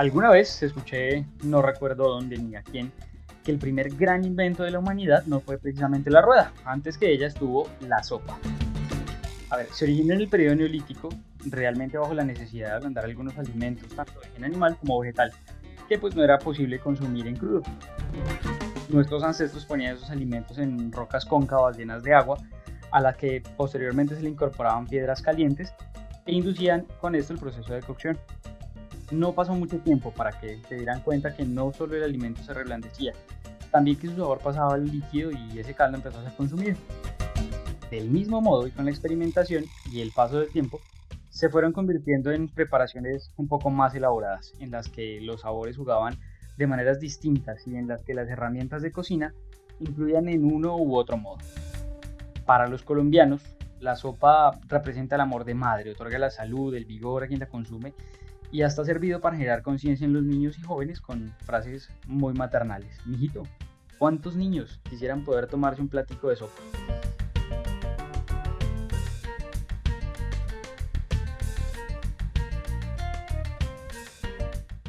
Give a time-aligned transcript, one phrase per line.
[0.00, 2.90] Alguna vez escuché, no recuerdo dónde ni a quién,
[3.44, 7.12] que el primer gran invento de la humanidad no fue precisamente la rueda, antes que
[7.12, 8.38] ella estuvo la sopa.
[9.50, 11.10] A ver, se originó en el periodo neolítico,
[11.44, 15.32] realmente bajo la necesidad de ablandar algunos alimentos, tanto de origen animal como vegetal,
[15.90, 17.62] que pues no era posible consumir en crudo.
[18.90, 22.38] Nuestros ancestros ponían esos alimentos en rocas cóncavas llenas de agua,
[22.92, 25.74] a las que posteriormente se le incorporaban piedras calientes
[26.26, 28.16] e inducían con esto el proceso de cocción
[29.10, 32.54] no pasó mucho tiempo para que se dieran cuenta que no solo el alimento se
[32.54, 33.12] reblandecía,
[33.72, 36.76] también que su sabor pasaba al líquido y ese caldo empezó a ser consumido.
[37.90, 40.80] Del mismo modo y con la experimentación y el paso del tiempo,
[41.40, 46.18] se fueron convirtiendo en preparaciones un poco más elaboradas, en las que los sabores jugaban
[46.58, 49.32] de maneras distintas y en las que las herramientas de cocina
[49.78, 51.38] incluían en uno u otro modo.
[52.44, 53.42] Para los colombianos,
[53.80, 57.46] la sopa representa el amor de madre, otorga la salud, el vigor a quien la
[57.46, 57.94] consume
[58.52, 62.34] y hasta ha servido para generar conciencia en los niños y jóvenes con frases muy
[62.34, 62.98] maternales.
[63.06, 63.44] Mijito,
[63.98, 66.60] ¿cuántos niños quisieran poder tomarse un platico de sopa?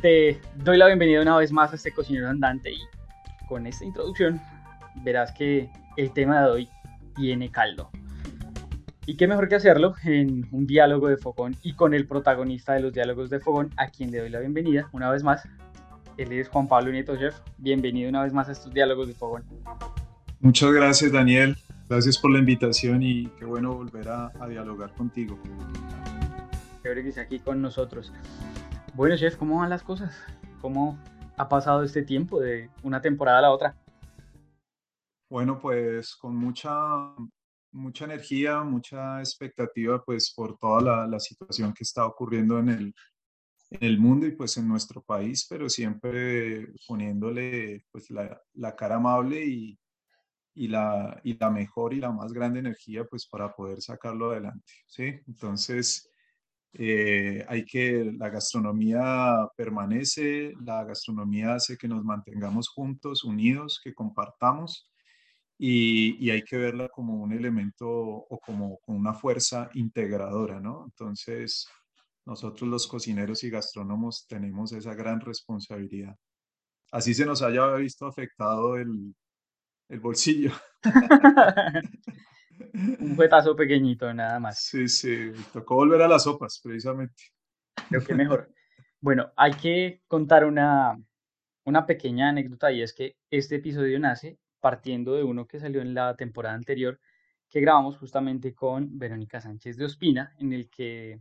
[0.01, 2.79] Te doy la bienvenida una vez más a este cocinero andante y
[3.47, 4.41] con esta introducción
[5.03, 6.69] verás que el tema de hoy
[7.15, 7.91] tiene caldo.
[9.05, 12.79] Y qué mejor que hacerlo en un diálogo de Fogón y con el protagonista de
[12.79, 15.47] los diálogos de Fogón, a quien le doy la bienvenida una vez más.
[16.17, 17.35] Él es Juan Pablo Nieto Chef.
[17.59, 19.43] Bienvenido una vez más a estos diálogos de Fogón.
[20.39, 21.55] Muchas gracias, Daniel.
[21.87, 25.37] Gracias por la invitación y qué bueno volver a, dialogar contigo.
[26.81, 28.11] Chévere que esté aquí con nosotros.
[28.93, 30.13] Bueno, chef, ¿cómo van las cosas?
[30.59, 30.99] ¿Cómo
[31.37, 33.75] ha pasado este tiempo de una temporada a la otra?
[35.29, 37.15] Bueno, pues con mucha
[37.71, 42.95] mucha energía, mucha expectativa pues por toda la, situación que está ocurriendo en el,
[43.69, 49.45] en el mundo y pues en nuestro país, pero siempre poniéndole pues la, cara amable
[49.45, 49.79] y,
[50.53, 54.73] y, la, y la mejor y la más grande energía pues para poder sacarlo adelante,
[54.87, 55.21] ¿sí?
[55.27, 56.10] Entonces,
[56.73, 63.93] eh, hay que, la gastronomía permanece, la gastronomía hace que nos mantengamos juntos, unidos, que
[63.93, 64.89] compartamos
[65.57, 70.85] y, hay que verla como un elemento o como, una fuerza integradora, ¿no?
[70.85, 71.67] Entonces,
[72.25, 76.15] nosotros los cocineros y gastrónomos tenemos esa gran responsabilidad.
[76.91, 79.15] Así se nos haya visto afectado el,
[79.89, 80.51] el bolsillo.
[82.99, 84.63] un fuetazo pequeñito, nada más.
[84.63, 87.23] Sí, sí, tocó volver a las sopas, precisamente.
[87.89, 88.53] Creo que mejor.
[88.99, 90.97] Bueno, hay que contar una,
[91.65, 95.93] una pequeña anécdota y es que este episodio nace partiendo de uno que salió en
[95.93, 96.99] la temporada anterior,
[97.49, 101.19] que grabamos justamente con Verónica Sánchez de Ospina, en el que,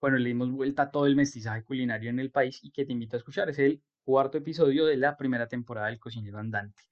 [0.00, 2.92] bueno, le dimos vuelta a todo el mestizaje culinario en el país y que te
[2.92, 3.48] invito a escuchar.
[3.48, 6.82] Es el cuarto episodio de la primera temporada del Cocinero Andante.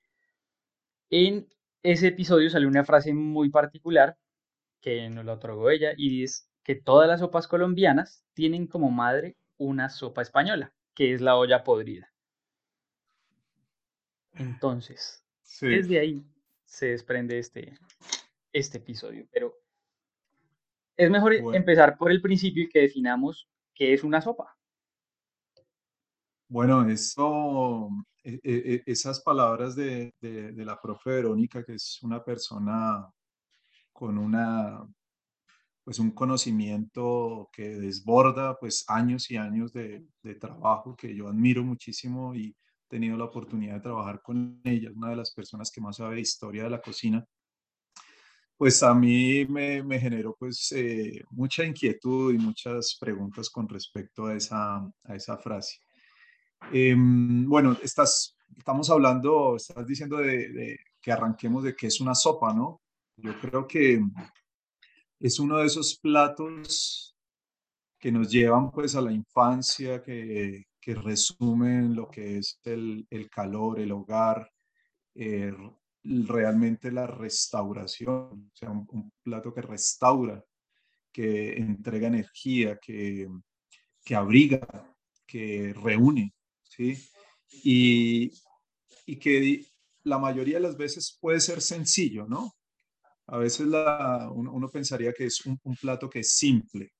[1.10, 1.46] En
[1.82, 4.16] ese episodio salió una frase muy particular
[4.80, 9.36] que nos la otorgó ella y es que todas las sopas colombianas tienen como madre
[9.56, 12.12] una sopa española, que es la olla podrida.
[14.34, 15.24] Entonces,
[15.60, 16.22] desde ahí
[16.64, 17.74] se desprende este,
[18.52, 19.26] este episodio.
[19.32, 19.54] Pero
[20.96, 24.56] es mejor empezar por el principio y que definamos qué es una sopa.
[26.48, 27.88] Bueno, eso,
[28.42, 30.12] esas palabras de,
[30.56, 33.08] la profe Verónica, que es una persona
[33.92, 34.86] con una,
[35.84, 41.62] pues un conocimiento que desborda pues años y años de, de trabajo que yo admiro
[41.64, 42.54] muchísimo y,
[42.88, 46.22] tenido la oportunidad de trabajar con ella, una de las personas que más sabe de
[46.22, 47.24] historia de la cocina,
[48.56, 54.26] pues a mí me, me generó pues eh, mucha inquietud y muchas preguntas con respecto
[54.26, 55.78] a esa, a esa frase.
[56.72, 62.52] Em, bueno, estás, estamos hablando, estás diciendo de, que arranquemos de que es una sopa,
[62.52, 62.82] ¿no?
[63.16, 64.00] Yo creo que
[65.18, 67.16] es uno de esos platos
[67.98, 73.92] que nos llevan pues a la infancia, que, resumen lo que es el, calor, el
[73.92, 74.50] hogar,
[75.14, 75.52] eh,
[76.02, 80.42] realmente la restauración, o sea, un, plato que restaura,
[81.12, 83.28] que entrega energía, que,
[84.02, 84.66] que abriga,
[85.26, 86.32] que reúne,
[86.78, 86.96] ¿sí?
[87.64, 88.32] Y,
[89.06, 89.66] y, que
[90.04, 92.54] la mayoría de las veces puede ser sencillo, ¿no?
[93.26, 96.92] A veces la, uno, pensaría que es un, un, plato que es simple,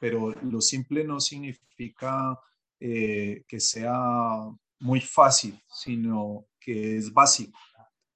[0.00, 2.38] pero lo simple no significa
[2.80, 3.98] eh, que sea
[4.80, 7.58] muy fácil, sino que es básico.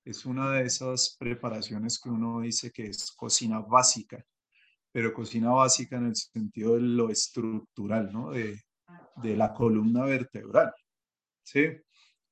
[0.05, 4.23] Es una de esas preparaciones que uno dice que es cocina básica,
[4.93, 8.31] pero cocina básica en el sentido de lo estructural, ¿no?
[8.31, 8.61] De,
[9.17, 10.73] de la columna vertebral,
[11.43, 11.67] ¿sí?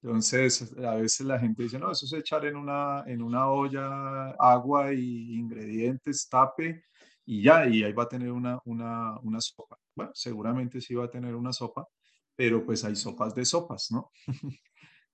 [0.03, 4.31] Entonces, a veces la gente dice, no, eso es echar en una, en una olla
[4.39, 6.85] agua y ingredientes, tape
[7.27, 9.77] y ya, y ahí va a tener una, una, una sopa.
[9.95, 11.87] Bueno, seguramente sí va a tener una sopa,
[12.37, 14.11] pero pues hay sopas de sopas, ¿no?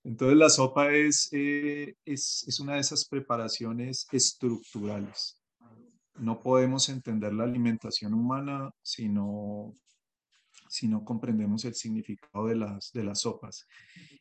[0.03, 5.41] Entonces la sopa es, eh, es, es, una de esas preparaciones estructurales.
[6.19, 9.73] No podemos entender la alimentación humana si no,
[10.67, 13.67] si no comprendemos el significado de las, de las sopas.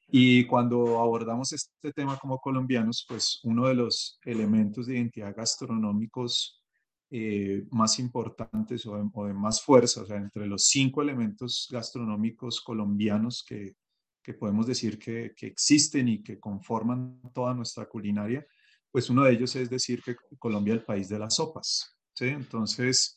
[0.09, 6.63] Y cuando abordamos este tema como colombianos, pues uno de los elementos de identidad gastronómicos
[7.11, 13.45] eh, más importantes o de, más fuerza, o sea, entre los cinco elementos gastronómicos colombianos
[13.47, 13.77] que,
[14.23, 18.45] que podemos decir que, que, existen y que conforman toda nuestra culinaria,
[18.91, 22.27] pues uno de ellos es decir que Colombia es el país de las sopas, ¿sí?
[22.27, 23.17] Entonces,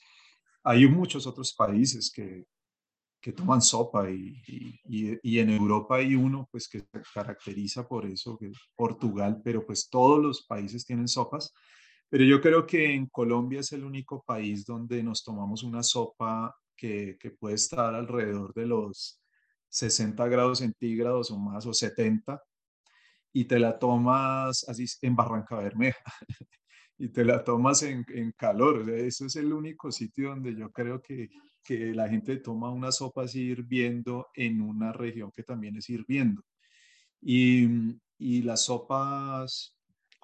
[0.64, 2.46] hay muchos otros países que,
[3.28, 4.42] que toman sopa y,
[4.86, 9.66] y, en Europa hay uno pues que se caracteriza por eso, que es Portugal, pero
[9.66, 11.54] pues todos los países tienen sopas
[12.10, 16.56] pero yo creo que en Colombia es el único país donde nos tomamos una sopa
[16.74, 19.22] que, que puede estar alrededor de los
[19.68, 22.42] 60 grados centígrados o más, o 70,
[23.34, 26.00] y te la tomas así en Barranca Bermeja,
[26.98, 28.78] y te la tomas en, en calor.
[28.78, 31.28] O sea, eso es el único sitio donde yo creo que,
[31.68, 36.44] que la gente toma una sopa así hirviendo en una región que también es hirviendo.
[37.22, 37.68] Y,
[38.18, 39.78] y las sopas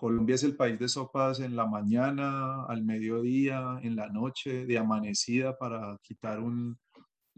[0.03, 4.77] Colombia es el país de sopas en la mañana, al mediodía, en la noche, de
[4.77, 6.77] amanecida para quitar, un,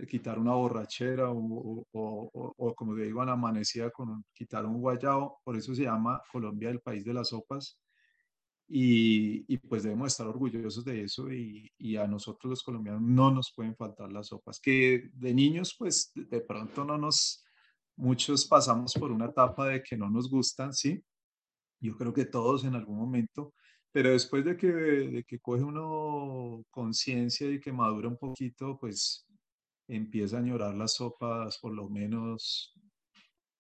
[0.08, 5.40] quitar una borrachera o, o, o, como digo, en amanecida con quitar un guayao.
[5.44, 7.78] Por eso se llama Colombia el país de las sopas.
[8.68, 13.30] Y, y pues debemos estar orgullosos de eso y, y, a nosotros los colombianos no
[13.30, 17.46] nos pueden faltar las sopas, que de niños pues de pronto no nos,
[17.96, 21.04] muchos pasamos por una etapa de que no nos gustan, ¿sí?
[21.80, 23.54] Yo creo que todos en algún momento,
[23.92, 29.28] pero después de que, de que coge uno conciencia y que madura un poquito, pues
[29.88, 32.74] empieza a añorar las sopas por lo menos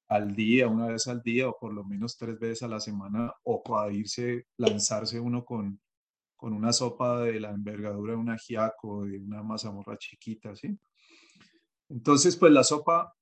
[0.07, 3.33] al día, una vez al día o por lo menos tres veces a la semana
[3.43, 5.79] o para irse, lanzarse uno con,
[6.35, 10.77] con una sopa de la envergadura de un ajiaco, de una mazamorra chiquita, ¿sí?
[11.89, 13.13] Entonces, pues la sopa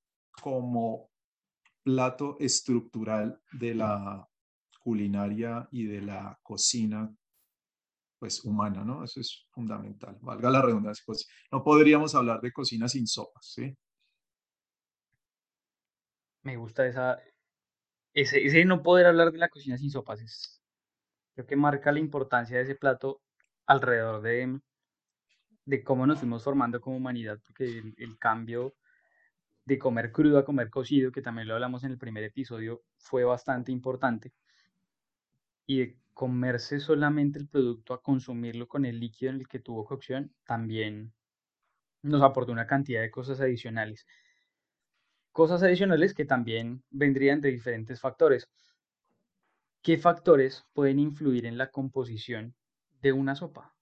[0.42, 1.10] como
[1.84, 4.28] plato estructural de la,
[4.84, 7.16] culinaria y de la cocina
[8.20, 9.04] pues humana, ¿no?
[9.04, 11.04] Eso es fundamental, valga la redundancia.
[11.06, 13.76] Pues, no podríamos hablar de cocina sin sopas, ¿sí?
[16.44, 17.20] Me gusta esa,
[18.14, 20.62] ese, ese no poder hablar de la cocina sin sopas, es,
[21.36, 23.22] creo que marca la importancia de ese plato
[23.68, 24.60] alrededor de,
[25.66, 28.76] de cómo nos fuimos formando como humanidad, porque el, el cambio
[29.66, 33.24] de comer crudo a comer cocido, que también lo hablamos en el primer episodio, fue
[33.26, 34.34] bastante importante
[35.66, 39.86] y de comerse solamente el producto a consumirlo con el líquido en el que tuvo
[39.86, 41.14] cocción, también
[42.04, 44.06] nos aportó una cantidad de cosas adicionales.
[45.34, 48.50] Cosas adicionales que también vendrían de diferentes factores.
[49.82, 52.56] ¿Qué factores pueden influir en la composición
[53.02, 53.76] de una sopa?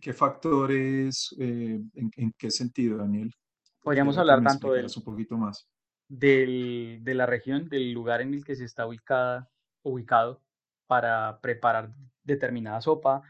[0.00, 1.32] ¿Qué factores?
[1.38, 3.32] Eh, en, qué sentido, Daniel?
[3.80, 4.82] Podríamos hablar tanto de...
[4.82, 5.68] Un poquito más
[6.12, 9.48] del, de la región, del lugar en el que se está ubicada,
[9.82, 10.42] ubicado
[10.86, 11.90] para preparar
[12.22, 13.22] determinada sopa,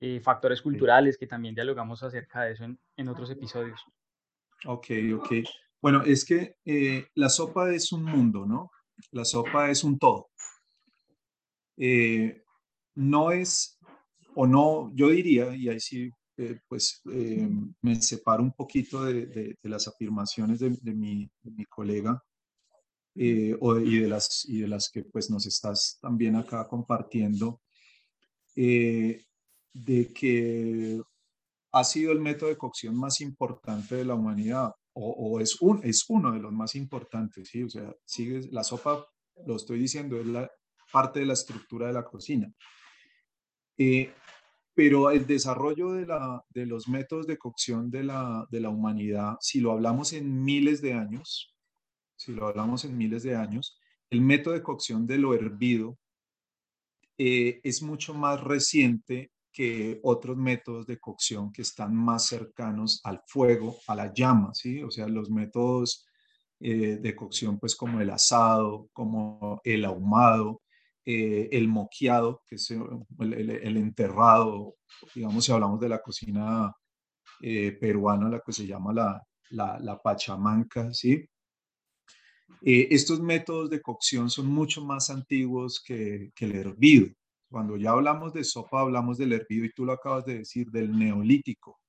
[0.00, 3.80] eh, factores culturales que también dialogamos acerca de eso en, en, otros episodios.
[4.64, 5.32] Ok, ok.
[5.80, 8.70] Bueno, es que eh, la sopa es un mundo, ¿no?
[9.10, 10.30] La sopa es un todo.
[11.76, 12.42] Eh,
[12.94, 13.78] no es,
[14.34, 16.10] o no, yo diría, y ahí sí,
[16.68, 17.02] pues
[17.82, 22.22] me separo un poquito de, de, de las afirmaciones de, de mi, mi, colega
[23.60, 27.62] o, y, de las, y de las que pues nos estás también acá compartiendo,
[28.54, 31.00] de que
[31.72, 36.06] ha sido el método de cocción más importante de la humanidad o, es, un, es
[36.08, 37.62] uno de los más importantes, ¿sí?
[37.62, 39.06] O sea, sigue, la sopa,
[39.46, 40.50] lo estoy diciendo, es la
[40.90, 42.50] parte de la estructura de la cocina.
[43.76, 44.10] Eh,
[44.72, 49.36] pero el desarrollo de, la, de los métodos de cocción de la, de la humanidad,
[49.40, 51.54] si lo hablamos en miles de años,
[52.16, 55.98] si lo hablamos en miles de años, el método de cocción de lo hervido
[57.18, 63.22] eh, es mucho más reciente que otros métodos de cocción que están más cercanos al
[63.26, 64.82] fuego, a la llama, ¿sí?
[64.82, 66.06] O sea, los métodos
[66.60, 70.60] eh, de cocción, pues como el asado, como el ahumado,
[71.06, 74.76] eh, el moqueado, que es el, enterrado,
[75.14, 76.76] digamos, si hablamos de la cocina
[77.40, 81.26] peruana, la que se llama la, la, la pachamanca, ¿sí?
[82.60, 87.08] estos métodos de cocción son mucho más antiguos que, que, el hervido.
[87.56, 90.92] Cuando ya hablamos de sopa, hablamos del hervido y tú lo acabas de decir, del
[90.98, 91.80] neolítico.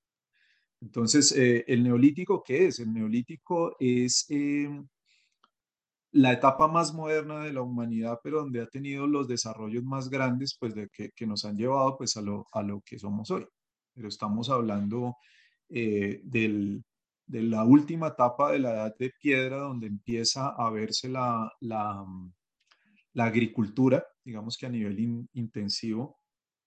[0.79, 2.79] Entonces, eh, ¿el neolítico qué es?
[2.79, 4.88] El neolítico es em,
[6.13, 10.55] la etapa más moderna de la humanidad, pero donde ha tenido los desarrollos más grandes,
[10.57, 13.45] pues, de que, que nos han llevado, pues, a lo, a lo que somos hoy.
[13.93, 15.17] Pero estamos hablando
[15.67, 16.81] eh, del,
[17.25, 22.05] de la última etapa de la edad de piedra, donde empieza a verse la, la,
[23.17, 26.19] la agricultura, digamos que a nivel intensivo,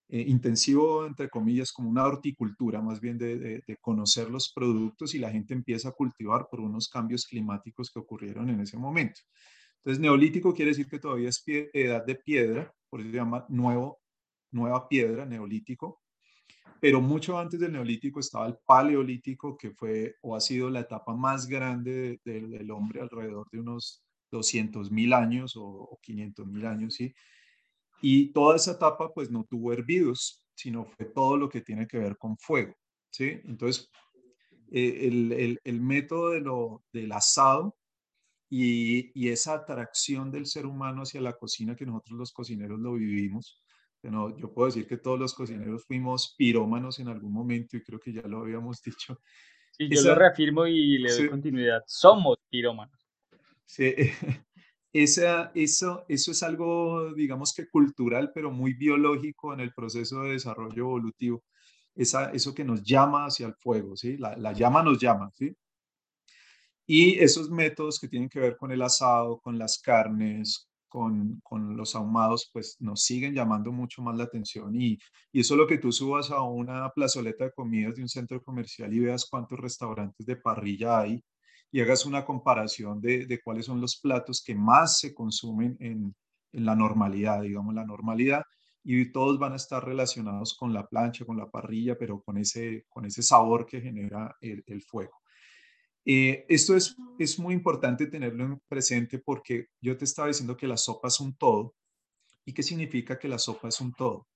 [0.08, 5.30] eh, intensivo, entre comillas, como una horticultura, más bien de, conocer los productos y la
[5.30, 9.20] gente empieza a cultivar por unos cambios climáticos que ocurrieron en ese momento.
[9.76, 14.00] Entonces, neolítico quiere decir que todavía es edad de piedra, por eso se llama nuevo,
[14.50, 16.00] nueva piedra, neolítico.
[16.80, 21.14] Pero mucho antes del neolítico estaba el paleolítico, que fue o ha sido la etapa
[21.14, 26.94] más grande del hombre, alrededor de unos 200 mil años o, o 500 mil años,
[26.94, 27.14] ¿sí?
[28.02, 31.98] Y toda esa etapa pues no tuvo hervidos, sino fue todo lo que tiene que
[31.98, 32.74] ver con fuego,
[33.10, 33.40] ¿sí?
[33.44, 33.90] Entonces,
[34.72, 37.76] eh, el, el, el, método de lo, del asado
[38.48, 42.92] y, y, esa atracción del ser humano hacia la cocina que nosotros los cocineros lo
[42.94, 43.60] vivimos.
[44.02, 47.98] Bueno, yo puedo decir que todos los cocineros fuimos pirómanos en algún momento y creo
[47.98, 49.20] que ya lo habíamos dicho.
[49.72, 51.82] Sí, yo lo reafirmo y le doy continuidad.
[51.86, 52.99] Somos pirómanos.
[53.70, 53.94] Sí,
[54.92, 60.32] esa, eso, eso es algo, digamos que cultural, pero muy biológico en el proceso de
[60.32, 61.44] desarrollo evolutivo.
[61.94, 64.16] Esa, eso que nos llama hacia el fuego, ¿sí?
[64.16, 65.54] La, la, llama nos llama, ¿sí?
[66.86, 71.76] Y esos métodos que tienen que ver con el asado, con las carnes, con, con
[71.76, 74.74] los ahumados, pues nos siguen llamando mucho más la atención.
[74.74, 74.98] Y,
[75.32, 78.42] y eso es lo que tú subas a una plazoleta de comidas de un centro
[78.42, 81.22] comercial y veas cuántos restaurantes de parrilla hay
[81.72, 86.14] y hagas una comparación de, de cuáles son los platos que más se consumen en,
[86.52, 88.42] en, la normalidad, digamos, la normalidad,
[88.82, 92.86] y todos van a estar relacionados con la plancha, con la parrilla, pero con ese,
[92.88, 95.20] con ese sabor que genera el, fuego.
[96.04, 100.66] Eh, esto es, es muy importante tenerlo en presente porque yo te estaba diciendo que
[100.66, 101.74] la sopa es un todo.
[102.44, 104.26] ¿Y qué significa que la sopa es un todo?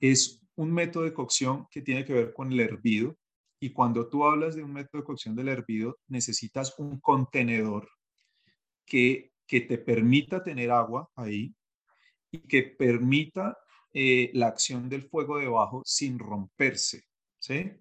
[0.00, 3.16] Es un método de cocción que tiene que ver con el hervido,
[3.60, 7.88] y cuando tú hablas de un método de cocción del hervido, necesitas un contenedor
[8.84, 11.54] que, que te permita tener agua ahí
[12.30, 13.56] y que permita
[13.92, 17.04] eh, la acción del fuego debajo sin romperse.
[17.38, 17.72] ¿sí?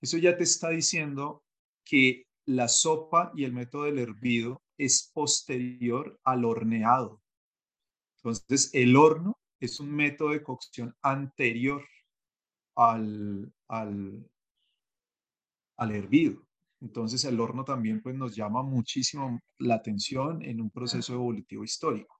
[0.00, 1.44] Eso ya te está diciendo
[1.84, 7.22] que la sopa y el método del hervido es posterior al horneado.
[8.16, 11.84] Entonces, el horno es un método de cocción anterior
[12.74, 14.28] al, al,
[15.76, 16.46] al hervido.
[16.80, 22.18] Entonces el horno también pues, nos llama muchísimo la atención en un proceso evolutivo histórico.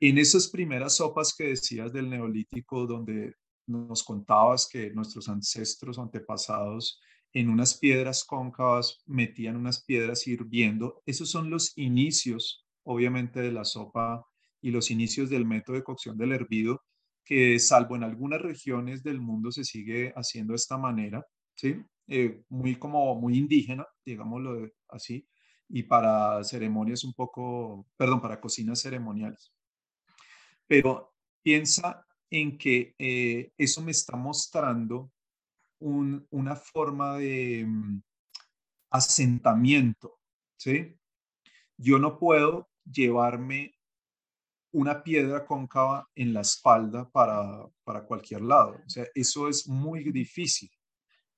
[0.00, 3.34] En esas primeras sopas que decías del neolítico, donde
[3.66, 7.00] nos contabas que nuestros ancestros antepasados
[7.32, 13.64] en unas piedras cóncavas metían unas piedras hirviendo, esos son los inicios, obviamente, de la
[13.64, 14.24] sopa
[14.62, 16.82] y los inicios del método de cocción del hervido,
[17.24, 21.76] que salvo en algunas regiones del mundo se sigue haciendo de esta manera, ¿sí?
[22.10, 25.28] Eh, muy como muy indígena, digámoslo así,
[25.68, 29.52] y para ceremonias un poco, perdón, para cocinas ceremoniales.
[30.66, 35.12] Pero piensa en que eh, eso me está mostrando
[35.80, 38.02] una forma de mm,
[38.90, 40.18] asentamiento,
[40.56, 40.96] ¿sí?
[41.76, 43.74] Yo no puedo llevarme
[44.72, 48.80] una piedra cóncava en la espalda para, para cualquier lado.
[48.84, 50.70] O sea, eso es muy difícil.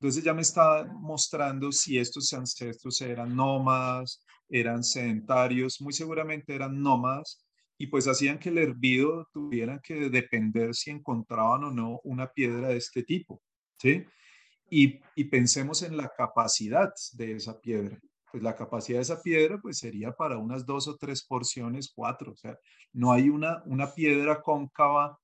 [0.00, 6.82] Entonces ya me está mostrando si estos ancestros eran nómadas, eran sedentarios, muy seguramente eran
[6.82, 7.44] nómadas,
[7.76, 12.68] y pues hacían que el hervido tuviera que depender si encontraban o no una piedra
[12.68, 13.42] de este tipo,
[13.78, 14.06] ¿sí?
[14.70, 17.98] Y, y pensemos en la capacidad de esa piedra.
[18.32, 22.32] Pues la capacidad de esa piedra pues sería para unas dos o tres porciones, cuatro,
[22.32, 22.58] o sea,
[22.94, 25.18] no hay una, una piedra cóncava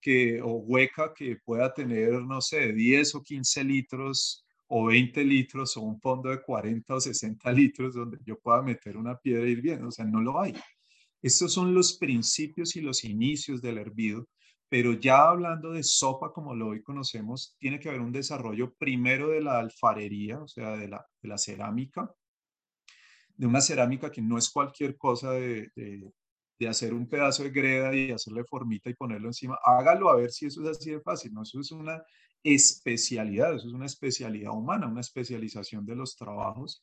[0.00, 5.76] que, o hueca que pueda tener, no sé, 10 o 15 litros o 20 litros
[5.76, 9.88] o un fondo de 40 o 60 litros donde yo pueda meter una piedra hirviendo.
[9.88, 10.54] O sea, no lo hay.
[11.22, 14.28] Estos son los principios y los inicios del hervido,
[14.68, 19.30] pero ya hablando de sopa como lo hoy conocemos, tiene que haber un desarrollo primero
[19.30, 22.12] de la alfarería, o sea, de la, de la cerámica,
[23.34, 25.70] de una cerámica que no es cualquier cosa de
[26.64, 30.46] hacer un pedazo de greda y hacerle formita y ponerlo encima, hágalo a ver si
[30.46, 31.42] eso es así de fácil, ¿no?
[31.42, 32.02] Eso es una
[32.42, 36.80] especialidad, eso es una especialidad humana, una especialización de los trabajos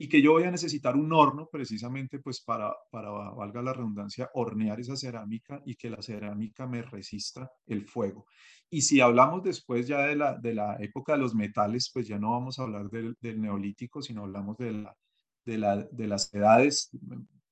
[0.00, 4.30] y que yo voy a necesitar un horno precisamente pues para, para, valga la redundancia,
[4.34, 8.26] hornear esa cerámica y que la cerámica me resista el fuego.
[8.70, 12.18] Y si hablamos después ya de la, de la época de los metales, pues ya
[12.18, 14.96] no vamos a hablar del, del neolítico, sino hablamos de, la,
[15.44, 16.90] de, la, de las edades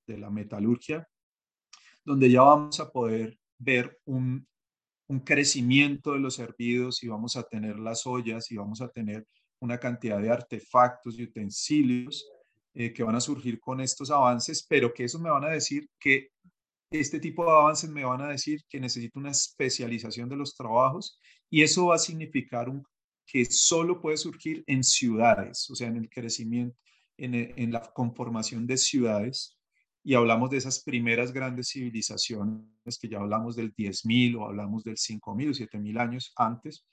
[0.07, 1.09] de la metalurgia,
[2.07, 4.47] donde ya vamos a poder ver un,
[5.09, 9.27] un crecimiento de los hervidos y vamos a tener las ollas y vamos a tener
[9.61, 12.25] una cantidad de artefactos y utensilios
[12.75, 15.89] eh, que van a surgir con estos avances, pero que eso me van a decir
[15.99, 16.29] que
[16.91, 21.19] este tipo de avances me van a decir que necesito una especialización de los trabajos
[21.51, 22.85] y eso va a significar un,
[23.27, 26.77] que solo puede surgir en ciudades, o sea, en el crecimiento,
[27.17, 29.56] en, en la conformación de ciudades
[30.07, 34.95] y hablamos de esas primeras grandes civilizaciones que ya hablamos del 10.000 o hablamos del
[34.95, 36.87] 5.000 o 7.000 años antes,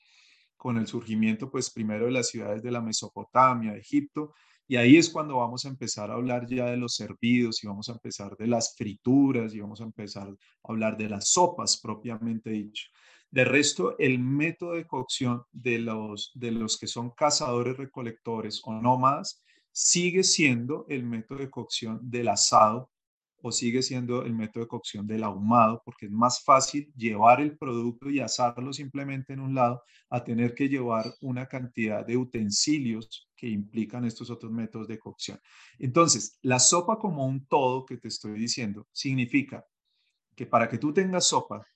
[0.57, 4.33] con el surgimiento pues primero de las ciudades de la Mesopotamia, Egipto,
[4.67, 7.87] y ahí es cuando vamos a empezar a hablar ya de los servidos y vamos
[7.87, 12.49] a empezar de las frituras y vamos a empezar a hablar de las sopas propiamente
[12.49, 12.89] dicho.
[13.29, 18.73] De resto, el método de cocción de los, de los que son cazadores, recolectores o
[18.73, 22.89] nómadas sigue siendo el método de cocción del asado
[23.45, 27.57] o sigue siendo el método de cocción del ahumado, porque es más fácil llevar el
[27.57, 33.29] producto y asarlo simplemente en un lado a tener que llevar una cantidad de utensilios
[33.35, 35.37] que implican estos otros métodos de cocción.
[35.77, 39.65] Entonces, la sopa como un todo que te estoy diciendo significa
[40.37, 41.67] que para que tú tengas sopa,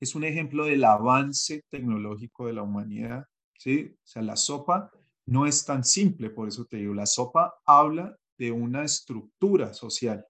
[0.00, 3.26] es un ejemplo del avance tecnológico de la humanidad,
[3.58, 3.94] ¿sí?
[3.96, 4.90] O sea, la sopa
[5.26, 10.24] no es tan simple, por eso te digo, la sopa habla de una estructura social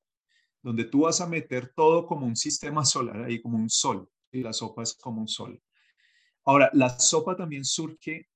[0.63, 4.43] donde tú vas a meter todo como un sistema solar, ahí como un sol, y
[4.43, 5.61] la sopa es como un sol.
[6.45, 8.29] Ahora, la sopa también surge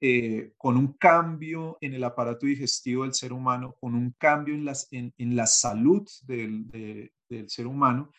[0.00, 4.64] eh, con un cambio en el aparato digestivo del ser humano, con un cambio en,
[4.64, 8.10] las, en, la salud del, del ser humano,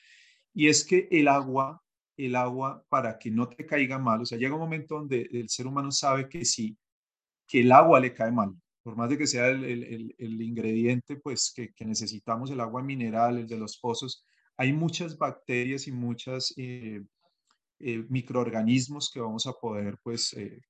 [0.54, 1.82] y es que el agua,
[2.18, 5.50] el agua para que no te caiga mal, o sea, llega un momento donde el
[5.50, 6.76] ser humano sabe que sí,
[7.48, 8.56] que el agua le cae mal,
[8.88, 13.58] por más de que sea el, ingrediente pues que, necesitamos, el agua mineral, el de
[13.58, 17.04] los pozos, hay muchas bacterias y muchos eh,
[17.80, 20.62] eh, microorganismos que vamos a poder pues eh,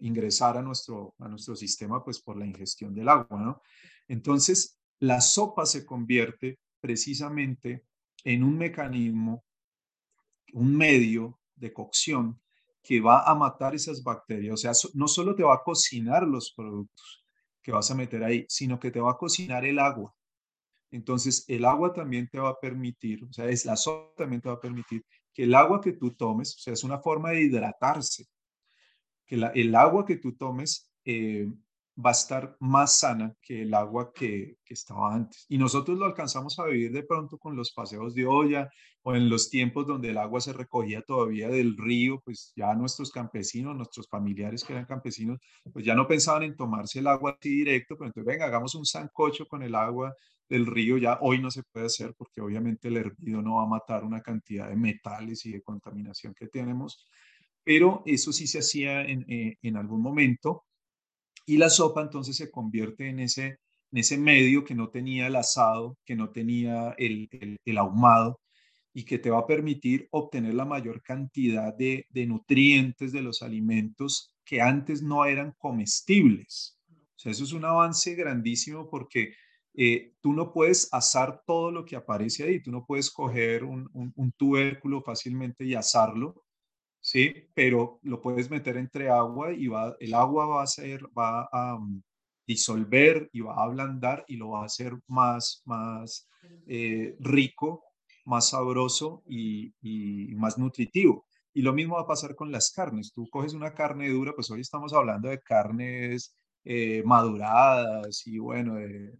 [0.00, 3.62] ingresar a nuestro, a nuestro sistema pues por la ingestión del agua, ¿no?
[4.08, 7.84] Entonces, la sopa se convierte precisamente
[8.24, 9.44] en un mecanismo,
[10.54, 12.40] un medio de cocción
[12.82, 14.54] que va a matar esas bacterias.
[14.54, 17.23] O sea, no solo te va a cocinar los productos,
[17.64, 20.14] que vas a meter ahí, sino que te va a cocinar el agua.
[20.90, 24.50] Entonces, el agua también te va a permitir, o sea, es la sopa también te
[24.50, 27.42] va a permitir que el agua que tú tomes, o sea, es una forma de
[27.42, 28.26] hidratarse,
[29.26, 31.48] que el agua que tú tomes eh,
[31.96, 35.46] va a estar más sana que el agua que, que, estaba antes.
[35.48, 38.68] Y nosotros lo alcanzamos a vivir de pronto con los paseos de olla
[39.02, 43.12] o en los tiempos donde el agua se recogía todavía del río, pues ya nuestros
[43.12, 45.38] campesinos, nuestros familiares que eran campesinos,
[45.72, 48.86] pues ya no pensaban en tomarse el agua así directo, pero entonces venga, hagamos un
[48.86, 50.14] sancocho con el agua
[50.48, 53.66] del río, ya hoy no se puede hacer porque obviamente el hervido no va a
[53.66, 57.06] matar una cantidad de metales y de contaminación que tenemos,
[57.62, 60.64] pero eso sí se hacía en, eh, en algún momento
[61.46, 63.58] y la sopa entonces se convierte en ese,
[63.92, 67.28] en ese medio que no tenía el asado, que no tenía el,
[67.64, 68.40] el, ahumado
[68.92, 73.42] y que te va a permitir obtener la mayor cantidad de, de, nutrientes de los
[73.42, 76.78] alimentos que antes no eran comestibles.
[77.24, 79.34] Eso es un avance grandísimo porque
[79.74, 83.88] eh, tú no puedes asar todo lo que aparece ahí, tú no puedes coger un,
[83.92, 86.43] un tubérculo fácilmente y asarlo,
[87.04, 87.48] ¿sí?
[87.54, 91.78] Pero lo puedes meter entre agua y va, el agua va a ser, va a
[91.78, 92.02] mm,
[92.46, 96.28] disolver y va a ablandar y lo va a hacer más, más
[96.66, 97.84] eh, rico,
[98.24, 99.74] más sabroso y,
[100.34, 101.26] más nutritivo.
[101.52, 103.12] Y lo mismo va a pasar con las carnes.
[103.12, 108.76] Tú coges una carne dura, pues hoy estamos hablando de carnes eh, maduradas y bueno,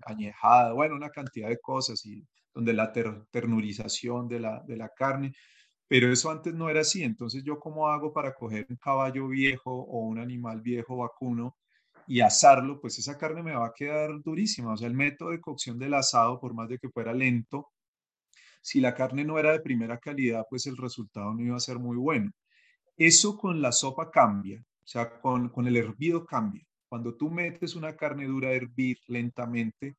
[0.07, 2.93] añejadas, bueno, una cantidad de cosas y donde la
[3.31, 5.33] ternurización de la, de la carne
[5.95, 7.05] pero eso antes no era así.
[7.05, 11.57] Entonces, ¿yo cómo hago para coger un caballo viejo o un animal viejo vacuno
[12.09, 12.81] y asarlo?
[12.81, 14.73] Pues esa carne me va a quedar durísima.
[14.73, 17.71] O sea, el método de cocción del asado, por más de que fuera lento,
[18.61, 21.79] si la carne no era de primera calidad, pues el resultado no iba a ser
[21.79, 22.33] muy bueno.
[22.97, 26.67] Eso con la sopa cambia, o sea, con, con el hervido cambia.
[26.89, 29.95] Cuando tú metes una carne dura a hervir lentamente,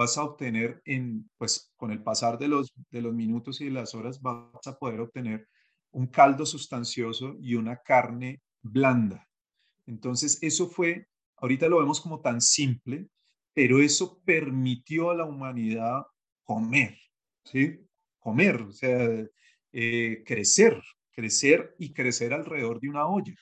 [0.00, 3.72] vas a obtener en, pues con el pasar de los, de los minutos y de
[3.72, 5.46] las horas, vas a poder obtener
[5.90, 9.28] un caldo sustancioso y una carne blanda.
[9.86, 13.08] Entonces, eso fue, ahorita lo vemos como tan simple,
[13.52, 16.04] pero eso permitió a la humanidad
[16.44, 16.96] comer,
[17.44, 17.78] ¿sí?
[18.20, 19.06] Comer, o sea,
[19.70, 23.34] eh, crecer, crecer y crecer alrededor de una olla.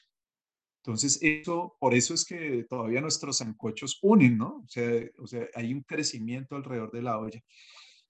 [0.88, 4.62] Entonces, eso, por eso es que todavía nuestros sancochos unen, ¿no?
[4.64, 7.42] O sea, o sea, hay un crecimiento alrededor de la olla.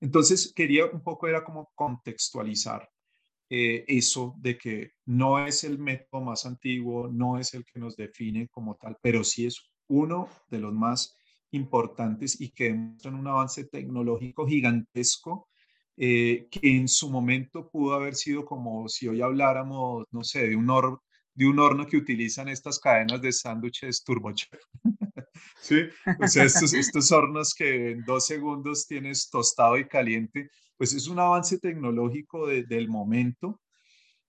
[0.01, 2.88] Entonces, quería un poco, era como contextualizar
[3.51, 7.97] eh, eso de que no es el método más antiguo, no es el que nos
[7.97, 11.17] define como tal, pero sí es uno de los más
[11.51, 15.49] importantes y que demuestran un avance tecnológico gigantesco
[15.97, 20.55] eh, que en su momento pudo haber sido como si hoy habláramos, no sé, de
[20.55, 20.71] un,
[21.38, 24.61] de un horno que utilizan estas cadenas de sándwiches turbochef.
[25.61, 25.83] sí,
[26.20, 31.07] o sea, estos, estos hornos que en dos segundos tienes tostado y caliente pues es
[31.07, 33.61] un avance tecnológico del momento,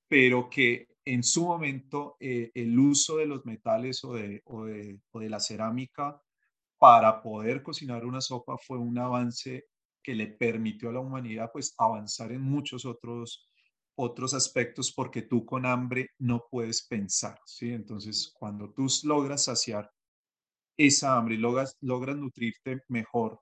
[0.08, 5.00] pero que en su momento eh, el uso de los metales o de, o, de,
[5.10, 6.22] o de la cerámica
[6.78, 9.66] para poder cocinar una sopa fue un avance
[10.04, 13.49] que le permitió a la humanidad pues avanzar en muchos otros
[14.02, 17.74] otros aspectos porque tú con hambre no puedes pensar, ¿sí?
[17.74, 19.92] Entonces, cuando tú logras saciar
[20.78, 23.42] esa hambre logras, logras nutrirte mejor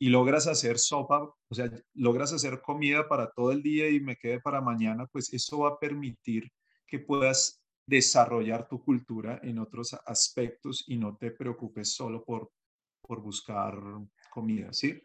[0.00, 4.16] y logras hacer sopa, o sea, logras hacer comida para todo el día y me
[4.16, 6.50] quede para mañana, pues eso va a permitir
[6.86, 12.50] que puedas desarrollar tu cultura en otros aspectos y no te preocupes solo por,
[13.02, 13.74] por buscar
[14.30, 15.02] comida, ¿sí?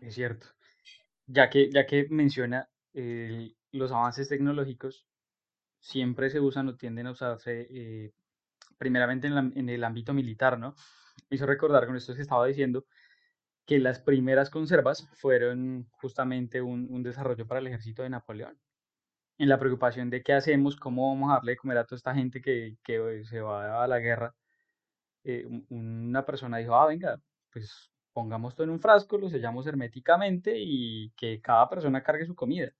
[0.00, 0.46] Es cierto.
[1.26, 2.68] Ya que, ya que menciona
[3.76, 5.06] los avances tecnológicos,
[5.80, 8.12] siempre se usan o tienden a usarse eh,
[8.78, 10.74] primeramente en, el ámbito militar, ¿no?
[11.30, 12.84] Me hizo recordar con esto que estaba diciendo
[13.66, 18.58] que las primeras conservas fueron justamente un, desarrollo para el ejército de Napoleón.
[19.38, 22.14] En la preocupación de qué hacemos, cómo vamos a darle de comer a toda esta
[22.14, 22.76] gente que,
[23.24, 24.34] se va a la guerra,
[25.24, 27.20] eh, una persona dijo, ah, venga,
[27.52, 32.34] pues pongamos todo en un frasco, lo sellamos herméticamente y que cada persona cargue su
[32.34, 32.70] comida.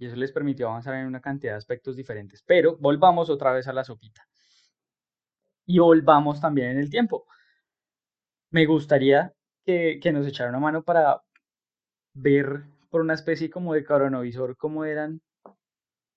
[0.00, 2.42] Y eso les permitió avanzar en una cantidad de aspectos diferentes.
[2.42, 4.26] Pero volvamos otra vez a la sopita.
[5.66, 7.26] Y volvamos también en el tiempo.
[8.50, 9.34] Me gustaría
[9.66, 11.20] que, nos echara una mano para
[12.14, 15.20] ver por una especie como de coronavisor cómo eran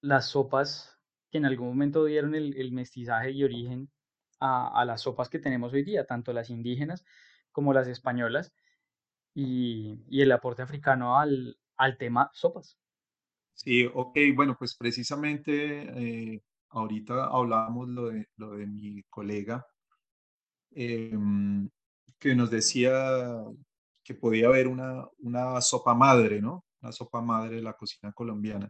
[0.02, 0.98] las sopas
[1.30, 3.92] que en algún momento dieron el, mestizaje y origen
[4.40, 7.04] a, las sopas que tenemos hoy día, tanto las indígenas
[7.52, 8.56] como las españolas,
[9.34, 11.58] y, el aporte africano al,
[12.00, 12.78] tema sopas.
[13.54, 19.66] Sí, ok, bueno, pues precisamente eh, ahorita hablábamos lo de, lo de mi colega.
[20.76, 21.70] Em,
[22.20, 22.92] que nos decía
[24.04, 26.66] que podía haber una, una sopa madre, ¿no?
[26.82, 28.70] Una sopa madre de la cocina colombiana.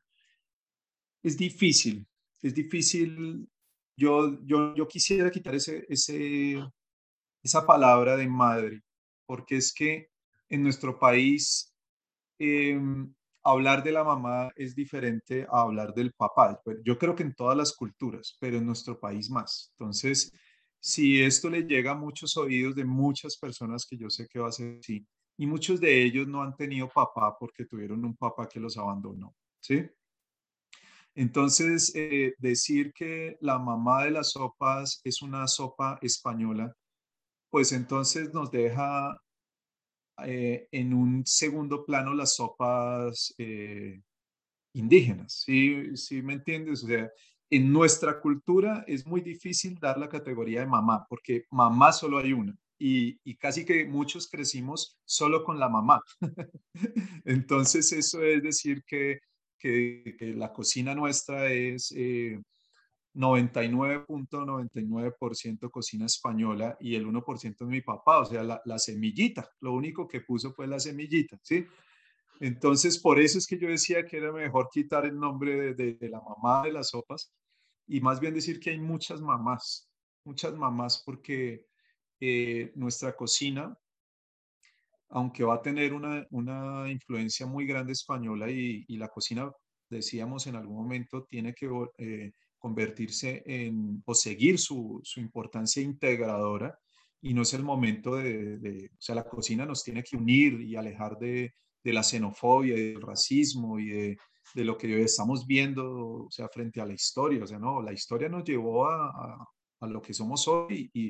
[1.23, 2.05] Es difícil,
[2.41, 3.47] es difícil.
[3.95, 6.61] Yo, yo, yo quisiera quitar ese, ese,
[7.43, 8.81] esa palabra de madre,
[9.25, 10.09] porque es que
[10.49, 11.73] en nuestro país
[12.39, 13.13] em,
[13.43, 16.61] hablar de la mamá es diferente a hablar del papá.
[16.83, 19.73] Yo creo que en todas las culturas, pero en nuestro país más.
[19.77, 20.31] Entonces,
[20.79, 24.49] si esto le llega a muchos oídos de muchas personas que yo sé que va
[24.49, 25.05] a ser así,
[25.37, 29.33] y muchos de ellos no han tenido papá porque tuvieron un papá que los abandonó,
[29.59, 29.89] ¿sí?
[31.15, 36.75] Entonces, eh, decir que la mamá de las sopas es una sopa española,
[37.49, 39.15] pues entonces nos deja
[40.25, 44.01] eh, en un segundo plano las sopas eh,
[44.73, 45.95] indígenas, ¿sí?
[45.97, 46.83] ¿sí me entiendes?
[46.83, 47.09] O sea,
[47.49, 52.33] en nuestra cultura es muy difícil dar la categoría de mamá, porque mamá solo hay
[52.33, 52.55] una.
[52.79, 56.01] Y, casi que muchos crecimos solo con la mamá.
[57.25, 59.19] Entonces eso es decir que,
[59.57, 61.93] que, la cocina nuestra es
[63.15, 69.49] 99.99% eh, cocina española y el 1% es mi papá, o sea, la, semillita.
[69.61, 71.65] Lo único que puso fue la semillita, ¿sí?
[72.39, 76.09] Entonces, por eso es que yo decía que era mejor quitar el nombre de, de,
[76.09, 77.31] la mamá de las sopas
[77.87, 79.89] y más bien decir que hay muchas mamás,
[80.25, 81.67] muchas mamás porque
[82.19, 83.77] eh, nuestra cocina,
[85.09, 89.51] aunque va a tener una, una influencia muy grande española y, y, la cocina,
[89.89, 92.31] decíamos en algún momento, tiene que eh,
[92.63, 96.79] convertirse en o seguir su, su, importancia integradora
[97.21, 100.61] y no es el momento de, de, o sea, la cocina nos tiene que unir
[100.61, 104.17] y alejar de, de la xenofobia del racismo y de,
[104.55, 105.83] de lo que estamos viendo,
[106.27, 107.43] o sea, frente a la historia.
[107.43, 109.45] O sea, no, la historia nos llevó a,
[109.81, 111.09] a, lo que somos hoy y,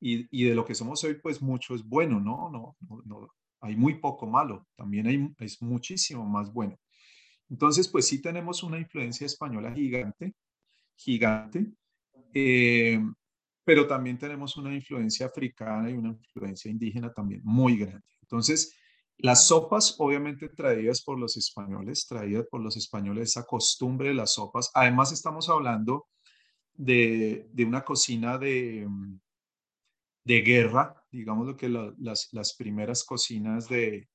[0.00, 2.50] y, y, de lo que somos hoy, pues mucho es bueno, ¿no?
[2.50, 3.28] no, no,
[3.60, 6.76] hay muy poco malo, también hay, es muchísimo más bueno.
[7.48, 10.34] Entonces, pues sí tenemos una influencia española gigante,
[11.00, 11.66] gigante,
[12.34, 13.00] eh,
[13.64, 18.06] pero también tenemos una influencia africana y una influencia indígena también muy grande.
[18.22, 18.76] Entonces,
[19.18, 24.34] las sopas, obviamente traídas por los españoles, traídas por los españoles, esa costumbre de las
[24.34, 24.70] sopas.
[24.74, 26.08] Además, estamos hablando
[26.74, 28.88] de, de una cocina de,
[30.24, 34.08] de guerra, digamos lo que las, las, primeras cocinas de,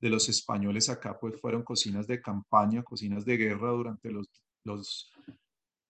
[0.00, 4.28] de, los españoles acá pues fueron cocinas de campaña, cocinas de guerra durante los,
[4.64, 5.12] los,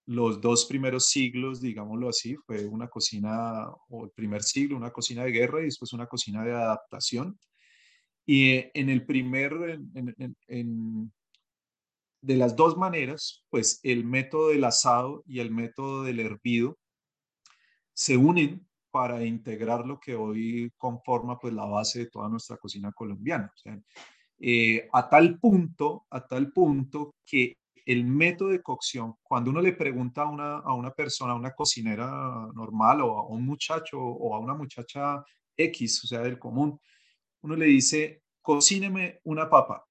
[0.06, 5.24] los dos primeros siglos, digámoslo así, fue una cocina, o el primer siglo, una cocina
[5.24, 7.38] de guerra y después una cocina de adaptación.
[8.24, 9.80] Y en el primer,
[10.48, 11.12] en,
[12.20, 16.78] de las dos maneras, pues el método del asado y el método del hervido
[17.92, 22.92] se unen para integrar lo que hoy conforma pues la base de toda nuestra cocina
[22.92, 23.52] colombiana.
[24.38, 27.56] Eh, a tal punto, a tal punto que
[27.87, 31.55] el método de cocción, cuando uno le pregunta a una, a una persona, a una
[31.55, 32.07] cocinera
[32.53, 35.25] normal o a un muchacho o a una muchacha
[35.57, 36.79] X, o sea, del común,
[37.42, 39.87] uno le dice, cocíneme una papa.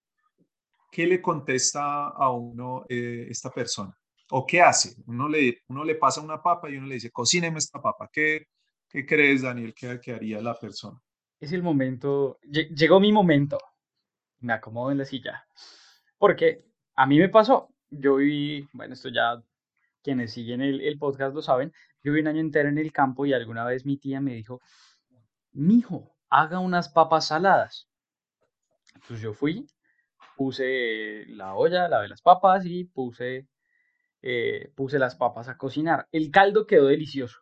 [0.92, 3.98] ¿Qué le contesta a uno eh, esta persona?
[4.32, 4.96] ¿O qué hace?
[5.08, 8.10] Uno le, uno le pasa una papa y uno le dice, cocíneme esta papa.
[8.12, 8.48] ¿Qué,
[8.90, 11.02] ¿Qué crees, Daniel, que, haría la persona?
[11.40, 13.58] Es el momento, llegó mi momento.
[14.40, 15.46] Me acomodo en la silla.
[16.18, 17.75] Porque a mí me pasó.
[17.90, 19.42] Yo viví, bueno, esto ya
[20.04, 21.72] quienes siguen el, el podcast lo saben.
[22.04, 24.62] Yo viví un año entero en el campo y alguna vez mi tía me dijo,
[25.52, 27.90] mijo, haga unas papas saladas.
[28.94, 29.68] Entonces yo fui,
[30.36, 33.48] puse la olla, lavé las papas y puse,
[34.22, 36.08] eh, puse las papas a cocinar.
[36.12, 37.40] El caldo quedó delicioso.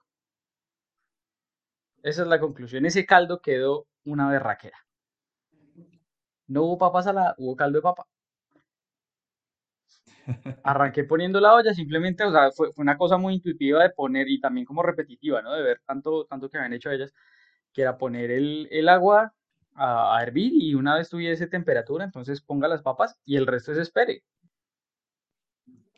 [2.03, 2.86] Esa es la conclusión.
[2.86, 4.77] Ese caldo quedó una berraquera.
[6.47, 8.08] No hubo papa salada, hubo caldo de papa.
[10.63, 14.39] Arranqué poniendo la olla, simplemente, o sea, fue, una cosa muy intuitiva de poner y
[14.39, 15.53] también como repetitiva, ¿no?
[15.53, 17.13] De ver tanto, tanto que habían hecho ellas,
[17.73, 19.33] que era poner el, agua
[19.75, 23.81] a, hervir y una vez tuviese temperatura, entonces ponga las papas y el resto se
[23.81, 24.23] espere.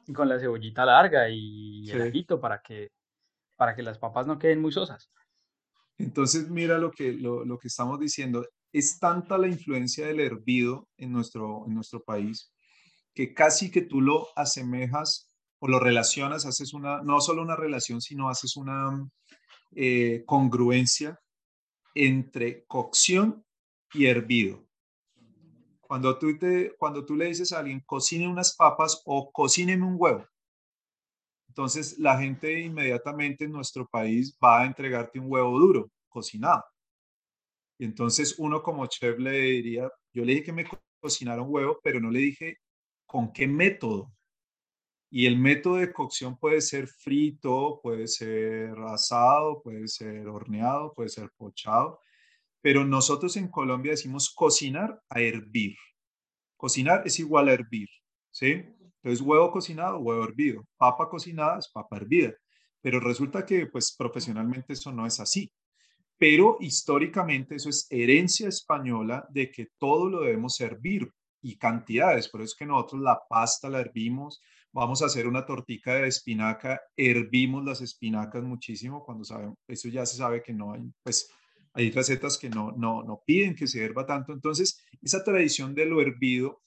[0.07, 2.91] Y con la cebollita larga y el ajito para que,
[3.55, 5.09] para que las papas no queden muy sosas.
[5.97, 8.45] Entonces, mira lo que, lo, que estamos diciendo.
[8.73, 12.51] Es tanta la influencia del hervido en nuestro, en nuestro país
[13.15, 18.01] que casi que tú lo asemejas o lo relacionas, haces una, no solo una relación,
[18.01, 19.09] sino haces una
[19.75, 21.19] eh, congruencia
[21.95, 23.43] entre cocción
[23.93, 24.67] y hervido.
[25.79, 29.95] Cuando tú, te, cuando tú le dices a alguien, cocine unas papas o cocíneme un
[29.97, 30.27] huevo,
[31.55, 36.61] entonces, la gente inmediatamente en nuestro país va a entregarte un huevo duro, cocinado.
[37.79, 40.65] Y entonces uno como chef le diría, yo le dije que me
[40.99, 42.57] cocinara un huevo, pero no le dije
[43.15, 44.13] con qué método.
[45.09, 51.07] Y el método de cocción puede ser frito, puede ser asado, puede ser horneado, puede
[51.07, 52.01] ser pochado.
[52.59, 55.77] Pero nosotros en Colombia decimos cocinar a hervir.
[56.57, 57.87] Cocinar es igual a hervir,
[58.31, 58.65] ¿sí?
[59.01, 60.67] Entonces, huevo cocinado, huevo hervido.
[60.75, 62.33] Papa cocinada es papa hervida.
[62.81, 65.49] Pero resulta que, pues, profesionalmente eso no es así.
[66.17, 71.09] Pero históricamente eso es herencia española de que todo lo debemos hervir
[71.45, 72.27] y cantidades.
[72.27, 74.41] Por eso es que nosotros la pasta la hervimos.
[74.71, 80.05] Vamos a hacer una tortica de espinaca, hervimos las espinacas muchísimo cuando sabemos, eso ya
[80.05, 81.29] se sabe que no hay, pues
[81.73, 84.33] hay recetas que no, no, no piden que se herva tanto.
[84.33, 86.63] Entonces, esa tradición de lo hervido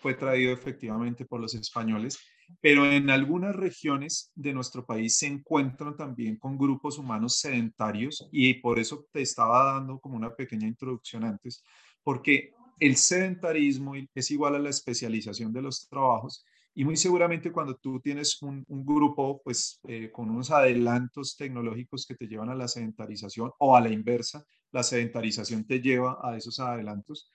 [0.00, 2.18] fue traído efectivamente por los españoles,
[2.60, 8.54] pero en algunas regiones de nuestro país se encuentran también con grupos humanos sedentarios y
[8.54, 11.62] por eso te estaba dando como una pequeña introducción antes,
[12.02, 17.76] porque el sedentarismo es igual a la especialización de los trabajos y muy seguramente cuando
[17.76, 22.68] tú tienes un, grupo pues eh, con unos adelantos tecnológicos que te llevan a la
[22.68, 27.30] sedentarización o a la inversa, la sedentarización te lleva a esos adelantos,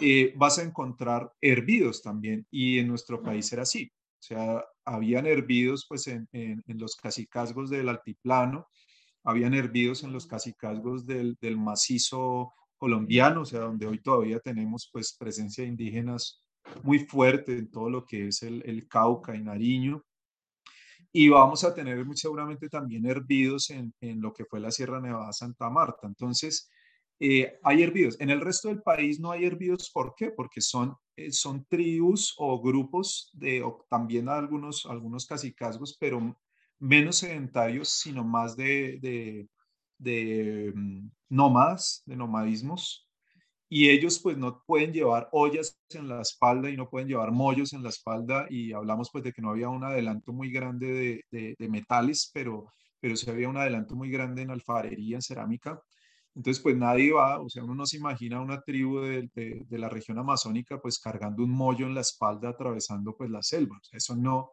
[0.00, 2.46] eh, vas a encontrar hervidos también.
[2.48, 3.90] Y en nuestro país era así.
[4.20, 8.68] O sea, habían hervidos pues en, en, los cacicazgos del altiplano,
[9.24, 14.88] habían hervidos en los cacicazgos del, del, macizo colombiano, o sea, donde hoy todavía tenemos
[14.92, 16.42] pues presencia de indígenas
[16.82, 20.04] muy fuerte en todo lo que es el, el Cauca y Nariño.
[21.12, 25.00] Y vamos a tener muy seguramente también hervidos en, en, lo que fue la Sierra
[25.00, 26.06] Nevada Santa Marta.
[26.06, 26.70] Entonces,
[27.18, 28.20] eh, hay hervidos.
[28.20, 29.90] En el resto del país no hay hervidos.
[29.92, 30.30] ¿Por qué?
[30.30, 36.36] Porque son, eh, son tribus o grupos de, también algunos, algunos cacicazgos, pero
[36.78, 39.48] menos sedentarios, sino más de, de,
[39.98, 43.06] de mm, nómadas, de nomadismos.
[43.68, 47.72] y ellos pues no pueden llevar ollas en la espalda y no pueden llevar mollos
[47.72, 51.56] en la espalda y hablamos pues de que no había un adelanto muy grande de,
[51.58, 55.80] de, metales, pero, pero sí había un adelanto muy grande en alfarería, en cerámica.
[56.36, 59.88] Entonces pues nadie va, o sea, uno no se imagina una tribu de, de, la
[59.88, 63.80] región amazónica pues cargando un mollo en la espalda atravesando pues la selva.
[63.92, 64.50] eso no,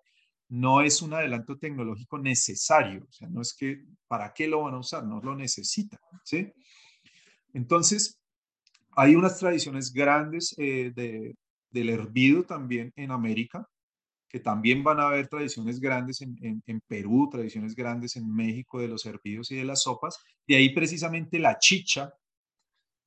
[0.54, 4.76] no es un adelanto tecnológico necesario, o sea, no es que, ¿para qué lo van
[4.76, 5.04] a usar?
[5.04, 6.54] No lo necesitan, ¿sí?
[7.56, 8.20] Entonces,
[8.92, 11.36] hay unas tradiciones grandes eh, de,
[11.72, 13.68] del hervido también en América,
[14.30, 18.90] que también van a haber tradiciones grandes en, en, Perú, tradiciones grandes en México de
[18.90, 20.20] los hervidos y de las sopas.
[20.48, 22.14] De ahí precisamente la chicha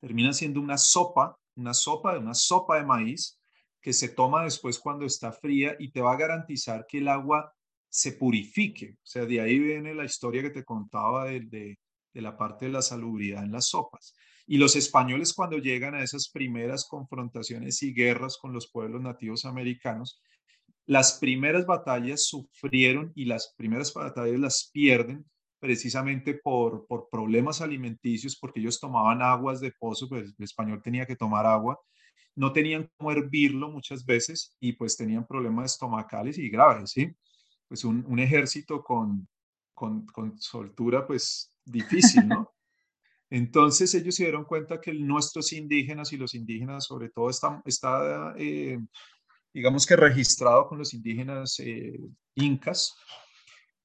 [0.01, 3.39] termina siendo una sopa, una sopa una sopa de maíz
[3.81, 7.53] que se toma después cuando está fría y te va a garantizar que el agua
[7.89, 8.97] se purifique.
[8.99, 11.79] O sea, de ahí viene la historia que te contaba de, de,
[12.21, 14.15] la parte de la salubridad en las sopas.
[14.47, 19.45] Y los españoles cuando llegan a esas primeras confrontaciones y guerras con los pueblos nativos
[19.45, 20.21] americanos,
[20.87, 25.25] las primeras batallas sufrieron y las primeras batallas las pierden
[25.59, 31.07] precisamente por, por problemas alimenticios, porque ellos tomaban aguas de pozo, pues el español tenía
[31.07, 31.79] que tomar agua,
[32.37, 37.11] no tenían cómo hervirlo muchas veces y pues tenían problemas estomacales y graves, ¿sí?
[37.67, 39.27] Pues un, un ejército con,
[39.75, 42.53] con, con soltura pues difícil, ¿no?
[43.31, 48.35] Entonces ellos se dieron cuenta que nuestros indígenas y los indígenas sobre todo está, está
[48.37, 48.79] eh,
[49.53, 51.99] digamos que registrado con los indígenas eh,
[52.35, 52.95] incas,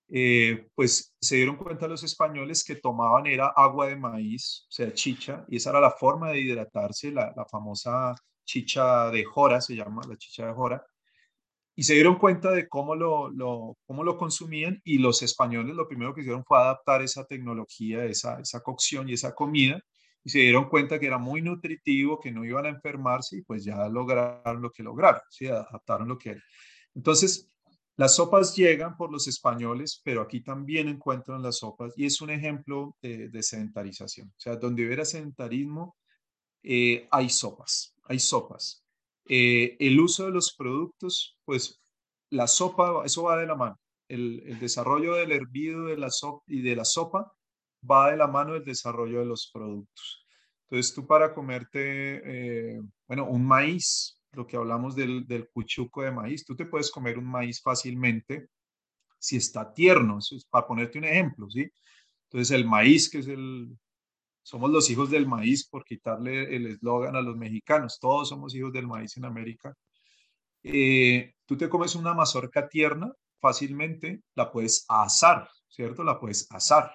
[0.10, 4.94] eh, pues se dieron cuenta los españoles que tomaban era agua de maíz, o sea,
[4.94, 8.14] chicha, y esa era la forma de hidratarse, la, la famosa
[8.46, 10.86] chicha de jora, se llama la chicha de jora,
[11.76, 16.14] y se dieron cuenta de cómo lo, cómo lo consumían y los españoles lo primero
[16.14, 19.82] que hicieron fue adaptar esa tecnología, esa, esa cocción y esa comida
[20.24, 23.64] y se dieron cuenta que era muy nutritivo, que no iban a enfermarse y pues
[23.64, 25.48] ya lograron lo que lograron, ¿sí?
[25.48, 26.44] adaptaron lo que era.
[26.94, 27.48] Entonces,
[27.96, 32.30] las sopas llegan por los españoles, pero aquí también encuentran las sopas y es un
[32.30, 34.28] ejemplo de, sedentarización.
[34.30, 35.98] O sea, donde hubiera sedentarismo,
[36.64, 38.84] eh, hay sopas, hay sopas.
[39.26, 41.82] Eh, el uso de los productos, pues
[42.30, 43.80] la sopa, eso va de la mano.
[44.08, 47.32] El, desarrollo del hervido de la sopa y de la sopa
[47.90, 50.26] va de la mano del desarrollo de los productos.
[50.70, 56.12] Entonces tú para comerte, eh, bueno, un maíz, lo que hablamos del, del cuchuco de
[56.12, 58.50] maíz, tú te puedes comer un maíz fácilmente
[59.22, 61.70] si está tierno, eso es para ponerte un ejemplo, ¿sí?
[62.24, 63.78] Entonces el maíz, que es el,
[64.44, 68.00] somos los hijos del maíz, por quitarle el eslogan a los mexicanos.
[68.00, 69.74] Todos somos hijos del maíz en América.
[70.64, 76.04] Eh, tú te comes una mazorca tierna, fácilmente la puedes asar, ¿cierto?
[76.04, 76.92] La puedes asar.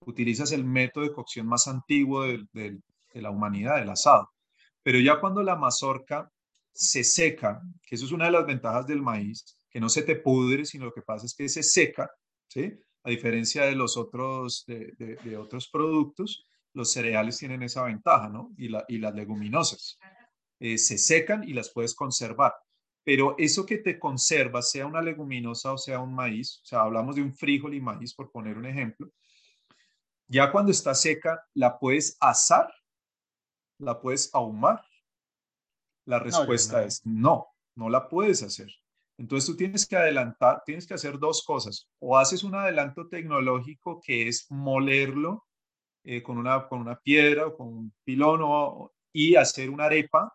[0.00, 4.30] Utilizas el método de cocción más antiguo de, de la humanidad, el asado.
[4.82, 6.30] Pero ya cuando la mazorca
[6.72, 10.16] se seca, que eso es una de las ventajas del maíz, que no se te
[10.16, 12.10] pudre, sino lo que pasa es que se seca,
[12.48, 12.72] ¿sí?
[13.04, 18.52] A diferencia de los otros, de, de otros productos, los cereales tienen esa ventaja, ¿no?
[18.56, 19.98] Y, la, y las leguminosas.
[20.58, 22.54] Eh, se secan y las puedes conservar.
[23.02, 27.16] Pero eso que te conserva, sea una leguminosa o sea un maíz, o sea, hablamos
[27.16, 29.10] de un frijol y maíz, por poner un ejemplo,
[30.28, 32.72] ya cuando está seca, la puedes asar,
[33.78, 34.80] la puedes ahumar.
[36.04, 38.68] La respuesta es no, no la puedes hacer.
[39.18, 41.88] Entonces tú tienes que adelantar, tienes que hacer dos cosas.
[41.98, 45.48] O haces un adelanto tecnológico que es molerlo
[46.04, 48.40] eh, con, una, con una piedra o con un pilón
[49.12, 50.32] y hacer una arepa,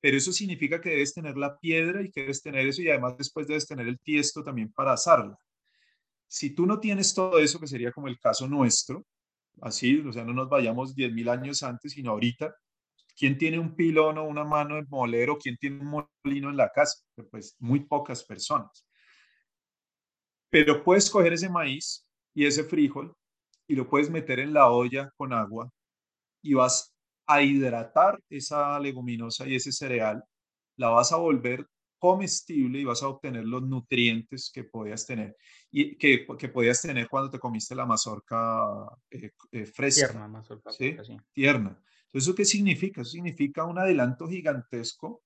[0.00, 3.16] pero eso significa que debes tener la piedra y que debes tener eso y además
[3.16, 5.38] después debes tener el tiesto también para asarla.
[6.26, 9.06] Si tú no tienes todo eso, que sería como el caso nuestro,
[9.60, 12.54] así, o sea, no nos vayamos 10.000 años antes, sino ahorita,
[13.16, 15.38] ¿quién tiene un pilón o una mano de molero?
[15.38, 17.02] ¿Quién tiene un molino en la casa?
[17.30, 18.86] Pues muy pocas personas.
[20.50, 23.14] Pero puedes coger ese maíz y ese frijol
[23.72, 25.72] y lo puedes meter en la olla con agua
[26.42, 26.94] y vas
[27.26, 30.22] a hidratar esa leguminosa y ese cereal,
[30.76, 31.66] la vas a volver
[31.98, 35.36] comestible y vas a obtener los nutrientes que podías tener
[35.70, 38.60] y que, que podías tener cuando te comiste la mazorca
[39.10, 40.08] eh, eh, fresca.
[40.08, 40.94] Tierna, mazorca ¿sí?
[41.32, 41.70] Tierna.
[42.06, 43.00] Entonces, ¿eso qué significa?
[43.00, 45.22] Eso significa un adelanto gigantesco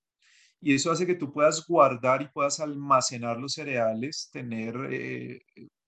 [0.61, 5.41] y eso hace que tú puedas guardar y puedas almacenar los cereales, tener eh,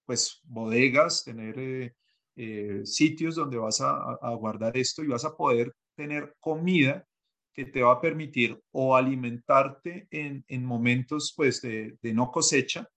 [0.04, 1.94] pues bodegas, tener
[2.40, 7.04] eh, sitios donde vas a, guardar esto y vas a poder tener comida
[7.52, 12.88] que te va a permitir o alimentarte en, en momentos pues de, de, no cosecha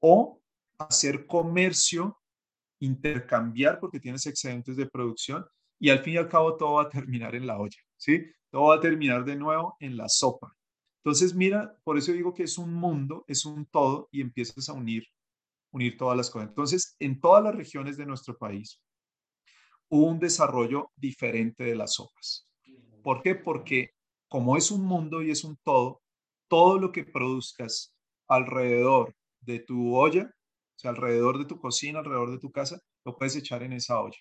[0.00, 0.40] o
[0.78, 2.18] hacer comercio,
[2.80, 5.46] intercambiar porque tienes excedentes de producción
[5.78, 8.26] y al fin y al cabo todo va a terminar en la olla, ¿sí?
[8.50, 10.52] todo va a terminar de nuevo en la sopa.
[11.04, 14.72] Entonces, mira, por eso digo que es un mundo, es un todo y empiezas a
[14.72, 15.06] unir,
[15.70, 16.48] unir todas las cosas.
[16.48, 18.80] Entonces, en todas las regiones de nuestro país
[19.88, 22.46] un desarrollo diferente de las sopas.
[23.02, 23.34] ¿Por qué?
[23.34, 23.90] Porque
[24.28, 26.02] como es un mundo y es un todo,
[26.48, 27.94] todo lo que produzcas
[28.26, 33.16] alrededor de tu olla, o sea, alrededor de tu cocina, alrededor de tu casa, lo
[33.16, 34.18] puedes echar en esa olla.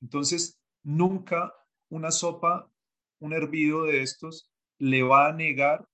[0.00, 1.52] Entonces, nunca
[1.90, 2.70] una sopa,
[3.20, 5.86] un hervido de estos, le va a negar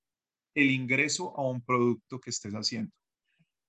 [0.54, 2.92] el ingreso a un producto que estés haciendo.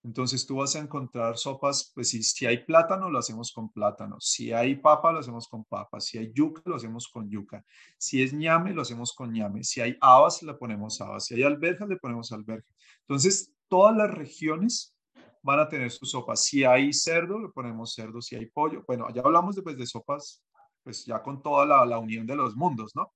[0.03, 4.17] Entonces tú vas a encontrar sopas, pues si, si hay plátano, lo hacemos con plátano.
[4.19, 5.99] Si hay papa, lo hacemos con papa.
[5.99, 7.63] Si hay yuca, lo hacemos con yuca.
[7.97, 9.63] Si es ñame, lo hacemos con ñame.
[9.63, 11.25] Si hay habas, le ponemos habas.
[11.25, 12.73] Si hay alberjas, le ponemos alberjas.
[13.01, 14.95] Entonces, todas las regiones
[15.43, 16.35] van a tener su sopa.
[16.35, 18.21] Si hay cerdo, le ponemos cerdo.
[18.21, 20.43] Si hay pollo, bueno, ya hablamos después de sopas,
[20.83, 23.13] pues ya con toda la, la unión de los mundos, ¿no?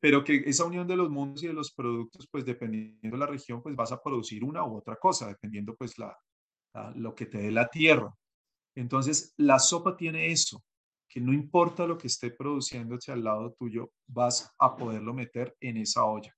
[0.00, 3.26] Pero que esa unión de los mundos y de los productos, pues dependiendo de la
[3.26, 6.16] región, pues vas a producir una u otra cosa, dependiendo pues la,
[6.94, 8.12] lo que te dé la tierra.
[8.74, 10.62] Entonces, la sopa tiene eso,
[11.08, 15.78] que no importa lo que esté produciéndose al lado tuyo, vas a poderlo meter en
[15.78, 16.34] esa olla.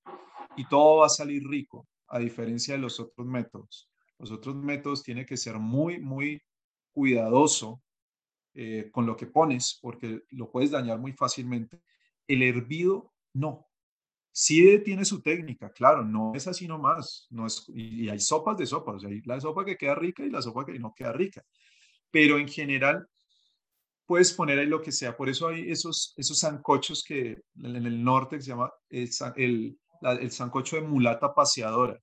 [0.56, 3.90] Y todo va a salir rico, a diferencia de los otros métodos.
[4.18, 6.40] Los otros métodos tiene que ser muy, muy
[6.92, 7.82] cuidadoso
[8.54, 11.80] eh, con lo que pones, porque lo puedes dañar muy fácilmente.
[12.26, 13.66] El hervido no.
[14.32, 17.26] Sí tiene su técnica, claro, no es así nomás.
[17.30, 20.42] No es, y, hay sopas de sopas, hay la sopa que queda rica y la
[20.42, 21.44] sopa que no queda rica.
[22.10, 23.08] Pero en general,
[24.06, 25.16] puedes poner ahí lo que sea.
[25.16, 30.30] Por eso hay esos, esos sancochos que en el norte se llama el, el, el
[30.30, 31.98] sancocho de mulata paseadora.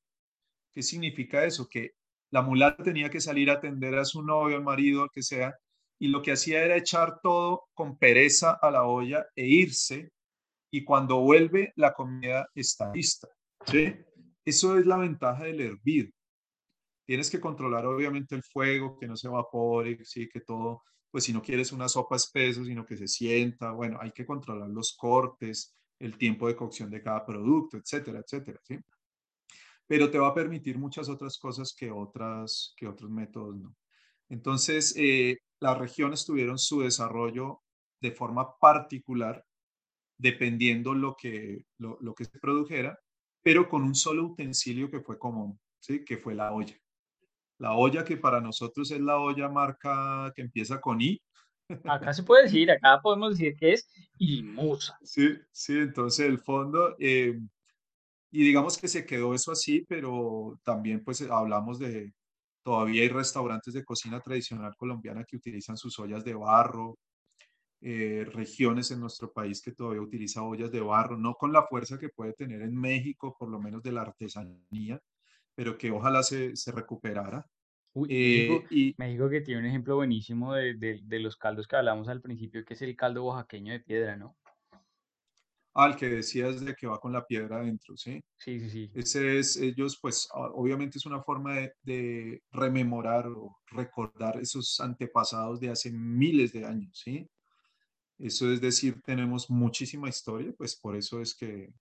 [0.71, 1.67] ¿Qué significa eso?
[1.69, 1.91] Que
[2.31, 5.55] la mulata tenía que salir a atender a su novio, al marido, al que sea,
[5.99, 10.11] y lo que hacía era echar todo con pereza a la olla e irse
[10.75, 13.29] y cuando vuelve la comida está lista.
[13.65, 13.95] ¿sí?
[14.43, 16.13] Eso es la ventaja del hervir.
[17.05, 20.27] Tienes que controlar obviamente el fuego, que no se evapore, ¿sí?
[20.27, 24.11] que todo, pues si no quieres una sopa espesa, sino que se sienta, bueno, hay
[24.11, 28.77] que controlar los cortes, el tiempo de cocción de cada producto, etcétera, etcétera, ¿sí?
[29.87, 33.77] Pero te va a permitir muchas otras cosas que, otras, que otros métodos no.
[34.27, 37.61] Entonces, eh, las regiones tuvieron su desarrollo
[38.01, 39.45] de forma particular
[40.17, 42.97] dependiendo lo que, lo, lo, que se produjera,
[43.41, 46.03] pero con un solo utensilio que fue común, ¿sí?
[46.03, 46.75] que fue la olla.
[47.57, 51.21] La olla que para nosotros es la olla marca que empieza con I.
[51.85, 53.87] Acá se puede decir, acá podemos decir que es
[54.17, 54.97] Imusa.
[55.03, 57.39] Sí, sí, entonces el fondo, eh,
[58.31, 62.13] y digamos que se quedó eso así, pero también pues hablamos de,
[62.63, 66.97] todavía hay restaurantes de cocina tradicional colombiana que utilizan sus ollas de barro,
[67.87, 71.99] eh, regiones en nuestro país que todavía utiliza ollas de barro, no con la fuerza
[71.99, 74.99] que puede tener en México, por lo menos de la artesanía,
[75.53, 77.45] pero que ojalá se, se recuperara.
[78.09, 82.07] Eh, y México que tiene un ejemplo buenísimo de, de, de, los caldos que hablamos
[82.09, 84.35] al principio, que es el caldo oaxaqueño de piedra, ¿no?
[85.75, 88.19] Al que decías de que va con la piedra adentro, ¿sí?
[88.37, 88.91] Sí, sí, sí.
[88.95, 95.59] Ese es, ellos, pues, obviamente es una forma de, de rememorar o recordar esos antepasados
[95.59, 97.29] de hace miles de años, ¿sí?
[98.17, 101.73] Eso es decir, tenemos muchísima historia, pues por eso es que,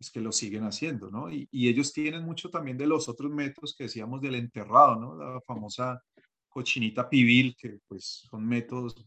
[0.00, 1.30] es que lo siguen haciendo, ¿no?
[1.30, 5.14] Y, ellos tienen mucho también de los otros métodos que decíamos del enterrado, ¿no?
[5.16, 6.02] La famosa
[6.48, 9.04] cochinita pibil, que pues son métodos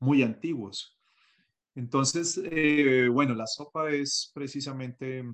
[0.00, 0.96] muy antiguos.
[1.74, 5.24] Entonces, eh, bueno, la sopa es precisamente,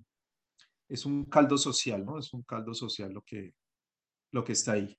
[0.88, 2.18] es un caldo social, ¿no?
[2.18, 3.54] Es un caldo social lo que,
[4.32, 4.96] lo que está ahí.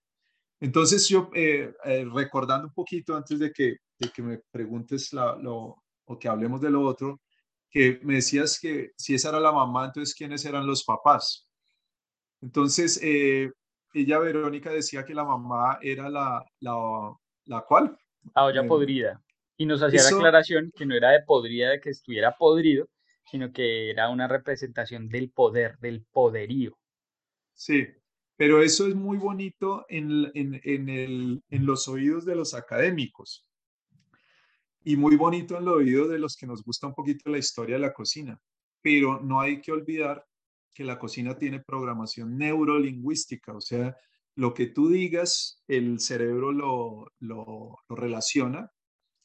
[0.61, 3.77] Entonces, yo eh, eh, recordando un poquito antes de que
[4.09, 7.21] que me preguntes lo, o que hablemos de lo otro,
[7.69, 11.47] que me decías que si esa era la mamá, entonces ¿quiénes eran los papás?
[12.41, 13.51] Entonces, eh,
[13.93, 17.13] ella, Verónica, decía que la mamá era la, la,
[17.45, 17.95] la cual.
[18.35, 19.21] La olla podrida.
[19.57, 22.87] Y nos hacía la aclaración que no era de podrida de que estuviera podrido,
[23.29, 26.77] sino que era una representación del poder, del poderío.
[27.53, 27.87] Sí,
[28.41, 33.47] pero eso es muy bonito en, en, en, el, en los oídos de los académicos
[34.83, 37.75] y muy bonito en el oído de los que nos gusta un poquito la historia
[37.75, 38.41] de la cocina.
[38.81, 40.25] Pero no hay que olvidar
[40.73, 43.95] que la cocina tiene programación neurolingüística, o sea,
[44.33, 48.71] lo que tú digas, el cerebro lo, lo, relaciona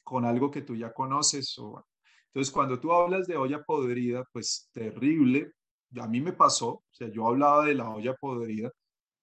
[0.03, 1.57] con algo que tú ya conoces.
[1.57, 1.83] O,
[2.27, 5.53] entonces, cuando tú hablas de olla podrida, pues terrible,
[5.99, 8.71] a mí me pasó, o sea, yo hablaba de la olla podrida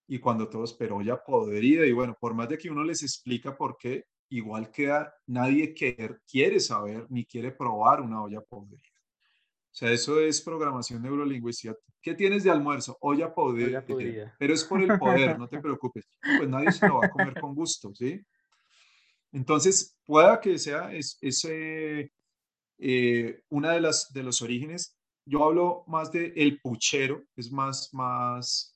[0.06, 3.56] y cuando todos, pero olla podrida, y bueno, por más de que uno les explica
[3.56, 8.82] por qué, igual queda, nadie quiere, quiere saber ni quiere probar una olla podrida.
[9.74, 11.74] O sea, eso es programación neurolingüística.
[12.00, 12.96] ¿Qué tienes de almuerzo?
[13.00, 13.66] Olla podrida.
[13.66, 14.36] Olla podrida.
[14.38, 16.08] Pero es por el poder, no te preocupes.
[16.20, 18.20] Pues nadie se lo va a comer con gusto, ¿sí?
[19.32, 21.18] Entonces, pueda que sea es,
[22.78, 24.96] eh, una de las de los orígenes.
[25.26, 28.73] Yo hablo más de el puchero, es más, más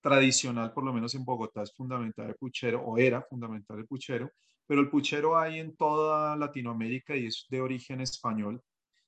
[0.00, 4.30] tradicional, por lo menos en Bogotá es fundamental el puchero, o era fundamental el puchero,
[4.66, 8.62] pero el puchero hay en toda Latinoamérica y es de origen español.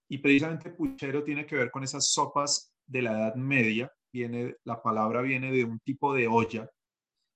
[0.08, 3.90] Y precisamente puchero tiene que ver con esas sopas de la Edad Media.
[4.12, 6.68] Viene, la palabra viene de un tipo de olla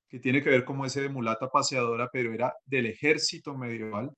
[0.09, 4.13] que tiene que ver como ese de mulata paseadora, pero era del ejército medieval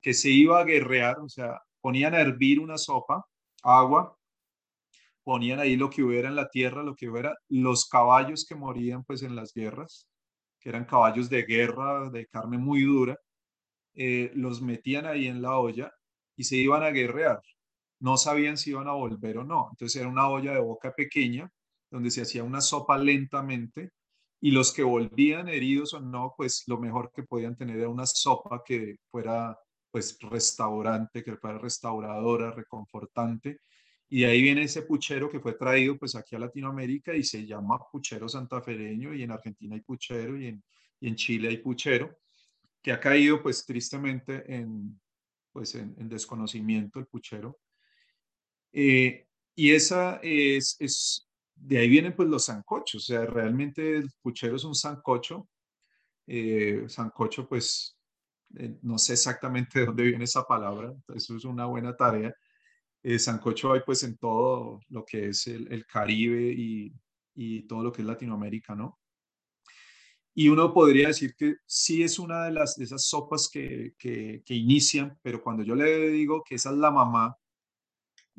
[0.00, 3.24] que se iba a guerrear, o sea, ponían a hervir una sopa,
[3.62, 4.16] agua,
[5.30, 9.04] ponían ahí lo que hubiera en la tierra, lo que hubiera, los caballos que morían
[9.04, 10.08] pues en las guerras,
[10.58, 13.16] que eran caballos de guerra, de carne muy dura,
[13.94, 15.92] eh, los metían ahí en la olla
[16.36, 17.40] y se iban a guerrear.
[18.00, 19.68] No sabían si iban a volver o no.
[19.70, 21.48] Entonces era una olla de boca pequeña
[21.92, 23.90] donde se hacía una sopa lentamente
[24.40, 28.06] y los que volvían heridos o no, pues lo mejor que podían tener era una
[28.06, 29.56] sopa que fuera
[29.92, 33.58] pues restaurante, que fuera restauradora, reconfortante.
[34.12, 37.46] Y de ahí viene ese puchero que fue traído pues aquí a Latinoamérica y se
[37.46, 40.64] llama puchero santafereño y en Argentina hay puchero y en,
[40.98, 42.18] y en Chile hay puchero,
[42.82, 45.00] que ha caído pues tristemente en,
[45.52, 47.60] pues en, desconocimiento el puchero.
[48.72, 54.10] Eh, y esa es, es, de ahí vienen pues los sancochos, o sea, realmente el
[54.20, 55.48] puchero es un sancocho.
[56.26, 57.96] Eh, sancocho pues
[58.56, 62.34] eh, no sé exactamente de dónde viene esa palabra, eso es una buena tarea.
[63.02, 66.92] Eh, sancocho hay pues en todo lo que es el, Caribe y,
[67.34, 68.98] y, todo lo que es Latinoamérica, ¿no?
[70.34, 74.42] Y uno podría decir que sí es una de, las, de esas sopas que, que,
[74.44, 77.36] que inician, pero cuando yo le digo que esa es la mamá,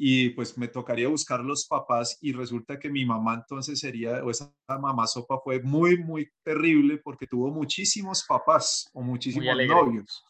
[0.03, 4.31] y pues me tocaría buscar los papás y resulta que mi mamá entonces sería, o
[4.31, 10.25] esa mamá sopa fue muy, muy terrible porque tuvo muchísimos papás o muchísimos novios.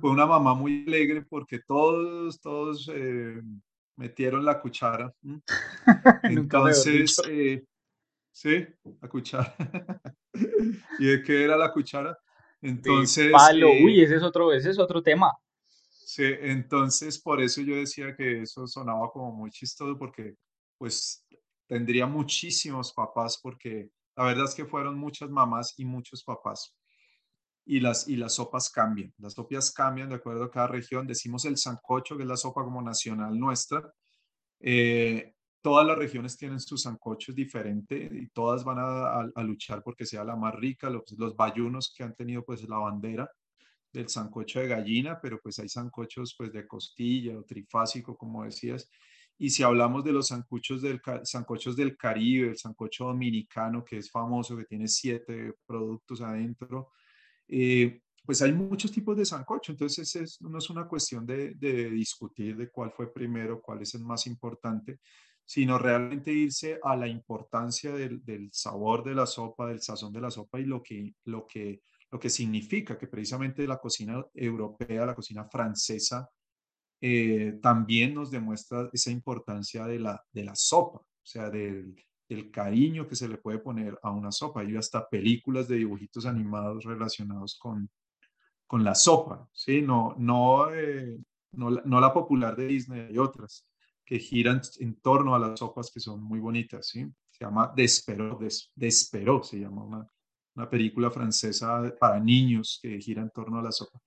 [0.00, 3.40] Fue una mamá muy alegre porque todos, todos eh,
[3.96, 5.12] metieron la cuchara.
[6.22, 7.64] Entonces, eh,
[8.30, 8.66] sí,
[9.00, 9.54] la cuchara.
[10.98, 12.16] ¿Y de qué era la cuchara?
[12.60, 13.32] Entonces...
[13.32, 15.32] Palo, eh, uy, ese es otro, ese es otro tema.
[16.14, 20.34] Sí, entonces por eso yo decía que eso sonaba como muy chistoso porque
[20.76, 21.24] pues
[21.66, 26.74] tendría muchísimos papás porque la verdad es que fueron muchas mamás y muchos papás.
[27.64, 31.06] Y las, y las sopas cambian, las sopas cambian de acuerdo a cada región.
[31.06, 33.92] Decimos el sancocho, que es la sopa como nacional nuestra.
[34.58, 40.04] Eh, todas las regiones tienen sus sancochos diferentes y todas van a, a, luchar porque
[40.04, 40.90] sea la más rica.
[40.90, 43.30] Los, los bayunos que han tenido pues la bandera
[43.92, 48.88] del sancocho de gallina, pero pues hay sancochos pues de costilla o trifásico, como decías.
[49.38, 54.10] Y si hablamos de los sancochos del, sancochos del Caribe, el sancocho dominicano, que es
[54.10, 56.92] famoso, que tiene siete productos adentro,
[57.48, 59.72] eh, pues hay muchos tipos de sancocho.
[59.72, 61.54] Entonces es, no es una cuestión de,
[61.90, 65.00] discutir de cuál fue primero, cuál es el más importante,
[65.44, 70.20] sino realmente irse a la importancia del, del sabor de la sopa, del sazón de
[70.20, 71.82] la sopa y lo que, lo que
[72.12, 76.28] lo que significa que precisamente la cocina europea, la cocina francesa,
[77.00, 81.96] eh, también nos demuestra esa importancia de la, de la sopa, o sea, del,
[82.34, 84.60] del, cariño que se le puede poner a una sopa.
[84.60, 87.90] Hay hasta películas de dibujitos animados relacionados con,
[88.66, 89.82] con la sopa, ¿sí?
[89.82, 91.18] No, no, eh,
[91.52, 93.66] no, no, la popular de Disney, hay otras
[94.04, 97.06] que giran en torno a las sopas que son muy bonitas, ¿sí?
[97.30, 98.38] Se llama Despero,
[98.74, 100.06] Despero se llama una,
[100.54, 104.00] una película francesa para niños que gira en torno a la sopa.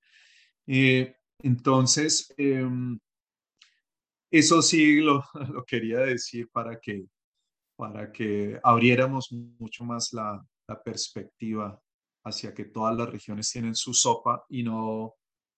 [0.67, 2.99] Eh, entonces, em,
[4.31, 5.23] eso sí lo,
[5.53, 7.05] lo, quería decir para que,
[7.75, 10.43] para que abriéramos mucho más la,
[10.83, 11.79] perspectiva
[12.23, 15.13] hacia que todas las regiones tienen su sopa y no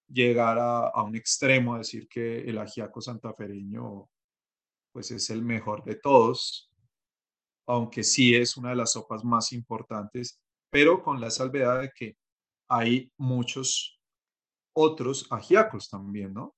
[0.06, 4.10] llegar a, a, un extremo a decir que el ajiaco santafereño
[4.92, 6.70] pues es el mejor de todos,
[7.68, 12.18] aunque sí es una de las sopas más importantes pero con la salvedad de que
[12.70, 14.00] hay muchos
[14.76, 16.56] otros ajiacos también, ¿no?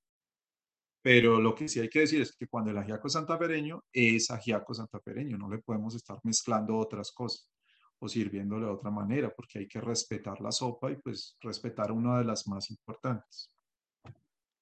[1.02, 4.30] Pero lo que sí hay que decir es que cuando el ajiaco es santafereño, es
[4.30, 7.50] ajiaco santafereño, no le podemos estar mezclando otras cosas
[7.98, 12.18] o sirviéndole de otra manera, porque hay que respetar la sopa y pues respetar una
[12.18, 13.50] de las más importantes.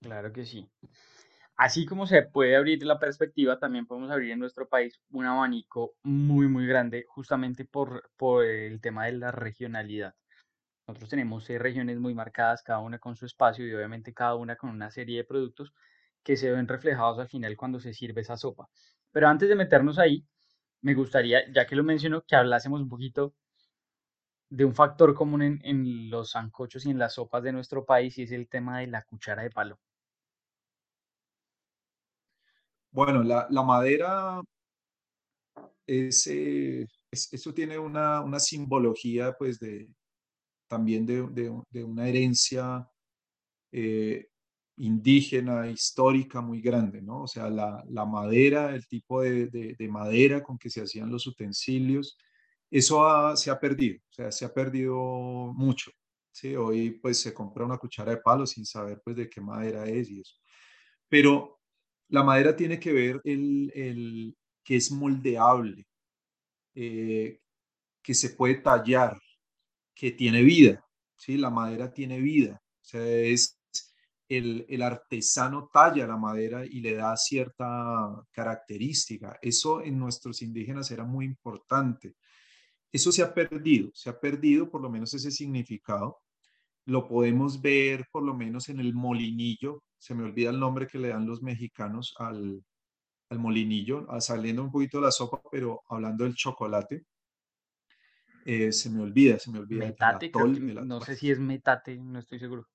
[0.01, 0.69] Claro que sí.
[1.57, 5.97] Así como se puede abrir la perspectiva, también podemos abrir en nuestro país un abanico
[6.05, 10.15] muy, muy grande, justamente por, por el tema de la regionalidad.
[10.87, 14.57] Nosotros tenemos seis regiones muy marcadas, cada una con su espacio y obviamente cada una
[14.57, 15.73] con una serie de productos
[16.23, 18.69] que se ven reflejados al final cuando se sirve esa sopa.
[19.13, 20.27] Pero antes de meternos ahí,
[20.83, 23.35] me gustaría, ya que lo menciono, que hablásemos un poquito
[24.51, 28.19] de un factor común en, en los sancochos y en las sopas de nuestro país
[28.19, 29.81] y es el tema de la cuchara de palo.
[32.91, 34.43] Bueno, la, la madera
[35.87, 39.89] es, eh, es- eso tiene una, una simbología pues de,
[40.69, 42.89] también de, de- de una herencia
[43.73, 44.29] eh,
[44.79, 47.23] indígena, histórica muy grande, ¿no?
[47.25, 51.27] O sea, la, madera, el tipo de, de- de madera con que se hacían los
[51.27, 52.17] utensilios,
[52.71, 54.95] eso se ha perdido, o sea, se ha perdido
[55.55, 55.91] mucho,
[56.33, 56.55] ¿sí?
[56.57, 60.11] Hoy pues se compra una cuchara de palo sin saber pues de qué madera es
[60.11, 60.35] y eso.
[61.09, 61.61] Pero
[62.09, 65.87] la madera tiene que ver el, el que es moldeable,
[66.75, 67.41] eh,
[68.03, 69.19] que se puede tallar,
[69.95, 70.85] que tiene vida,
[71.17, 71.37] ¿sí?
[71.39, 73.58] La madera tiene vida, o sea, es
[74.29, 79.39] el, el artesano talla la madera y le da cierta característica.
[79.41, 82.15] Eso en nuestros indígenas era muy importante.
[82.93, 86.19] Eso se ha perdido, se ha perdido por lo menos ese significado.
[86.87, 90.99] Lo podemos ver por lo menos en el molinillo, se me olvida el nombre que
[90.99, 92.65] le dan los mexicanos al,
[93.29, 97.05] al molinillo, saliendo un poquito de la sopa, pero hablando del chocolate,
[98.45, 101.39] eh, se me olvida, se me olvida el Metate, que, el no sé si es
[101.39, 102.67] metate, no estoy seguro.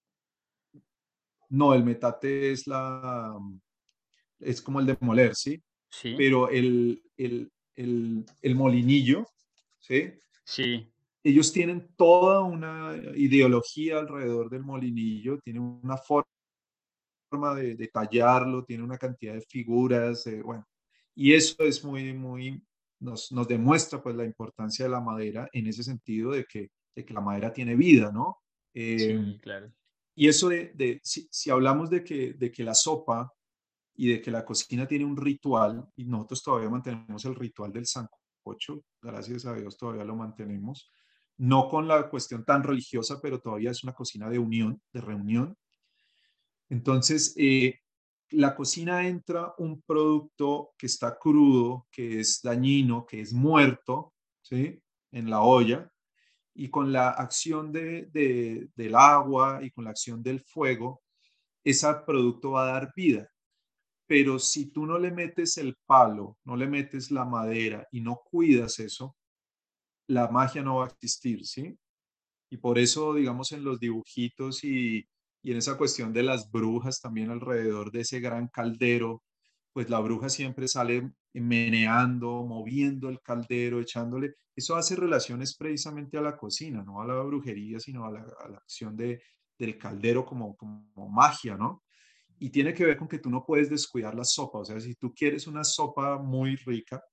[1.50, 3.38] No, el metate es la,
[4.40, 5.62] es como el de moler, ¿sí?
[5.90, 9.28] Sí, Pero el, el, el, el molinillo,
[9.80, 10.12] ¿sí?
[10.44, 10.92] sí,
[11.24, 16.26] Ellos tienen toda una ideología alrededor del molinillo, tienen una forma
[17.56, 20.68] de, de tallarlo, tiene una cantidad de figuras, eh, bueno,
[21.16, 22.64] y eso es muy, muy,
[23.00, 27.06] nos, nos demuestra pues la importancia de la madera en ese sentido de que, de
[27.06, 28.38] que la madera tiene vida, ¿no?
[28.74, 29.72] Eh, sí, claro.
[30.16, 33.32] Y eso de, si, si, hablamos de que, de que la sopa
[33.96, 37.86] y de que la cocina tiene un ritual, y nosotros todavía mantenemos el ritual del
[37.86, 40.92] sancocho, gracias a Dios todavía lo mantenemos,
[41.38, 45.58] no con la cuestión tan religiosa, pero todavía es una cocina de unión, de reunión.
[46.70, 47.80] Entonces, eh,
[48.30, 54.82] la cocina entra un producto que está crudo, que es dañino, que es muerto, ¿sí?
[55.12, 55.92] En la olla,
[56.56, 61.02] y con la acción de, de, del agua y con la acción del fuego,
[61.64, 63.30] ese producto va a dar vida.
[64.08, 68.22] Pero si tú no le metes el palo, no le metes la madera y no
[68.30, 69.16] cuidas eso,
[70.08, 71.78] la magia no va a existir, ¿sí?
[72.52, 75.08] Y por eso, digamos, en los dibujitos y,
[75.42, 79.24] y en esa cuestión de las brujas también alrededor de ese gran caldero,
[79.74, 84.36] pues la bruja siempre sale meneando, moviendo el caldero, echándole.
[84.56, 88.20] Eso hace relaciones precisamente a la cocina, no a la brujería, sino a la,
[88.56, 89.22] acción de,
[89.58, 91.84] del caldero como, como magia, ¿no?
[92.38, 94.60] Y tiene que ver con que tú no puedes descuidar la sopa.
[94.60, 97.04] O sea, si tú quieres una sopa muy rica,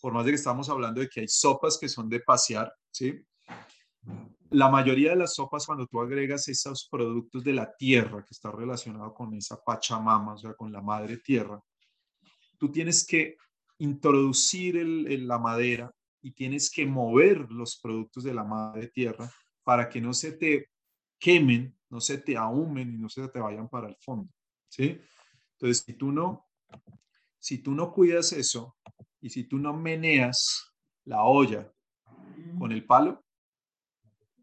[0.00, 3.24] por más de que estamos hablando de que hay sopas que son de pasear, ¿sí?
[4.50, 8.50] La mayoría de las sopas, cuando tú agregas esos productos de la tierra, que está
[8.50, 11.62] relacionado con esa pachamama, o sea, con la madre tierra,
[12.62, 13.38] tú tienes que
[13.78, 15.92] introducir el, la madera
[16.22, 19.28] y tienes que mover los productos de la madre tierra
[19.64, 20.70] para que no se te
[21.18, 24.32] quemen, no se te ahumen y no se te vayan para el fondo,
[24.68, 24.96] ¿sí?
[25.54, 26.46] Entonces, si tú no,
[27.40, 28.76] si tú no cuidas eso
[29.20, 30.72] y si tú no meneas
[31.06, 31.68] la olla
[32.60, 33.24] con el palo,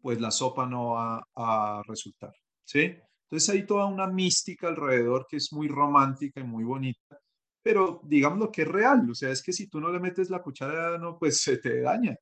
[0.02, 2.98] pues la sopa no va a resultar, ¿sí?
[3.22, 7.18] Entonces hay toda una mística alrededor que es muy romántica y muy bonita,
[7.62, 10.30] pero digamos lo que es real, o sea, es que si tú no le metes
[10.30, 12.16] la cuchara, no, pues se te daña.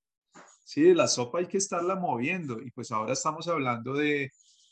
[0.65, 4.31] Sí, la sopa hay que estarla moviendo y pues ahora estamos hablando de,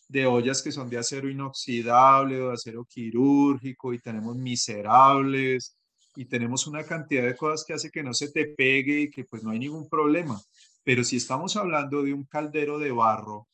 [0.08, 5.76] de ollas que son de acero inoxidable o de acero quirúrgico y tenemos miserables
[6.16, 9.24] y tenemos una cantidad de cosas que hace que no se te pegue y que
[9.24, 10.40] pues no hay ningún problema.
[10.84, 13.48] Pero si estamos hablando de un caldero de barro,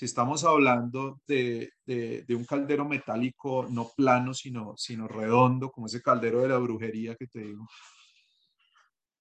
[0.00, 5.88] si estamos hablando de, de, de, un caldero metálico no plano, sino, sino redondo, como
[5.88, 7.68] ese caldero de la brujería que te digo,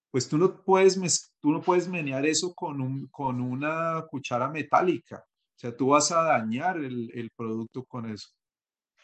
[0.10, 5.18] pues tú no puedes, tú no puedes menear eso con, un, con una cuchara metálica.
[5.18, 8.30] O sea, tú vas a dañar el, el producto con eso.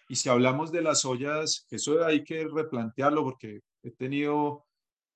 [0.08, 4.65] Y si hablamos de las ollas, eso hay que replantearlo porque he tenido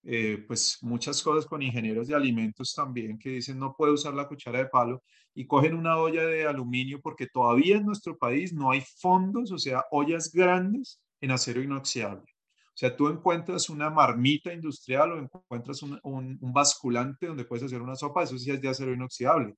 [0.03, 4.27] eh, pues muchas cosas con ingenieros de alimentos también que dicen no puedo usar la
[4.27, 8.71] cuchara de palo y cogen una olla de aluminio porque todavía en nuestro país no
[8.71, 12.23] hay fondos, o sea, ollas grandes en acero inoxidable.
[12.23, 17.81] O sea, tú encuentras una marmita industrial o encuentras un, un, basculante donde puedes hacer
[17.81, 19.55] una sopa, eso sí es de acero inoxidable,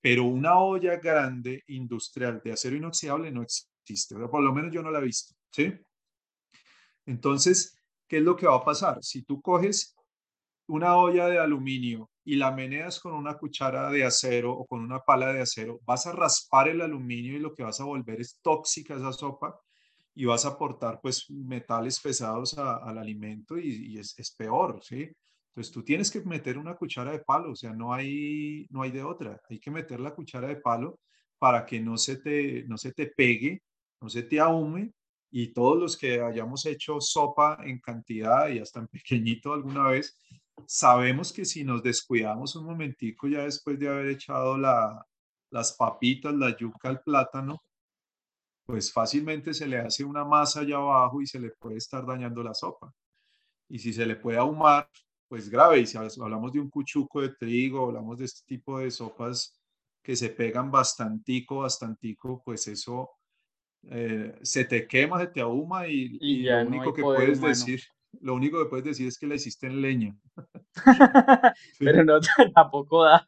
[0.00, 4.90] pero una olla grande industrial de acero inoxidable no existe, por lo menos yo no
[4.90, 5.72] la he visto, ¿sí?
[7.06, 7.78] Entonces,
[8.08, 8.98] ¿qué es lo que va a pasar?
[9.02, 9.94] Si tú coges
[10.66, 15.00] una olla de aluminio y la meneas con una cuchara de acero o con una
[15.00, 18.40] pala de acero, vas a raspar el aluminio y lo que vas a volver es
[18.40, 19.60] tóxica esa sopa
[20.14, 25.10] y vas a aportar pues metales pesados al alimento y, es, es, peor, ¿sí?
[25.48, 28.90] Entonces tú tienes que meter una cuchara de palo, o sea, no hay, no hay
[28.90, 31.00] de otra, hay que meter la cuchara de palo
[31.38, 33.62] para que no se te, no se te pegue,
[34.00, 34.92] no se te ahume
[35.36, 40.16] y todos los que hayamos hecho sopa en cantidad y hasta en pequeñito alguna vez,
[40.64, 45.04] sabemos que si nos descuidamos un momentico ya después de haber echado la,
[45.50, 47.60] las papitas, la yuca, el plátano,
[48.64, 52.40] pues fácilmente se le hace una masa allá abajo y se le puede estar dañando
[52.44, 52.94] la sopa.
[53.68, 54.88] Y si se le puede ahumar,
[55.26, 55.80] pues grave.
[55.80, 59.60] Y si hablamos de un cuchuco de trigo, hablamos de este tipo de sopas
[60.00, 63.10] que se pegan bastantico, bastantico, pues eso
[63.90, 67.82] eh, se te quema, se te ahuma y, lo único que puedes decir,
[68.20, 70.16] lo único que puedes decir es que la hiciste en leña.
[71.78, 72.18] Pero no,
[72.54, 73.26] tampoco da.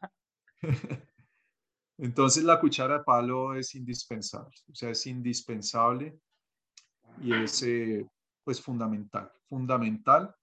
[1.97, 6.19] Entonces la cuchara de palo es indispensable, o sea, es indispensable
[7.21, 8.07] y es eh,
[8.43, 10.33] pues fundamental, fundamental.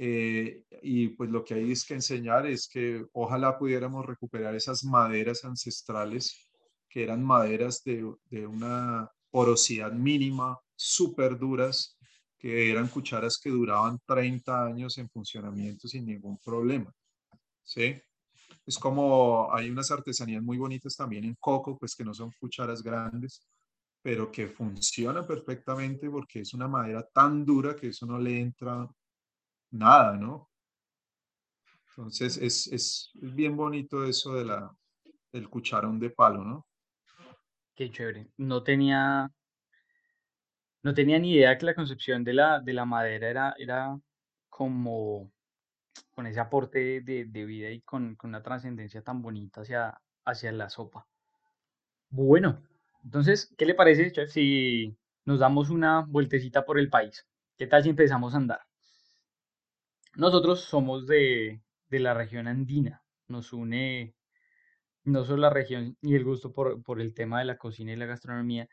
[0.00, 4.84] Eh, y pues lo que hay es que enseñar es que ojalá pudiéramos recuperar esas
[4.84, 6.48] maderas ancestrales
[6.88, 11.98] que eran maderas de, de una porosidad mínima, súper duras,
[12.38, 16.92] que eran cucharas que duraban 30 años en funcionamiento sin ningún problema.
[17.62, 18.00] ¿Sí?
[18.64, 22.82] Es como hay unas artesanías muy bonitas también en coco, pues que no son cucharas
[22.82, 23.40] grandes,
[24.02, 28.88] pero que funcionan perfectamente porque es una madera tan dura que eso no le entra
[29.70, 30.48] nada, ¿no?
[31.88, 34.72] Entonces es, es, bien bonito eso de la,
[35.32, 36.67] del cucharón de palo, ¿no?
[37.78, 38.26] Qué chévere.
[38.38, 39.30] No tenía,
[40.82, 43.96] no tenía ni idea que la concepción de la, de la madera era, era
[44.48, 45.30] como
[46.10, 51.06] con ese aporte de, vida y con, una trascendencia tan bonita hacia, hacia la sopa.
[52.10, 52.64] Bueno,
[53.04, 57.28] entonces, ¿qué le parece, chef, si nos damos una vueltecita por el país?
[57.56, 58.60] ¿Qué tal si empezamos a andar?
[60.16, 64.16] Nosotros somos de, la región andina, nos une
[65.08, 67.96] no solo la región y el gusto por, por el tema de la cocina y
[67.96, 68.68] la gastronomía,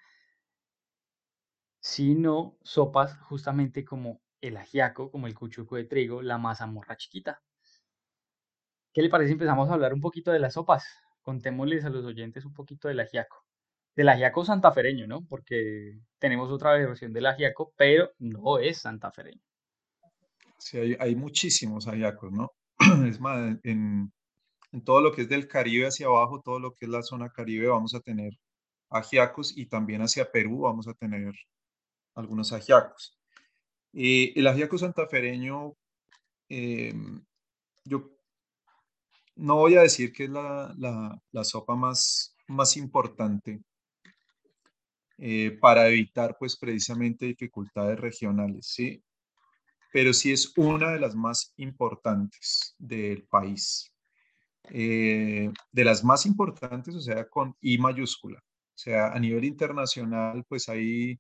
[1.80, 7.42] sino sopas justamente como el ajiaco, como el cuchuco de trigo, la mazamorra chiquita.
[8.94, 10.86] ¿Qué le parece si empezamos a hablar un poquito de las sopas?
[11.22, 13.44] Contémosles a los oyentes un poquito del ajiaco.
[13.96, 15.26] Del ajiaco santafereño, ¿no?
[15.28, 19.42] Porque tenemos otra versión del ajiaco, pero no es santafereño.
[20.58, 22.52] Sí, hay, hay muchísimos ajiacos, ¿no?
[23.08, 24.12] Es más, en,
[24.76, 27.30] en todo lo que es del Caribe hacia abajo, todo lo que es la zona
[27.30, 28.34] Caribe, vamos a tener
[28.90, 31.34] ajiacos y también hacia Perú vamos a tener
[32.14, 33.18] algunos ajiacos.
[33.94, 35.78] Eh, el ajiaco santafereño,
[36.50, 37.24] em,
[37.86, 38.12] yo
[39.36, 43.62] no voy a decir que es la, la, sopa más, más importante
[45.18, 49.02] eh, para evitar pues precisamente dificultades regionales, ¿sí?
[49.94, 53.95] Pero sí es una de las más importantes del país.
[54.70, 58.40] Eh, de las más importantes, o sea, con I mayúscula.
[58.40, 61.20] O sea, a nivel internacional, pues hay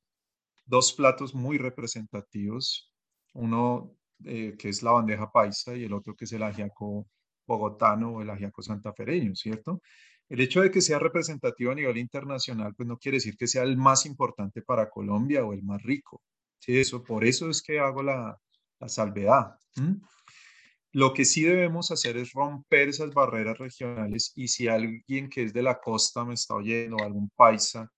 [0.65, 2.91] dos platos muy representativos,
[3.33, 7.07] uno eh, que es la bandeja paisa y el otro que es el ajiaco
[7.47, 9.81] bogotano o el ajiaco santafereño, ¿cierto?
[10.27, 13.63] El hecho de que sea representativo a nivel internacional, pues no quiere decir que sea
[13.63, 16.23] el más importante para Colombia o el más rico.
[16.59, 16.79] ¿sí?
[16.79, 18.35] Eso, por eso es que hago la,
[18.79, 19.55] la salvedad.
[20.95, 25.51] Lo que sí debemos hacer es romper esas barreras regionales y si alguien que es
[25.51, 27.91] de la costa me está oyendo, algún paisa,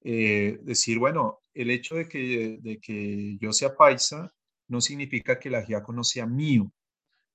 [0.00, 4.32] eh, decir, bueno, el hecho de que, de que yo sea paisa
[4.68, 6.70] no significa que el ajiaco no sea mío,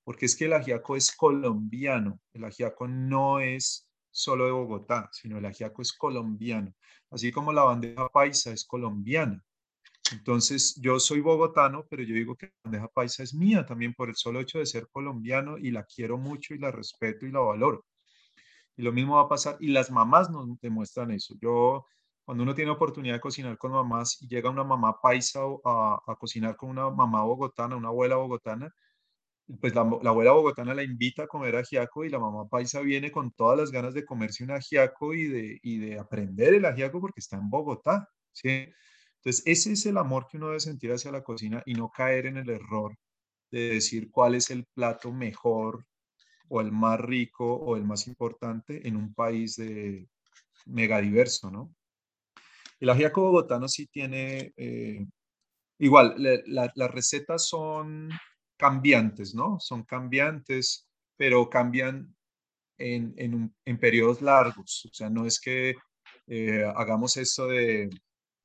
[0.06, 5.40] porque es que el ajiaco es colombiano, el ajiaco no es solo de Bogotá, sino
[5.40, 6.74] el ajiaco es colombiano,
[7.12, 9.44] así como la bandeja paisa es colombiana.
[10.12, 14.10] Entonces, yo soy bogotano, pero yo digo que la bandeja paisa es mía también por
[14.10, 17.40] el solo hecho de ser colombiano y la quiero mucho y la respeto y la
[17.40, 17.86] valoro.
[18.78, 21.36] Y lo mismo va a pasar, y las mamás nos demuestran eso.
[21.42, 21.86] Yo
[22.24, 26.56] cuando uno tiene oportunidad de cocinar con mamás y llega una mamá paisa a, cocinar
[26.56, 28.72] con una mamá bogotana, una abuela bogotana,
[29.60, 33.12] pues la, la, abuela bogotana la invita a comer ajiaco y la mamá paisa viene
[33.12, 37.02] con todas las ganas de comerse un ajiaco y de, y de aprender el ajiaco
[37.02, 38.68] porque está en Bogotá, ¿sí?
[39.20, 42.26] Entonces, ese es el amor que uno debe sentir hacia la cocina y no caer
[42.26, 42.96] en el error
[43.52, 45.86] de decir cuál es el plato mejor
[46.48, 50.08] o el más rico o el más importante en un país de
[50.66, 51.76] mega diverso, ¿no?
[52.80, 55.06] El ajiaco bogotano sí tiene, eh,
[55.80, 56.16] igual,
[56.46, 58.10] las recetas son
[58.58, 59.60] cambiantes, ¿no?
[59.60, 62.16] Son cambiantes, pero cambian
[62.78, 64.88] en, en, en periodos largos.
[64.90, 65.76] O sea, no es que
[66.28, 67.90] eh, hagamos esto de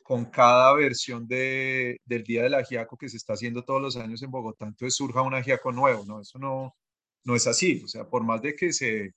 [0.04, 4.22] con cada versión de, del Día del Ajiaco que se está haciendo todos los años
[4.22, 6.20] en Bogotá, entonces surja un ajiaco nuevo, ¿no?
[6.20, 6.76] Eso no,
[7.24, 7.82] no es así.
[7.82, 9.14] O sea, por más de que se,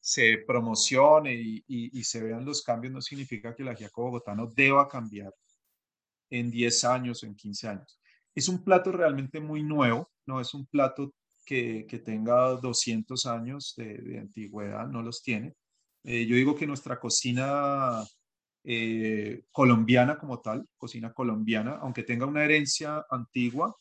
[0.00, 4.88] se promocione y, y, se vean los cambios, no significa que el ajiaco bogotano deba
[4.88, 5.34] cambiar
[6.30, 8.00] en 10 años o en 15 años.
[8.34, 11.12] Es un plato realmente muy nuevo, no es un plato
[11.44, 15.54] que, que tenga 200 años de, de, antigüedad, no los tiene.
[16.04, 18.02] Eh, yo digo que nuestra cocina
[18.64, 23.76] eh, colombiana como tal, cocina colombiana, aunque tenga una herencia antigua,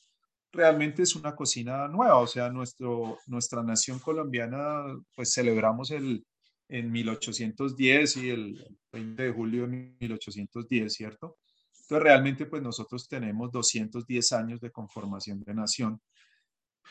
[0.51, 4.83] realmente es una cocina nueva, o sea, nuestro, nuestra nación colombiana,
[5.15, 6.25] pues celebramos el,
[6.67, 11.37] en 1810 y el 20 de julio de 1810, ¿cierto?
[11.81, 16.01] Entonces, realmente, pues nosotros tenemos 210 años de conformación de nación,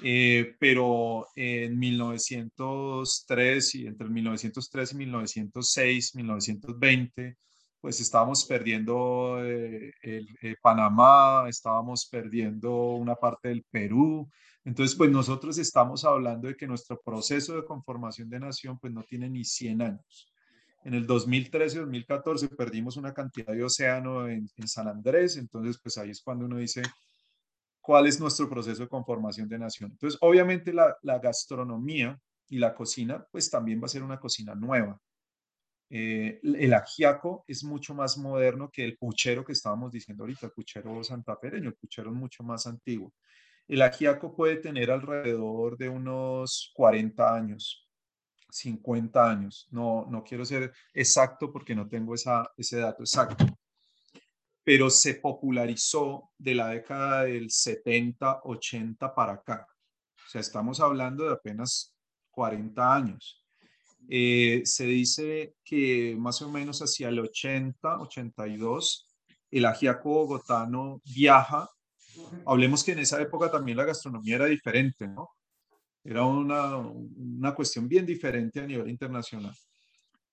[0.03, 7.37] eh, pero en 1903 y entre 1903 y 1906, 1920,
[7.81, 14.29] pues estábamos perdiendo eh, el, eh, Panamá, estábamos perdiendo una parte del Perú.
[14.65, 19.03] Entonces, pues nosotros estamos hablando de que nuestro proceso de conformación de nación pues no
[19.05, 20.33] tiene ni 100 años.
[20.85, 26.11] En el 2013-2014 perdimos una cantidad de océano en, en, San Andrés, entonces pues ahí
[26.11, 26.83] es cuando uno dice
[27.81, 29.91] cuál es nuestro proceso de conformación de nación.
[29.93, 32.19] Entonces, obviamente la, la gastronomía
[32.49, 34.99] y la cocina pues también va a ser una cocina nueva.
[35.93, 40.53] Eh, el ajiaco es mucho más moderno que el puchero que estábamos diciendo ahorita, el
[40.53, 43.13] puchero santafereño, el puchero es mucho más antiguo.
[43.67, 47.89] El ajiaco puede tener alrededor de unos 40 años,
[48.51, 49.69] 50 años.
[49.71, 53.47] No, no quiero ser exacto porque no tengo ese dato exacto.
[54.63, 59.67] Pero se popularizó de la década del 70, 80 para acá.
[60.15, 61.97] O sea, estamos hablando de apenas
[62.31, 63.40] 40 años.
[64.13, 69.07] Eh, se dice que más o menos hacia el 80, 82,
[69.53, 71.71] el ajiaco bogotano viaja.
[72.45, 75.31] Hablemos que en esa época también la gastronomía era diferente, ¿no?
[76.03, 79.55] Era una, una cuestión bien diferente a nivel internacional.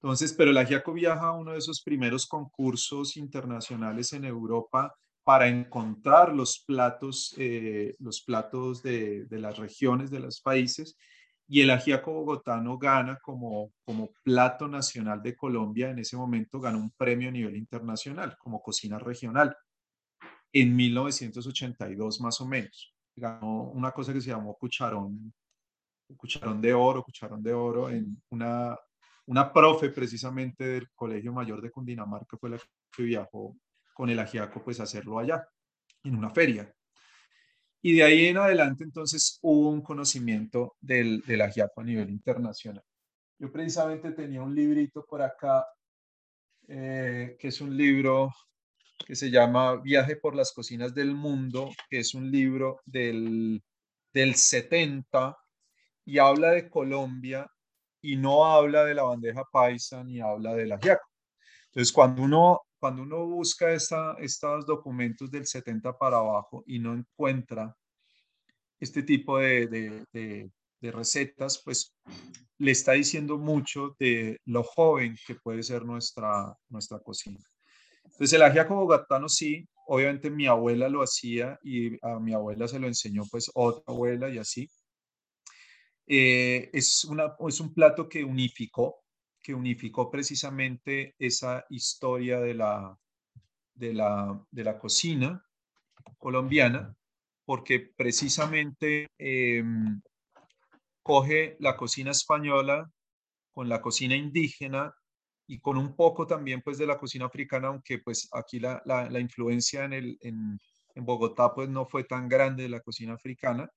[0.02, 4.92] Entonces, pero el ajiaco viaja a uno de esos primeros concursos internacionales en Europa
[5.24, 10.98] para encontrar los platos, eh, los platos de, de, las regiones, de los países,
[11.48, 16.80] y el ajiaco bogotano gana como, como plato nacional de Colombia, en ese momento ganó
[16.80, 19.56] un premio a nivel internacional como cocina regional,
[20.52, 22.94] en 1982 más o menos.
[23.16, 25.34] Ganó una cosa que se llamó cucharón,
[26.18, 28.78] cucharón de oro, cucharón de oro, en una,
[29.26, 32.60] una profe precisamente del Colegio Mayor de Cundinamarca fue la
[32.92, 33.56] que viajó
[33.94, 35.48] con el ajiaco pues a hacerlo allá,
[36.04, 36.74] en una feria.
[37.82, 42.84] Y de ahí en adelante, entonces, hubo un conocimiento del, del ajiaco a nivel internacional.
[43.40, 45.66] Yo precisamente tenía un librito por acá,
[46.68, 48.32] eh, que es un libro
[49.06, 53.64] que se llama Viaje por las cocinas del mundo, que es un libro del,
[54.12, 55.38] del 70
[56.06, 57.48] y habla de Colombia
[58.02, 61.08] y no habla de la bandeja paisa ni habla del ajiaco.
[61.68, 67.76] Entonces, cuando uno cuando uno busca estos documentos del 70 para abajo y no encuentra
[68.80, 70.06] este tipo de,
[70.82, 71.96] recetas, pues
[72.60, 77.40] le está diciendo mucho de lo joven que puede ser nuestra, nuestra cocina.
[78.04, 82.80] Entonces el ajiaco bogotano sí, obviamente mi abuela lo hacía y a mi abuela se
[82.80, 84.70] lo enseñó pues otra abuela y así.
[86.06, 89.04] Eh, es un plato que unificó
[89.48, 93.00] que unificó precisamente esa historia de la,
[93.74, 95.42] de la, de la cocina
[96.18, 96.94] colombiana,
[97.46, 100.02] porque precisamente em,
[101.02, 102.92] coge la cocina española
[103.54, 104.94] con la cocina indígena
[105.48, 109.10] y con un poco también pues de la cocina africana, aunque pues aquí la, la,
[109.10, 110.60] la influencia en, el, en,
[110.94, 113.70] en, Bogotá pues no fue tan grande de la cocina africana,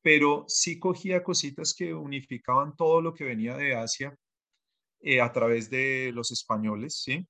[0.00, 4.16] pero sí cogía cositas que unificaban todo lo que venía de Asia
[5.00, 7.26] eh, a través de los españoles, ¿sí?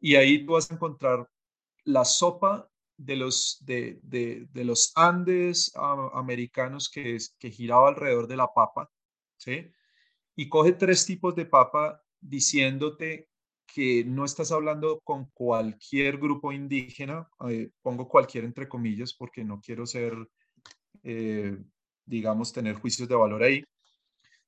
[0.00, 1.28] Y ahí tú vas a encontrar
[1.84, 5.72] la sopa de los, de, de, los Andes
[6.12, 8.90] americanos que, que giraba alrededor de la papa,
[9.36, 9.70] ¿sí?
[10.36, 13.28] Y coge tres tipos de papa diciéndote
[13.72, 19.60] que no estás hablando con cualquier grupo indígena, eh, pongo cualquier entre comillas porque no
[19.60, 20.14] quiero ser,
[21.02, 21.56] eh,
[22.04, 23.62] digamos, tener juicios de valor ahí,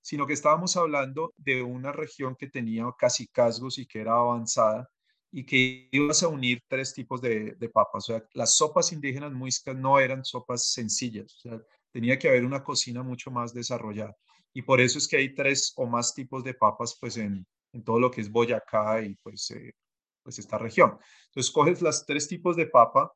[0.01, 4.89] sino que estábamos hablando de una región que tenía casi casgos y que era avanzada
[5.33, 8.09] y que ibas a unir tres tipos de, papas.
[8.09, 12.45] O sea, las sopas indígenas muiscas no eran sopas sencillas, o sea, tenía que haber
[12.45, 14.17] una cocina mucho más desarrollada.
[14.53, 17.85] Y por eso es que hay tres o más tipos de papas pues en, en
[17.85, 19.75] todo lo que es Boyacá y pues, eh,
[20.23, 20.99] pues esta región.
[21.27, 23.13] Entonces coges las tres tipos de papa,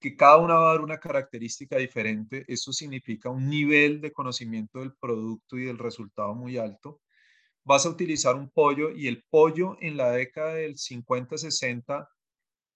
[0.00, 2.44] que cada una va a dar una característica diferente.
[2.48, 7.00] Eso significa un nivel de conocimiento del producto y del resultado muy alto.
[7.64, 12.08] Vas a utilizar un pollo y el pollo en la década del 50-60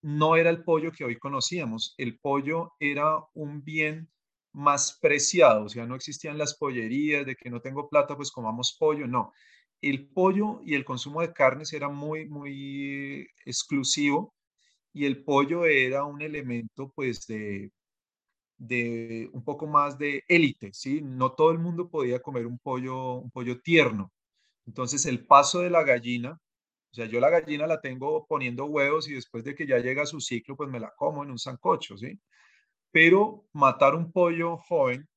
[0.03, 1.95] no era el pollo que hoy conocíamos.
[1.99, 4.11] El pollo era un bien
[4.53, 8.77] más preciado, o sea, no existían las pollerías de que no tengo plata, pues comamos
[8.79, 9.33] pollo, no.
[9.81, 14.35] El pollo y el consumo de carnes era muy, muy exclusivo
[14.93, 17.71] y el pollo era un elemento pues de,
[18.59, 21.01] de un poco más de élite, ¿sí?
[21.03, 24.13] No todo el mundo podía comer un pollo, un pollo tierno.
[24.67, 26.33] Entonces el paso de la gallina,
[26.93, 30.07] o sea, yo la gallina la tengo poniendo huevos y después de que ya llega
[30.07, 32.21] su ciclo, pues me la como en un sancocho, ¿sí?
[32.93, 35.09] Pero matar un pollo joven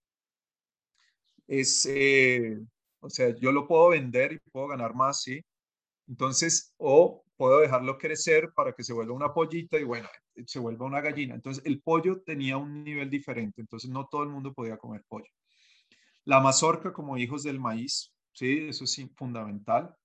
[1.48, 2.60] es, eh,
[3.02, 5.42] o sea, yo lo puedo vender y puedo ganar más, ¿sí?
[6.08, 10.10] Entonces, o puedo dejarlo crecer para que se vuelva una pollita y bueno,
[10.46, 11.36] se vuelva una gallina.
[11.36, 15.30] Entonces, el pollo tenía un nivel diferente, entonces no todo el mundo podía comer pollo.
[16.26, 18.68] La mazorca como hijos del maíz, ¿sí?
[18.70, 19.96] Eso es fundamental.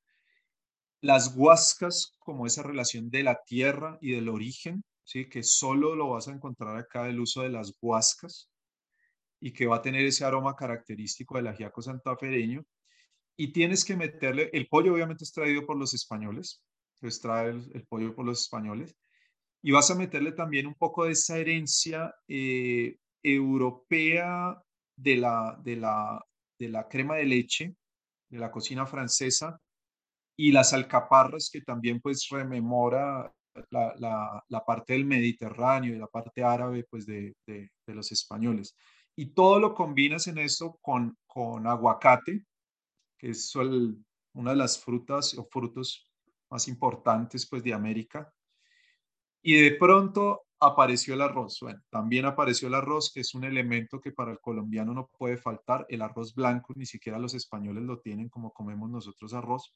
[1.00, 5.28] Las huascas como esa relación de la tierra y del origen, ¿sí?
[5.28, 8.50] Que solo lo vas a encontrar acá el uso de las huascas
[9.40, 12.64] y que va a tener ese aroma característico del ajiaco santafereño
[13.40, 16.60] y tienes que meterle, el pollo obviamente es traído por los españoles,
[17.00, 18.96] es trae el, pollo por los españoles,
[19.62, 24.60] y vas a meterle también un poco de esa herencia eh, europea
[24.96, 26.24] de la, de, la,
[26.58, 27.74] de la crema de leche,
[28.30, 29.60] de la cocina francesa,
[30.36, 33.32] y las alcaparras que también pues rememora
[33.70, 38.12] la, la, la, parte del Mediterráneo y la parte árabe pues de, de, de, los
[38.12, 38.76] españoles.
[39.16, 42.44] Y todo lo combinas en esto con, con aguacate,
[43.18, 46.07] que es una de las frutas o frutos
[46.50, 48.32] más importantes pues de América.
[49.42, 51.58] Y de pronto apareció el arroz.
[51.60, 55.36] Bueno, también apareció el arroz, que es un elemento que para el colombiano no puede
[55.36, 55.86] faltar.
[55.88, 59.74] El arroz blanco, ni siquiera los españoles lo tienen como comemos nosotros arroz.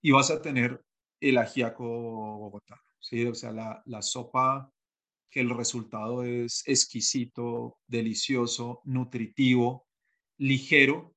[0.00, 0.82] Y vas a tener
[1.20, 3.24] el ajiaco bogotano, ¿sí?
[3.26, 4.72] O sea, la, la sopa
[5.30, 9.86] que el resultado es exquisito, delicioso, nutritivo,
[10.38, 11.14] ligero,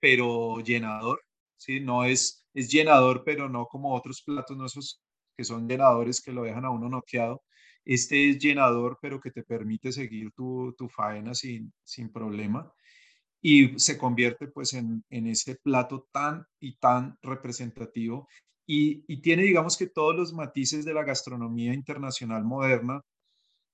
[0.00, 1.22] pero llenador,
[1.56, 1.80] ¿sí?
[1.80, 5.00] No es, es llenador, pero no como otros platos, no esos
[5.36, 7.42] que son llenadores que lo dejan a uno noqueado.
[7.84, 12.70] Este es llenador, pero que te permite seguir tu, tu faena sin, sin problema
[13.40, 18.28] y se convierte pues en, en, ese plato tan y tan representativo
[18.66, 23.00] y, y, tiene digamos que todos los matices de la gastronomía internacional moderna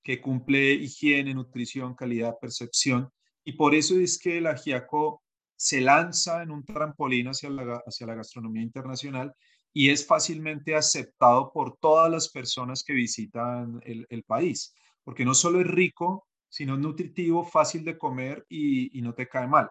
[0.03, 3.11] que cumple higiene, nutrición, calidad, percepción
[3.43, 5.24] y por eso es que el ajiaco
[5.57, 9.33] se lanza en un trampolín hacia la, hacia la gastronomía internacional
[9.73, 15.35] y es fácilmente aceptado por todas las personas que visitan el, el país, porque no
[15.35, 19.69] solo es rico, sino nutritivo, fácil de comer y, y, no te cae mal.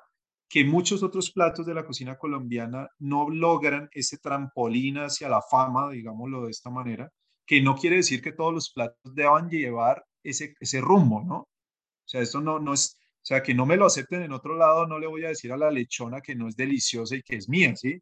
[0.50, 5.90] Que muchos otros platos de la cocina colombiana no logran ese trampolín hacia la fama,
[5.90, 7.10] digámoslo de esta manera,
[7.46, 11.38] que no quiere decir que todos los platos deban llevar ese, ese rumbo, ¿no?
[11.38, 14.54] O sea, esto no, no es, o sea, que no me lo acepten en otro
[14.54, 17.38] lado, no le voy a decir a la lechona que no es deliciosa y que
[17.38, 17.98] es mía, ¿sí?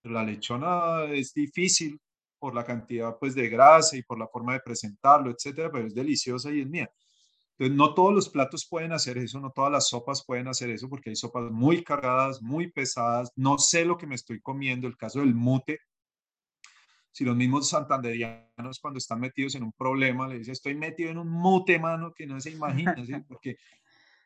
[0.00, 1.98] Pero la lechona es difícil
[2.38, 5.94] por la cantidad pues de grasa y por la forma de presentarlo, etcétera, pero es
[5.94, 6.88] deliciosa y es mía.
[7.58, 10.88] Entonces, no todos los platos pueden hacer eso, no todas las sopas pueden hacer eso,
[10.88, 14.96] porque hay sopas muy cargadas, muy pesadas, no sé lo que me estoy comiendo, el
[14.96, 15.80] caso del mute,
[17.10, 21.18] si los mismos santanderianos cuando están metidos en un problema le dicen, estoy metido en
[21.18, 23.12] un mute, mano, que no se imagina, ¿sí?
[23.28, 23.56] porque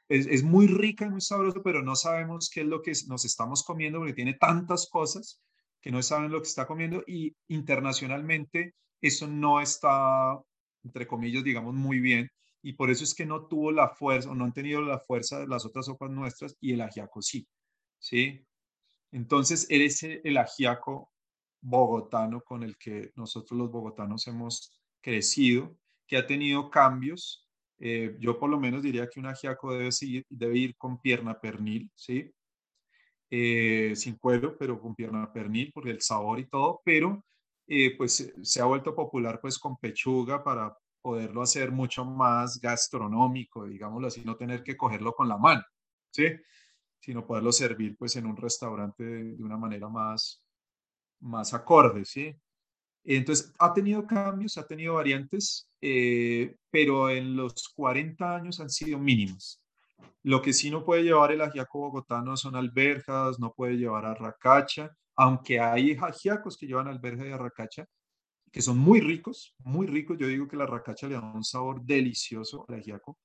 [0.09, 3.25] es, es, muy rica y muy sabroso, pero no sabemos qué es lo que nos
[3.25, 5.41] estamos comiendo porque tiene tantas cosas
[5.81, 10.41] que no saben lo que está comiendo y internacionalmente eso no está,
[10.83, 12.31] entre comillas, digamos, muy bien
[12.63, 15.39] y por eso es que no tuvo la fuerza o no han tenido la fuerza
[15.39, 17.47] de las otras sopas nuestras y el ajiaco sí,
[17.99, 18.47] ¿sí?
[19.13, 21.13] Entonces, eres el ajiaco
[21.61, 25.77] bogotano con el que nosotros los bogotanos hemos crecido,
[26.07, 27.44] que ha tenido cambios,
[27.79, 31.41] eh, yo por lo menos diría que un ajiaco debe, seguir, debe ir con pierna
[31.41, 32.33] pernil, ¿sí?
[33.31, 37.25] Eh, sin cuero, pero con pierna pernil, por el sabor y todo, pero
[37.67, 43.65] eh, pues se ha vuelto popular pues con pechuga para poderlo hacer mucho más gastronómico,
[43.67, 45.63] digámoslo así, no tener que cogerlo con la mano,
[46.11, 46.27] ¿sí?
[47.01, 50.45] Sino poderlo servir pues en un restaurante de, de una manera más,
[51.21, 52.35] más acorde, ¿sí?
[53.05, 58.99] Entonces, ha tenido cambios, ha tenido variantes, eh, pero en los 40 años han sido
[58.99, 59.61] mínimos.
[60.23, 64.91] Lo que sí no puede llevar el ajiaco bogotano son alberjas, no puede llevar arracacha,
[65.17, 67.87] aunque hay ajiacos que llevan alberja y arracacha,
[68.51, 70.17] que son muy ricos, muy ricos.
[70.19, 73.19] Yo digo que la arracacha le da un sabor delicioso al ajiaco,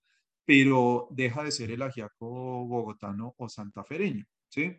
[0.44, 4.76] pero deja de ser el ajiaco bogotano o santafereño, ¿sí?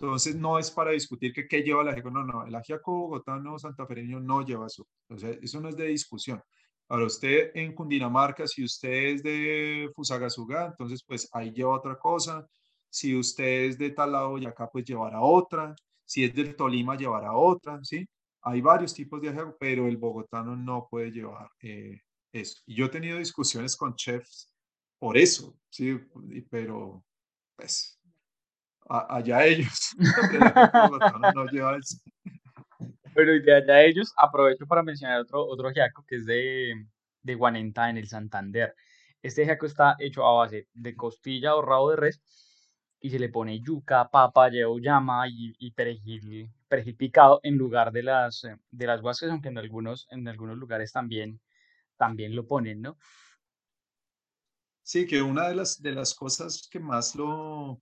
[0.00, 3.58] Entonces no es para discutir que qué lleva el ajiaco, no, no, el ajiaco bogotano
[3.58, 6.42] santafereño no lleva o sea, eso no es de discusión.
[6.88, 12.46] Ahora usted en Cundinamarca, si usted es de Fusagasugá, entonces pues ahí lleva otra cosa.
[12.88, 15.74] Si usted es de tal lado y acá, pues llevará otra.
[16.04, 18.08] Si es del Tolima, llevará otra, ¿sí?
[18.42, 22.00] Hay varios tipos de ajiaco, pero el bogotano no puede llevar eh,
[22.32, 22.60] eso.
[22.66, 24.52] Y yo he tenido discusiones con chefs
[24.98, 26.00] por eso, ¿sí?
[26.50, 27.04] Pero
[27.54, 27.99] pues
[28.90, 29.94] allá ellos.
[31.34, 31.98] no eso.
[33.14, 36.74] Pero de allá ellos, aprovecho para mencionar otro, otro que es de,
[37.22, 38.74] de Guanenta en el Santander.
[39.22, 42.22] Este ajiaco está hecho a base de costilla o rabo de res
[43.00, 48.02] y se le pone yuca, papa, llama y, y perejil, perejil picado en lugar de
[48.02, 51.40] las, de las guascas, aunque en algunos, en algunos lugares también,
[51.96, 52.98] también lo ponen, ¿no?
[54.82, 57.80] Sí, que una de las, de las cosas que más lo,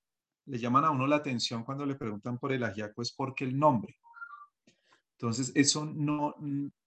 [0.49, 3.59] le llaman a uno la atención cuando le preguntan por el ajiaco es porque el
[3.59, 3.97] nombre.
[5.13, 6.35] Entonces, eso no,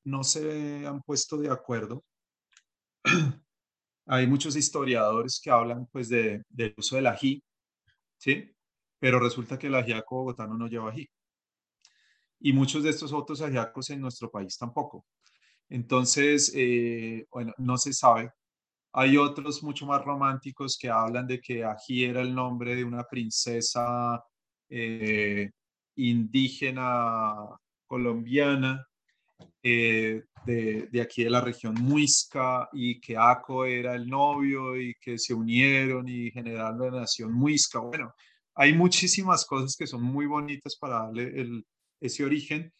[0.03, 2.03] no se han puesto de acuerdo.
[4.07, 7.43] Hay muchos historiadores que hablan pues de, del uso del ají,
[8.17, 8.51] ¿sí?
[8.99, 11.07] Pero resulta que el ajiaco bogotano no lleva ají.
[12.39, 15.05] Y muchos de estos otros ajiacos en nuestro país tampoco.
[15.69, 18.31] Entonces, eh, bueno, no se sabe.
[18.93, 23.03] Hay otros mucho más románticos que hablan de que ají era el nombre de una
[23.03, 24.21] princesa
[24.69, 25.49] eh,
[25.95, 27.35] indígena
[27.87, 28.85] colombiana
[29.63, 35.17] eh, de, aquí de la región Muisca y que Aco era el novio y que
[35.17, 37.79] se unieron y generaron la nación Muisca.
[37.79, 38.13] Bueno,
[38.55, 41.63] hay muchísimas cosas que son muy bonitas para darle
[41.99, 42.73] ese origen,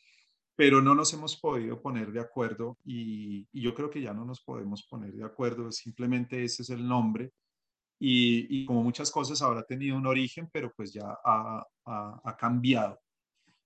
[0.62, 4.26] pero no nos hemos podido poner de acuerdo y, y, yo creo que ya no
[4.26, 7.32] nos podemos poner de acuerdo, simplemente ese es el nombre.
[8.00, 12.38] Y, y como muchas cosas habrá tenido un origen, pero pues ya ha, ha, ha
[12.38, 13.02] cambiado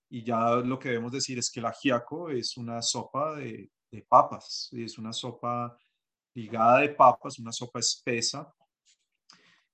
[0.08, 4.02] y ya lo que debemos decir es que el ajiaco es una sopa de, de
[4.08, 5.76] papas, es una sopa
[6.34, 8.50] ligada de papas, una sopa espesa,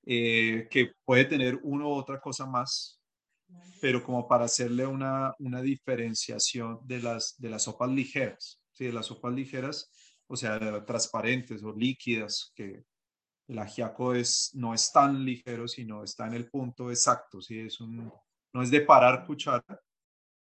[0.05, 3.01] eh, que puede tener una u otra cosa más,
[3.80, 8.84] pero como para hacerle una, una diferenciación de las, de las sopas ligeras, ¿sí?
[8.84, 9.90] de las sopas ligeras,
[10.28, 12.84] o sea, transparentes o líquidas, que
[13.48, 17.59] el ajiaco es, no es tan ligero, sino está en el punto exacto, ¿sí?
[17.59, 18.12] es un,
[18.53, 19.80] no es de parar cuchara,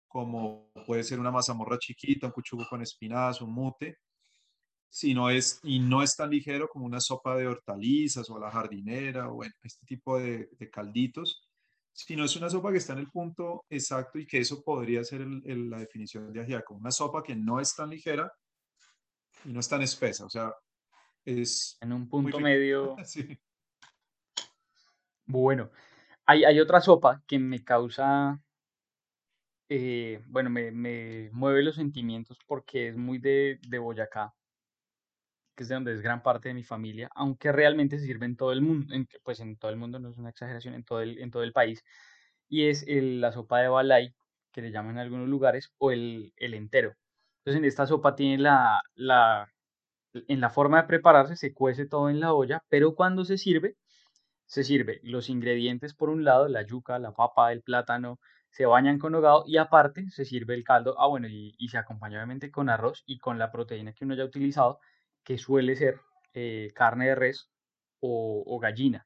[0.07, 3.97] como puede ser una mazamorra chiquita, un cuchugo con espinazo, un mute,
[4.87, 9.29] sino es, y no es tan ligero como una sopa de hortalizas o la jardinera,
[9.31, 11.50] o bueno, este tipo de, de calditos,
[11.93, 15.21] sino es una sopa que está en el punto exacto y que eso podría ser
[15.27, 18.31] la definición de ajiaco, una sopa que no es tan ligera
[19.45, 20.53] y no es tan espesa, o sea,
[21.25, 21.77] es...
[21.81, 22.95] En un punto medio.
[23.05, 23.37] sí.
[25.25, 25.71] Bueno,
[26.25, 28.41] hay, hay otra sopa que me causa
[29.73, 34.35] eh, bueno, me, me, mueve los sentimientos porque es muy de, de, Boyacá,
[35.55, 38.35] que es de donde es gran parte de mi familia, aunque realmente se sirve en
[38.37, 41.19] todo el mundo, pues en todo el mundo no es una exageración, en todo el,
[41.19, 41.83] en todo el país,
[42.49, 44.13] y es la sopa de balay,
[44.51, 46.93] que le llaman en algunos lugares, o el, el entero.
[47.39, 49.51] Entonces en esta sopa tiene la, la,
[50.13, 53.75] en la forma de prepararse, se cuece todo en la olla, pero cuando se sirve,
[54.45, 58.19] se sirve los ingredientes por un lado, la yuca, la papa, el plátano,
[58.51, 62.17] se bañan con hogado y aparte se sirve el caldo, ah bueno, y, se acompaña
[62.17, 64.79] obviamente con arroz y con la proteína que uno ya ha utilizado,
[65.23, 65.99] que suele ser
[66.33, 67.49] eh, carne de res
[67.99, 69.05] o, gallina.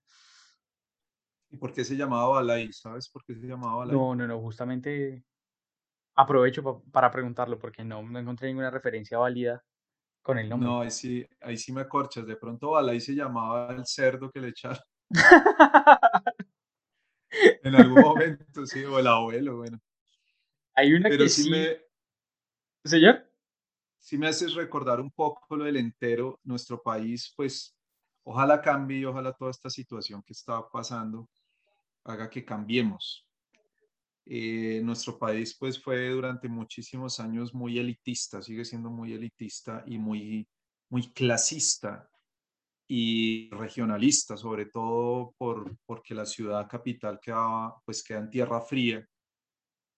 [1.49, 2.71] ¿Y por qué se llamaba balay?
[2.71, 3.95] ¿Sabes por qué se llamaba balay?
[3.95, 5.23] No, no, no, justamente
[6.15, 9.63] aprovecho para preguntarlo porque no, no encontré ninguna referencia válida
[10.21, 10.67] con el nombre.
[10.67, 12.25] No, ahí sí, ahí sí me acorchas.
[12.25, 14.79] De pronto balay se llamaba el cerdo que le echaron.
[17.29, 19.79] en algún momento, sí, o el abuelo, bueno.
[20.73, 21.77] Hay una Pero que sí, me...
[22.83, 23.24] ¿Señor?
[24.05, 27.75] Sí me haces recordar un poco lo del entero, nuestro país, pues
[28.23, 31.27] ojalá cambie, ojalá toda esta situación que está pasando
[32.03, 33.27] haga que cambiemos.
[34.27, 39.97] Eh, nuestro país pues fue durante muchísimos años muy elitista, sigue siendo muy elitista y
[39.97, 40.47] muy,
[40.87, 42.07] muy clasista
[42.87, 49.03] y regionalista, sobre todo por, porque la ciudad capital queda, pues queda en tierra fría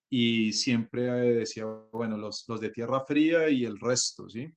[0.10, 1.04] y siempre
[1.34, 4.52] decía, bueno, los, los de tierra fría y el resto, ¿sí?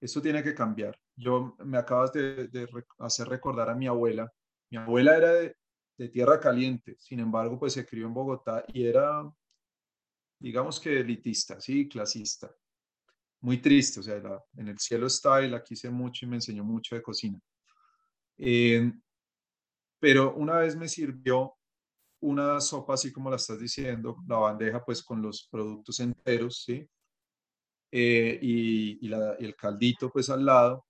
[0.00, 0.98] Esto tiene que cambiar.
[1.16, 2.68] Yo me acabas de,
[2.98, 4.30] hacer recordar a mi abuela.
[4.70, 5.56] Mi abuela era de,
[6.12, 9.24] tierra caliente, sin embargo, pues se crió en Bogotá y era,
[10.38, 12.54] digamos que elitista, sí, clasista.
[13.40, 14.20] Muy triste, o sea,
[14.56, 17.40] en el cielo está y la quise mucho y me enseñó mucho de cocina.
[18.36, 18.92] Eh,
[19.98, 21.55] pero una vez me sirvió
[22.20, 26.88] una sopa así como la estás diciendo, la bandeja pues con los productos enteros, ¿sí?
[27.92, 30.84] Eh, y, el caldito pues al lado,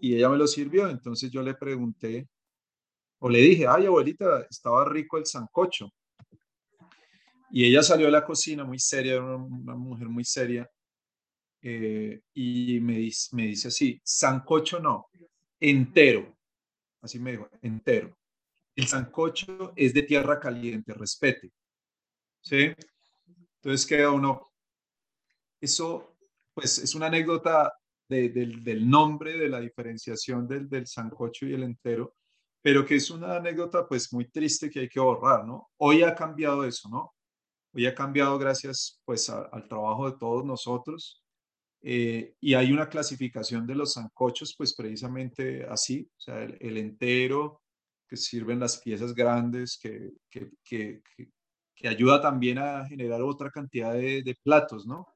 [0.00, 2.28] y ella me lo sirvió, entonces yo le pregunté,
[3.18, 5.92] o le dije, ay abuelita, estaba rico el sancocho.
[7.50, 10.70] Y ella salió de la cocina muy seria, una, mujer muy seria,
[11.62, 15.08] eh, y me, me dice así, sancocho no,
[15.58, 16.36] entero.
[17.02, 18.16] Así me dijo, entero.
[18.74, 21.52] El sancocho es de tierra caliente, respete.
[22.40, 22.72] ¿Sí?
[23.62, 24.50] Entonces queda uno,
[25.60, 26.16] eso
[26.54, 27.72] pues es una anécdota
[28.08, 32.16] del, nombre, de la diferenciación del, del sancocho y el entero,
[32.62, 35.70] pero que es una anécdota pues muy triste que hay que borrar, ¿no?
[35.76, 37.14] Hoy ha cambiado eso, ¿no?
[37.72, 41.22] Hoy ha cambiado gracias pues al trabajo de todos nosotros
[41.82, 47.59] eh, y hay una clasificación de los sancochos pues precisamente así, o sea, el entero,
[48.10, 51.00] que sirven las piezas grandes, que, que, que,
[51.88, 55.06] ayuda también a generar otra cantidad de, de platos, ¿no?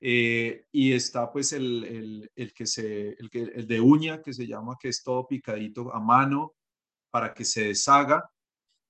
[0.00, 4.32] Eh, y está pues el, el, el, que se, el, que, el de uña, que
[4.32, 6.54] se llama, que es todo picadito a mano
[7.10, 8.30] para que se deshaga,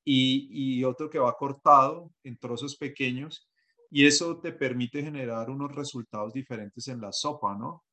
[0.04, 3.48] y, y otro que va cortado en trozos pequeños,
[3.90, 7.84] y eso te permite generar unos resultados diferentes en la sopa, ¿no?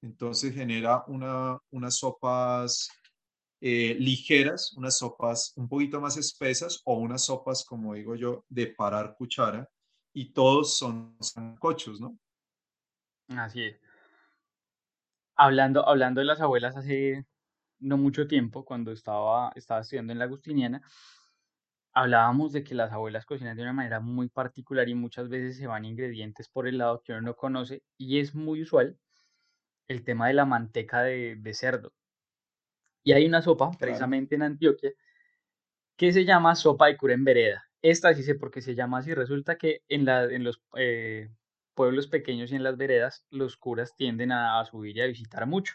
[0.00, 2.88] Entonces genera una, unas sopas
[3.60, 8.68] eh, ligeras, unas sopas un poquito más espesas o unas sopas, como digo yo, de
[8.68, 9.68] parar cuchara
[10.12, 12.18] y todos son sancochos, ¿no?
[13.28, 13.80] Así es.
[15.36, 17.26] Hablando, hablando de las abuelas hace
[17.80, 20.82] no mucho tiempo, cuando estaba, estaba estudiando en la Agustiniana,
[21.92, 25.66] hablábamos de que las abuelas cocinan de una manera muy particular y muchas veces se
[25.66, 28.98] van ingredientes por el lado que uno no conoce y es muy usual
[29.88, 31.92] el tema de la manteca de, de cerdo.
[33.04, 34.90] Y hay una sopa, precisamente en Antioquia,
[35.96, 37.64] que se llama sopa de cura en vereda.
[37.82, 39.12] Esta sí sé por qué se llama así.
[39.14, 41.28] Resulta que en, la, en los eh,
[41.74, 45.74] pueblos pequeños y en las veredas, los curas tienden a, subir y a visitar mucho.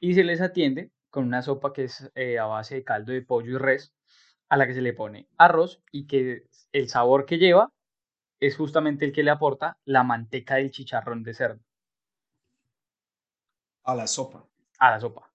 [0.00, 3.22] Y se les atiende con una sopa que es eh, a base de caldo de
[3.22, 3.94] pollo y res,
[4.48, 7.72] a la que se le pone arroz y que el sabor que lleva
[8.40, 11.60] es justamente el que le aporta la manteca del chicharrón de cerdo.
[13.84, 14.44] A la sopa.
[14.78, 15.30] A la sopa.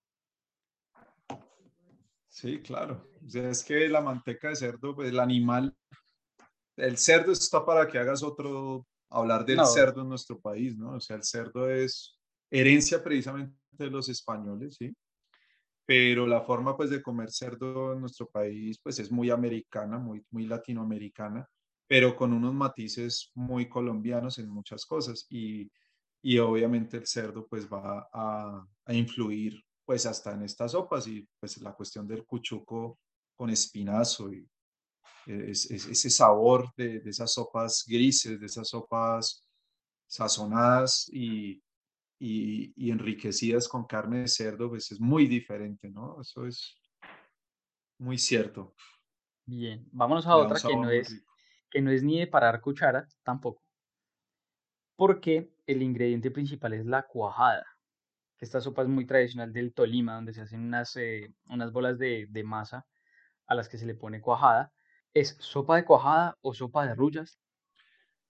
[2.41, 3.07] Sí, claro.
[3.23, 5.77] O sea, es que la manteca de cerdo, pues el animal,
[6.75, 10.93] el cerdo está para que hagas otro, hablar del cerdo en nuestro país, ¿no?
[10.93, 12.17] O sea, el cerdo es
[12.49, 14.91] herencia precisamente de los españoles, ¿sí?
[15.85, 20.25] Pero la forma, pues, de comer cerdo en nuestro país, pues, es muy americana, muy,
[20.31, 21.47] muy latinoamericana,
[21.85, 25.27] pero con unos matices muy colombianos en muchas cosas.
[25.29, 25.71] Y,
[26.23, 31.27] y obviamente el cerdo, pues, va a, a influir pues hasta en estas sopas y
[31.39, 32.99] pues la cuestión del cuchuco
[33.35, 34.47] con espinazo y
[35.25, 39.45] es, ese sabor de, esas sopas grises, de esas sopas
[40.07, 41.61] sazonadas y,
[42.19, 46.21] y, enriquecidas con carne de cerdo, pues es muy diferente, ¿no?
[46.21, 46.75] Eso es
[47.99, 48.75] muy cierto.
[49.45, 51.23] Bien, vámonos a otra que no, es,
[51.69, 53.63] que no es ni de parar cuchara tampoco,
[54.95, 57.65] porque el ingrediente principal es la cuajada.
[58.41, 62.25] Esta sopa es muy tradicional del Tolima, donde se hacen unas, eh, unas bolas de,
[62.27, 62.87] de, masa
[63.45, 64.73] a las que se le pone cuajada.
[65.13, 67.37] ¿Es sopa de cuajada o sopa de rullas?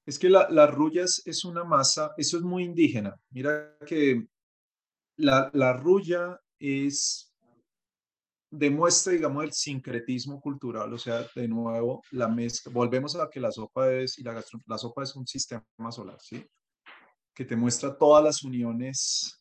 [0.06, 3.16] Es que las la rullas es una masa, eso es muy indígena.
[3.30, 4.28] Mira que
[5.16, 7.34] la, la rulla es,
[8.50, 13.52] demuestra, digamos, el sincretismo cultural, o sea, de nuevo, la mezcla, volvemos a que la
[13.52, 16.46] sopa es, y la, la sopa es un sistema solar, ¿sí?
[17.34, 19.41] Que te muestra todas las uniones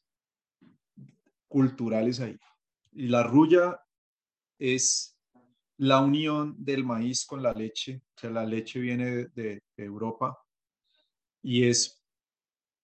[1.51, 2.39] culturales ahí.
[2.93, 3.81] Y la rulla
[4.59, 5.19] es
[5.79, 10.39] la unión del maíz con la leche, o sea, la leche viene de, Europa
[11.43, 12.03] y es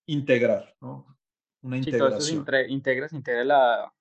[0.06, 1.18] integrar, ¿no?
[1.60, 2.22] Una integración.
[2.22, 3.92] Sí, se integra, se integra la,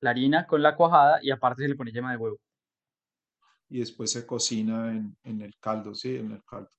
[0.00, 2.38] la, harina con la cuajada y aparte se le pone yema de huevo.
[3.68, 6.70] Y después se cocina en, en el caldo, sí, en el caldo.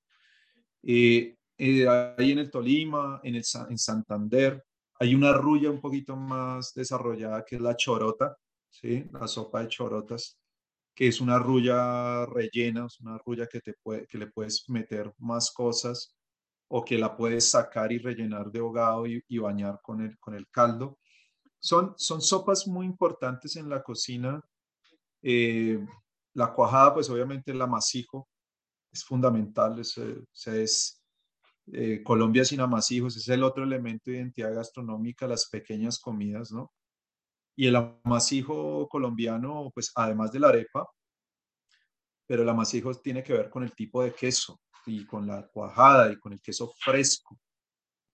[0.81, 4.63] y eh, ahí en el Tolima, en, el, en Santander,
[4.99, 8.37] hay una rulla un poquito más desarrollada que es la chorota,
[8.69, 9.05] ¿sí?
[9.13, 10.37] La sopa de chorotas,
[10.93, 13.75] que es una rulla rellena, es una rulla que, te
[14.07, 16.15] que le puedes meter más cosas
[16.67, 20.47] o que la puedes sacar y rellenar de hogado y, bañar con el, con el
[20.49, 20.99] caldo.
[21.59, 24.41] Son, son sopas muy importantes en la cocina.
[25.21, 25.79] Eh,
[26.33, 28.27] la cuajada, pues obviamente el amasijo
[28.91, 29.97] es fundamental, es,
[30.45, 30.98] es
[31.73, 36.71] eh, Colombia sin amasijos, es el otro elemento de identidad gastronómica, las pequeñas comidas, ¿no?
[37.55, 40.87] Y el amasijo colombiano, pues además de la arepa,
[42.25, 46.11] pero el amasijo tiene que ver con el tipo de queso y con la cuajada
[46.11, 47.37] y con el queso fresco,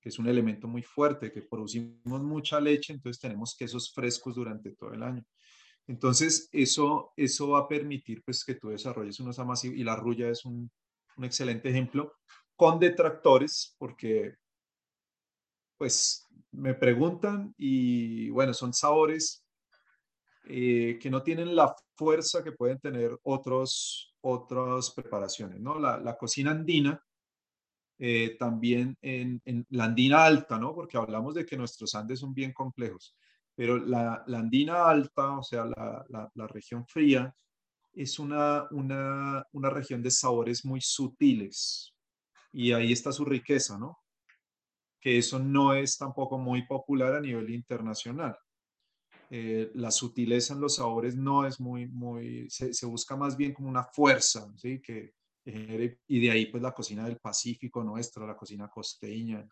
[0.02, 4.72] que es un elemento muy fuerte, que producimos mucha leche, entonces tenemos quesos frescos durante
[4.72, 5.24] todo el año.
[5.88, 10.30] Entonces, eso, eso va a permitir pues, que tú desarrolles unos amasijos y la rulla
[10.30, 10.72] es un,
[11.18, 12.14] un excelente ejemplo
[12.56, 14.36] con detractores, porque
[15.78, 19.44] pues me preguntan y bueno, son sabores
[20.46, 25.80] eh, que no tienen la fuerza que pueden tener otros, otras preparaciones, ¿no?
[25.80, 27.02] La, la cocina andina,
[27.98, 30.74] eh, también en, en, la andina alta, ¿no?
[30.74, 33.16] Porque hablamos de que nuestros Andes son bien complejos,
[33.56, 37.34] pero la, la andina alta, o sea, la, la, la región fría,
[37.94, 41.95] es una, una, una región de sabores muy sutiles
[42.56, 44.00] y ahí está su riqueza, ¿no?
[45.06, 48.36] que eso no es tampoco muy popular a nivel internacional.
[49.30, 53.70] Eh, la sutileza en los sabores no es muy, muy, se, busca más bien como
[53.70, 54.82] una fuerza, ¿sí?
[54.82, 55.14] Que,
[55.46, 59.48] y de ahí pues la cocina del Pacífico nuestra, la cocina costeña,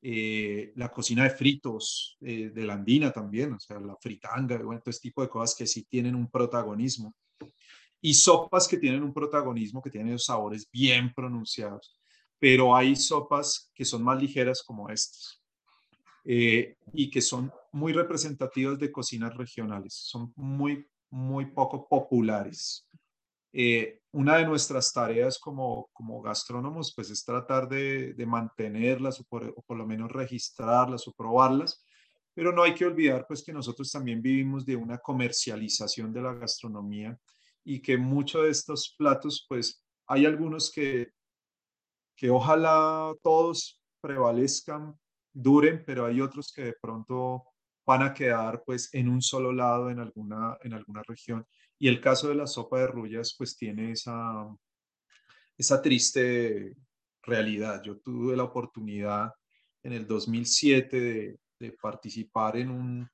[0.00, 4.80] eh, la cocina de fritos eh, de la andina también, o sea, la fritanga, bueno,
[4.80, 7.14] todo este tipo de cosas que sí tienen un protagonismo.
[8.00, 12.00] Y sopas que tienen un protagonismo, que tienen sabores bien pronunciados
[12.38, 15.42] pero hay sopas que son más ligeras como estas
[16.24, 22.88] eh, y que son muy representativas de cocinas regionales, son muy, muy poco populares.
[23.52, 29.24] Eh, una de nuestras tareas como, como gastrónomos pues es tratar de, de mantenerlas o
[29.24, 31.84] por, o por, lo menos registrarlas o probarlas,
[32.34, 36.34] pero no hay que olvidar pues que nosotros también vivimos de una comercialización de la
[36.34, 37.18] gastronomía
[37.64, 41.12] y que muchos de estos platos pues hay algunos que
[42.16, 44.98] que ojalá todos prevalezcan,
[45.32, 47.44] duren, pero hay otros que de pronto
[47.84, 51.46] van a quedar pues en un solo lado en alguna, en alguna región.
[51.78, 54.48] Y el caso de la sopa de rullas pues tiene esa,
[55.56, 56.74] esa triste
[57.22, 57.82] realidad.
[57.82, 59.30] Yo tuve la oportunidad
[59.82, 63.08] en el 2007 de, participar en, un,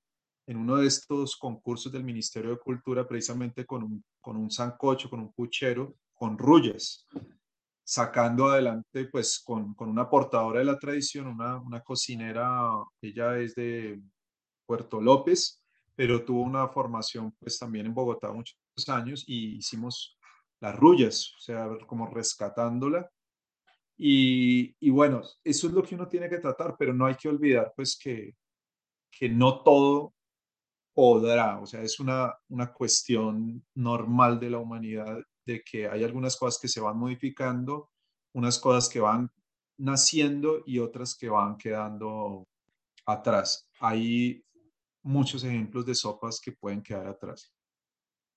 [0.46, 5.08] en uno de estos concursos del Ministerio de Cultura precisamente con un, con un sancocho,
[5.08, 7.06] con un puchero, con rullas
[7.92, 13.54] sacando adelante pues con, con, una portadora de la tradición, una, una cocinera, ella es
[13.54, 14.00] de
[14.64, 15.62] Puerto López,
[15.94, 18.56] pero tuvo una formación pues también en Bogotá muchos
[18.88, 20.18] años y hicimos
[20.60, 23.10] las rullas, o sea, como rescatándola.
[23.98, 27.28] Y, y, bueno, eso es lo que uno tiene que tratar, pero no hay que
[27.28, 28.34] olvidar pues que,
[29.10, 30.14] que no todo
[30.94, 36.36] podrá, o sea, es una, una cuestión normal de la humanidad de que hay algunas
[36.36, 37.90] cosas que se van modificando,
[38.34, 39.30] unas cosas que van
[39.78, 42.46] naciendo y otras que van quedando
[43.06, 43.68] atrás.
[43.80, 44.44] Hay
[45.02, 47.52] muchos ejemplos de sopas que pueden quedar atrás.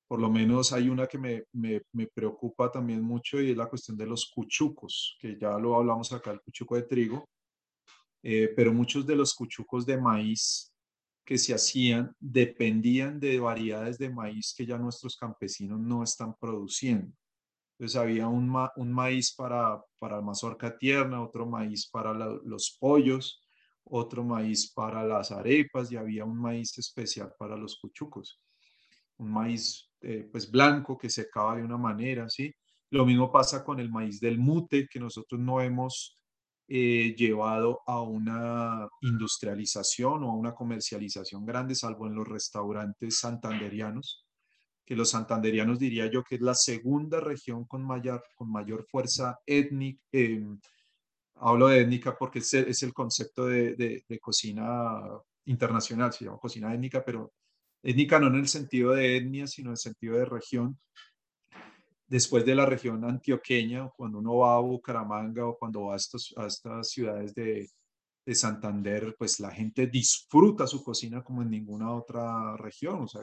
[0.07, 3.67] Por lo menos hay una que me, me, me preocupa también mucho y es la
[3.67, 7.27] cuestión de los cuchucos, que ya lo hablamos acá, el cuchuco de trigo,
[8.23, 10.74] eh, pero muchos de los cuchucos de maíz
[11.25, 17.11] que se hacían dependían de variedades de maíz que ya nuestros campesinos no están produciendo.
[17.77, 23.41] Entonces había un, un maíz para, para mazorca tierna, otro maíz para los pollos,
[23.83, 28.41] otro maíz para las arepas y había un maíz especial para los cuchucos.
[29.17, 32.53] Un maíz eh, pues blanco que secaba de una manera, ¿sí?
[32.91, 36.17] Lo mismo pasa con el maíz del mute que nosotros no hemos
[36.67, 44.25] eh, llevado a una industrialización o a una comercialización grande, salvo en los restaurantes santanderianos,
[44.83, 49.39] que los santanderianos diría yo que es la segunda región con mayor, con mayor fuerza
[49.45, 50.01] étnica.
[50.11, 50.59] Em,
[51.35, 55.01] hablo de étnica porque es el, concepto de, de, cocina
[55.45, 57.33] internacional, se llama cocina étnica, pero
[57.83, 60.79] étnica no en el sentido de etnia, sino en el sentido de región,
[62.07, 66.33] después de la región antioqueña, cuando uno va a Bucaramanga o cuando va a, estos,
[66.37, 67.69] a estas ciudades de,
[68.25, 73.03] de, Santander, pues la gente disfruta su cocina como en ninguna otra región.
[73.03, 73.21] O sea,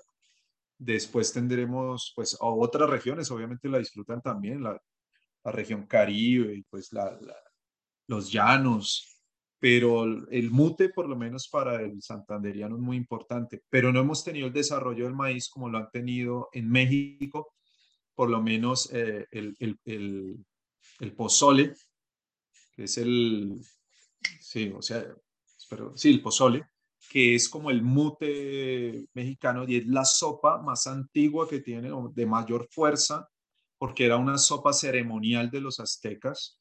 [0.78, 4.80] después tendremos pues otras regiones, obviamente la disfrutan también, la,
[5.44, 7.18] la región Caribe, pues la,
[8.08, 9.20] los llanos,
[9.58, 13.62] pero el mute, por lo menos para el santanderiano, es muy importante.
[13.68, 17.54] Pero no hemos tenido el desarrollo del maíz como lo han tenido en México
[18.14, 20.44] por lo menos eh, el, el, el,
[21.00, 21.74] el, pozole,
[22.74, 23.60] que es el,
[24.40, 25.04] sí, o sea,
[25.94, 26.66] sí, el pozole,
[27.10, 32.26] que es como el mute mexicano y es la sopa más antigua que tiene, de
[32.26, 33.28] mayor fuerza,
[33.78, 36.60] porque era una sopa ceremonial de los aztecas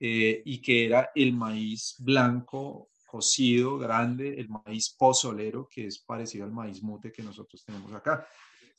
[0.00, 6.44] eh, y que era el maíz blanco cocido, grande, el maíz pozolero, que es parecido
[6.44, 8.26] al maíz mute que nosotros tenemos acá.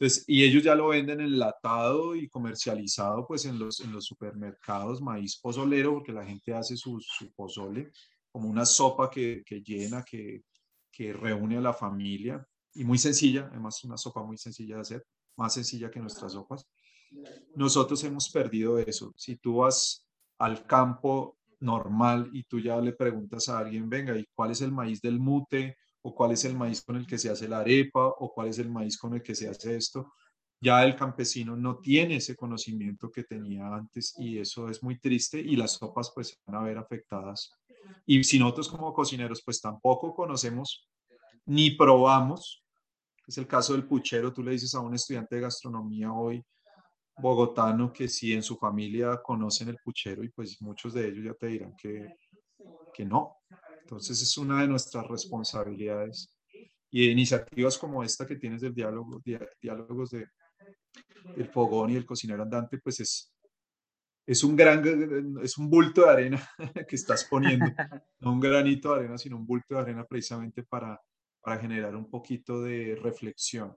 [0.04, 5.02] Entonces, y ellos ya lo venden enlatado y comercializado pues en los, en los supermercados,
[5.02, 7.90] maíz pozolero, porque la gente hace su, su pozole
[8.30, 10.44] como una sopa que, que llena, que,
[10.92, 15.06] que reúne a la familia y muy sencilla, además una sopa muy sencilla de hacer,
[15.38, 16.68] más sencilla que nuestras sopas.
[17.56, 19.14] Nosotros hemos perdido eso.
[19.16, 20.06] Si tú vas
[20.38, 24.74] al campo normal y tú ya le preguntas a alguien, venga, ¿y cuál es el
[24.74, 25.78] maíz del mute?
[26.04, 28.08] ¿O cuál es el maíz con el que se hace la arepa?
[28.08, 30.14] ¿O cuál es el maíz con el que se hace esto?
[30.62, 35.40] Ya el campesino no tiene ese conocimiento que tenía antes y eso es muy triste
[35.40, 37.52] y las sopas pues se van a ver afectadas.
[38.06, 40.88] Y si nosotros como cocineros pues tampoco conocemos
[41.46, 42.64] ni probamos,
[43.28, 46.44] es el caso del puchero, tú le dices a un estudiante de gastronomía hoy,
[47.18, 51.34] bogotano que si en su familia conocen el puchero y pues muchos de ellos ya
[51.34, 52.16] te dirán que,
[52.94, 53.38] que no.
[53.94, 56.36] Entonces es una de nuestras responsabilidades
[56.90, 59.22] y iniciativas como esta que tienes del diálogo,
[59.62, 60.28] diálogos de
[61.36, 63.34] el fogón y el cocinero andante, pues es,
[64.26, 64.84] es un gran,
[65.42, 66.50] es un bulto de arena
[66.88, 67.66] que estás poniendo,
[68.20, 71.00] no un granito de arena, sino un bulto de arena precisamente para,
[71.42, 73.76] para generar un poquito de reflexión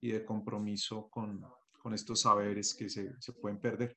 [0.00, 1.44] y de compromiso con,
[1.82, 3.96] con estos saberes que se, se, pueden perder.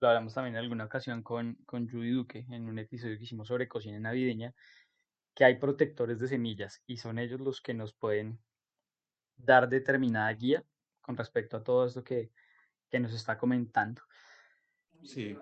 [0.00, 3.48] Lo hablamos también en alguna ocasión con, con Judy Duque en un episodio que hicimos
[3.48, 4.54] sobre cocina navideña,
[5.34, 8.38] que hay protectores de semillas y son ellos los que nos pueden
[9.36, 10.64] dar determinada guía
[11.00, 12.32] con respecto a todo esto que,
[12.90, 14.02] que nos está comentando.
[15.02, 15.36] Sí.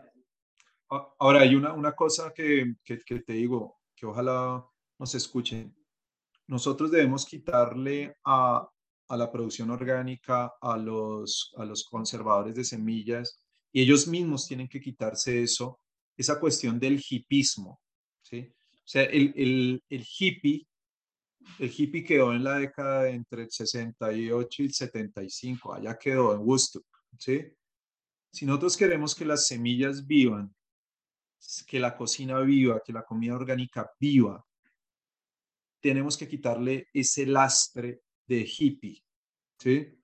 [1.19, 4.65] Ahora hay una, una cosa que, que, que te digo, que ojalá
[4.99, 5.75] nos escuchen.
[6.47, 8.69] Nosotros debemos quitarle a,
[9.09, 13.42] a la producción orgánica, a los, a los conservadores de semillas,
[13.73, 15.81] y ellos mismos tienen que quitarse eso,
[16.17, 17.81] esa cuestión del hipismo,
[18.21, 18.53] ¿sí?
[18.73, 20.67] O sea, el, el, el hippie,
[21.59, 26.41] el hippie quedó en la década entre el 68 y el 75, allá quedó en
[26.41, 26.87] Woodstock,
[27.19, 27.43] ¿sí?
[28.31, 30.55] Si nosotros queremos que las semillas vivan,
[31.67, 34.45] que la cocina viva, que la comida orgánica viva,
[35.81, 39.03] tenemos que quitarle ese lastre de hippie,
[39.59, 40.02] ¿sí?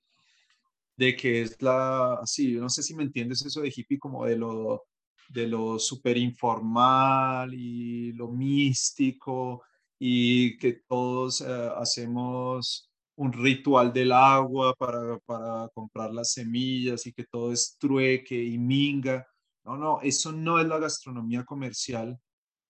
[0.98, 4.36] De que es la, sí, no sé si me entiendes eso de hippie como de
[4.36, 4.86] lo,
[5.28, 9.62] de lo súper informal y lo místico
[9.98, 17.12] y que todos eh, hacemos un ritual del agua para, para comprar las semillas y
[17.12, 19.26] que todo es trueque y minga.
[19.64, 22.18] No, no, eso no es la gastronomía comercial.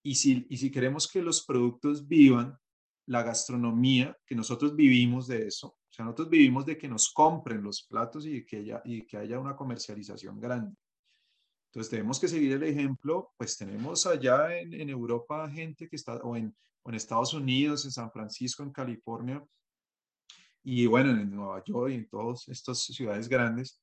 [0.03, 2.59] Y si, y si queremos que los productos vivan,
[3.07, 7.83] la gastronomía, que nosotros vivimos de eso, sea, nosotros vivimos de que nos compren los
[7.83, 10.77] platos y que haya, y que haya una comercialización grande.
[11.67, 16.15] Entonces tenemos que seguir el ejemplo, pues tenemos allá en, en Europa gente que está,
[16.19, 19.45] o en, o en Estados Unidos, en San Francisco, en California,
[20.63, 23.83] y bueno, en Nueva York y en todas estas ciudades grandes,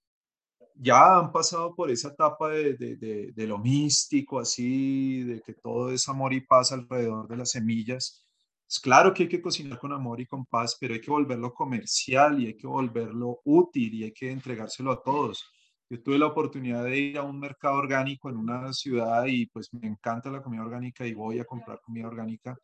[0.73, 5.53] ya han pasado por esa etapa de, de, de, de, lo místico, así, de que
[5.53, 8.25] todo es amor y paz alrededor de las semillas,
[8.67, 11.53] es claro que hay que cocinar con amor y con paz, pero hay que volverlo
[11.53, 15.45] comercial y hay que volverlo útil y hay que entregárselo a todos.
[15.87, 19.71] Yo tuve la oportunidad de ir a un mercado orgánico en una ciudad y pues
[19.73, 22.57] me encanta la comida orgánica y voy a comprar comida orgánica.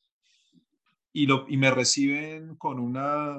[1.14, 3.38] Y, lo, y me reciben con una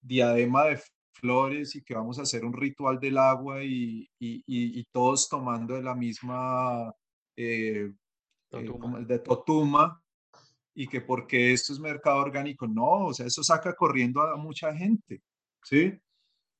[0.00, 0.80] diadema de
[1.14, 5.74] flores y que vamos a hacer un ritual del agua y, y, y, todos tomando
[5.74, 6.92] de la misma,
[7.34, 7.92] eh,
[8.50, 10.00] eh, como el de Totuma,
[10.78, 14.74] y que porque esto es mercado orgánico, no, o sea, eso saca corriendo a mucha
[14.76, 15.22] gente,
[15.62, 15.98] ¿sí?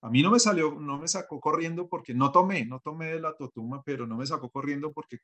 [0.01, 3.21] A mí no me salió, no me sacó corriendo porque no tomé, no tomé de
[3.21, 5.19] la totuma, pero no me sacó corriendo porque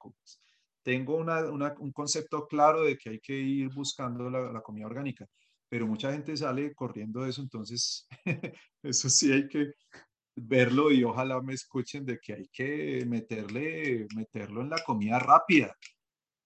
[0.83, 4.87] tengo una, una, un concepto claro de que hay que ir buscando la, la, comida
[4.87, 5.27] orgánica,
[5.71, 8.07] pero mucha gente sale corriendo de eso, entonces
[8.83, 9.73] eso sí hay que
[10.37, 15.75] verlo y ojalá me escuchen de que hay que meterle, meterlo en la comida rápida,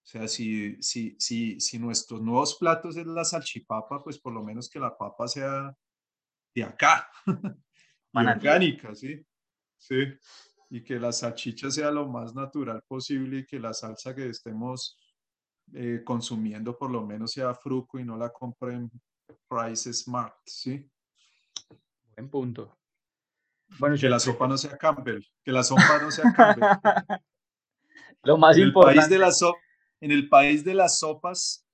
[0.07, 4.41] o sea, si, si, si, si nuestros nuevos platos es la salchipapa, pues por lo
[4.41, 5.75] menos que la papa sea
[6.55, 7.09] de acá,
[8.13, 9.21] orgánica, ¿sí?
[9.77, 10.05] Sí.
[10.69, 14.97] Y que la salchicha sea lo más natural posible y que la salsa que estemos
[15.73, 18.89] eh, consumiendo por lo menos sea fruco y no la compren
[19.49, 20.89] Price Smart, ¿sí?
[22.15, 22.77] Buen punto.
[23.77, 26.63] Bueno, que la sopa no sea Campbell, que la sopa no sea Campbell.
[28.23, 29.09] Lo más importante.
[29.09, 29.31] de la
[29.99, 31.65] en el país de las sopas,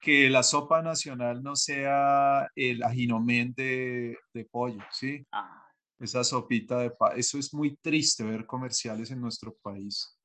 [0.00, 4.16] que la sopa nacional no sea el ajinomen de,
[4.50, 5.26] pollo, ¿sí?
[5.32, 5.62] Ah.
[5.98, 10.16] Esa sopita de pa Eso es muy triste ver comerciales en nuestro país.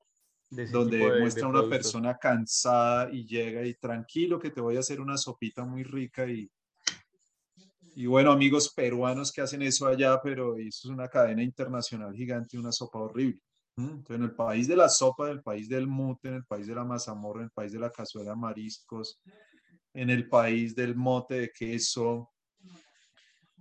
[0.49, 5.17] donde muestra una persona cansada y llega y tranquilo que te voy a hacer una
[5.17, 6.51] sopita muy rica y,
[7.95, 12.57] y bueno, amigos peruanos que hacen eso allá, pero eso es una cadena internacional gigante,
[12.57, 13.41] una sopa horrible.
[14.09, 16.75] En el país de la sopa, en el país del mute, en el país de
[16.75, 19.19] la mazamorra, en el país de la cazuela de mariscos,
[19.93, 22.29] en el país del mote de queso,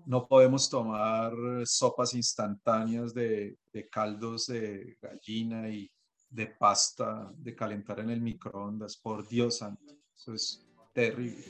[0.07, 1.33] no podemos tomar
[1.65, 3.57] sopas instantáneas de,
[3.91, 5.91] caldos de gallina y
[6.29, 8.97] de pasta de calentar en el microondas.
[8.97, 11.45] Por Dios santo, eso es terrible.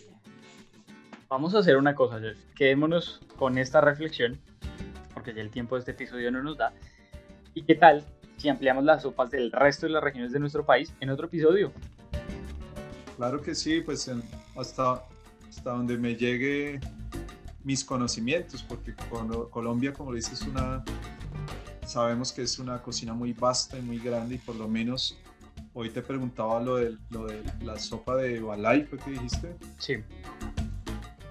[1.29, 2.39] Vamos a hacer una cosa, Jeff.
[2.57, 4.41] Quedémonos con esta reflexión,
[5.15, 6.73] porque ya el tiempo de este episodio no nos da.
[7.55, 8.05] ¿Y qué tal
[8.41, 11.73] si ampliamos las sopas del resto de las regiones de nuestro país en otro episodio?
[13.19, 14.11] Claro que sí, pues
[14.57, 15.05] hasta,
[15.47, 16.81] hasta donde me llegue
[17.65, 18.95] mis conocimientos, porque
[19.51, 20.83] Colombia, como dices, una,
[21.85, 25.19] sabemos que es una cocina muy vasta y muy grande y por lo menos
[25.75, 29.55] hoy te preguntaba lo de, lo de la sopa de balay, ¿fue que dijiste?
[29.79, 29.97] Sí.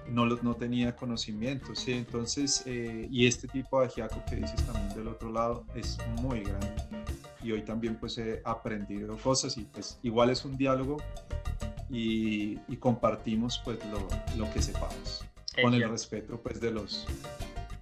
[0.08, 4.88] No, no tenía conocimiento, sí, entonces, eh, y este tipo de ajiaco que dices también
[4.94, 6.99] del otro lado es muy grande.
[7.42, 10.98] Y hoy también pues he aprendido cosas y pues igual es un diálogo
[11.88, 14.06] y, y compartimos pues lo,
[14.36, 15.24] lo que sepamos
[15.60, 17.06] con el respeto pues de los,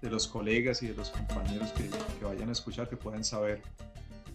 [0.01, 3.63] de los colegas y de los compañeros que, que, vayan a escuchar, que puedan saber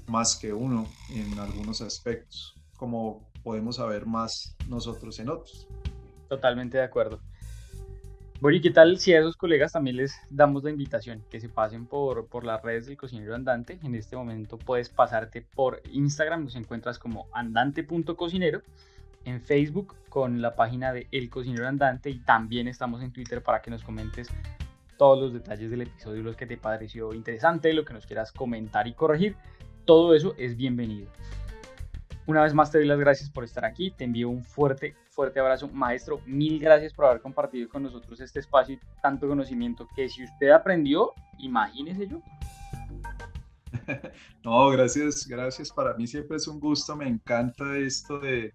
[0.07, 5.67] más que uno en algunos aspectos, como podemos saber más nosotros en otros.
[6.29, 7.19] Totalmente de acuerdo.
[8.43, 11.47] Bueno, ¿y qué tal si a esos colegas también les damos la invitación que se
[11.47, 13.79] pasen por, por las redes del cocinero andante?
[13.83, 18.61] En este momento puedes pasarte por Instagram, nos encuentras como andante.cocinero
[19.23, 23.61] en Facebook con la página de El Cocinero Andante y también estamos en Twitter para
[23.61, 24.27] que nos comentes
[24.97, 28.89] todos los detalles del episodio, los que te pareció interesante, lo que nos quieras comentar
[28.89, 29.37] y corregir.
[29.85, 31.07] Todo eso es bienvenido.
[32.25, 35.39] Una vez más te doy las gracias por estar aquí, te envío un fuerte, fuerte
[35.39, 35.67] abrazo.
[35.67, 40.23] Maestro, mil gracias por haber compartido con nosotros este espacio y tanto conocimiento que si
[40.23, 42.21] usted aprendió, imagínese yo.
[44.43, 45.71] No, gracias, gracias.
[45.71, 48.53] Para mí siempre es un gusto, me encanta esto de,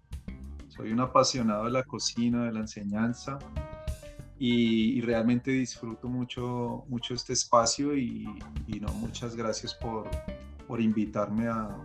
[0.67, 3.39] soy un apasionado de la cocina, de la enseñanza
[4.39, 8.25] y, realmente disfruto mucho, mucho este espacio y,
[8.79, 10.09] no, muchas gracias por,
[10.67, 11.75] por invitarme a,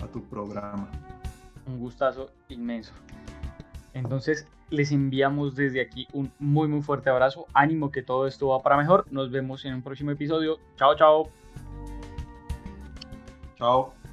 [0.00, 0.88] a tu programa.
[1.66, 2.92] Un gustazo inmenso.
[3.94, 7.46] Entonces les enviamos desde aquí un muy muy fuerte abrazo.
[7.54, 9.06] Ánimo que todo esto va para mejor.
[9.10, 10.58] Nos vemos en un próximo episodio.
[10.76, 11.30] Chao, chao.
[13.56, 14.05] Chao.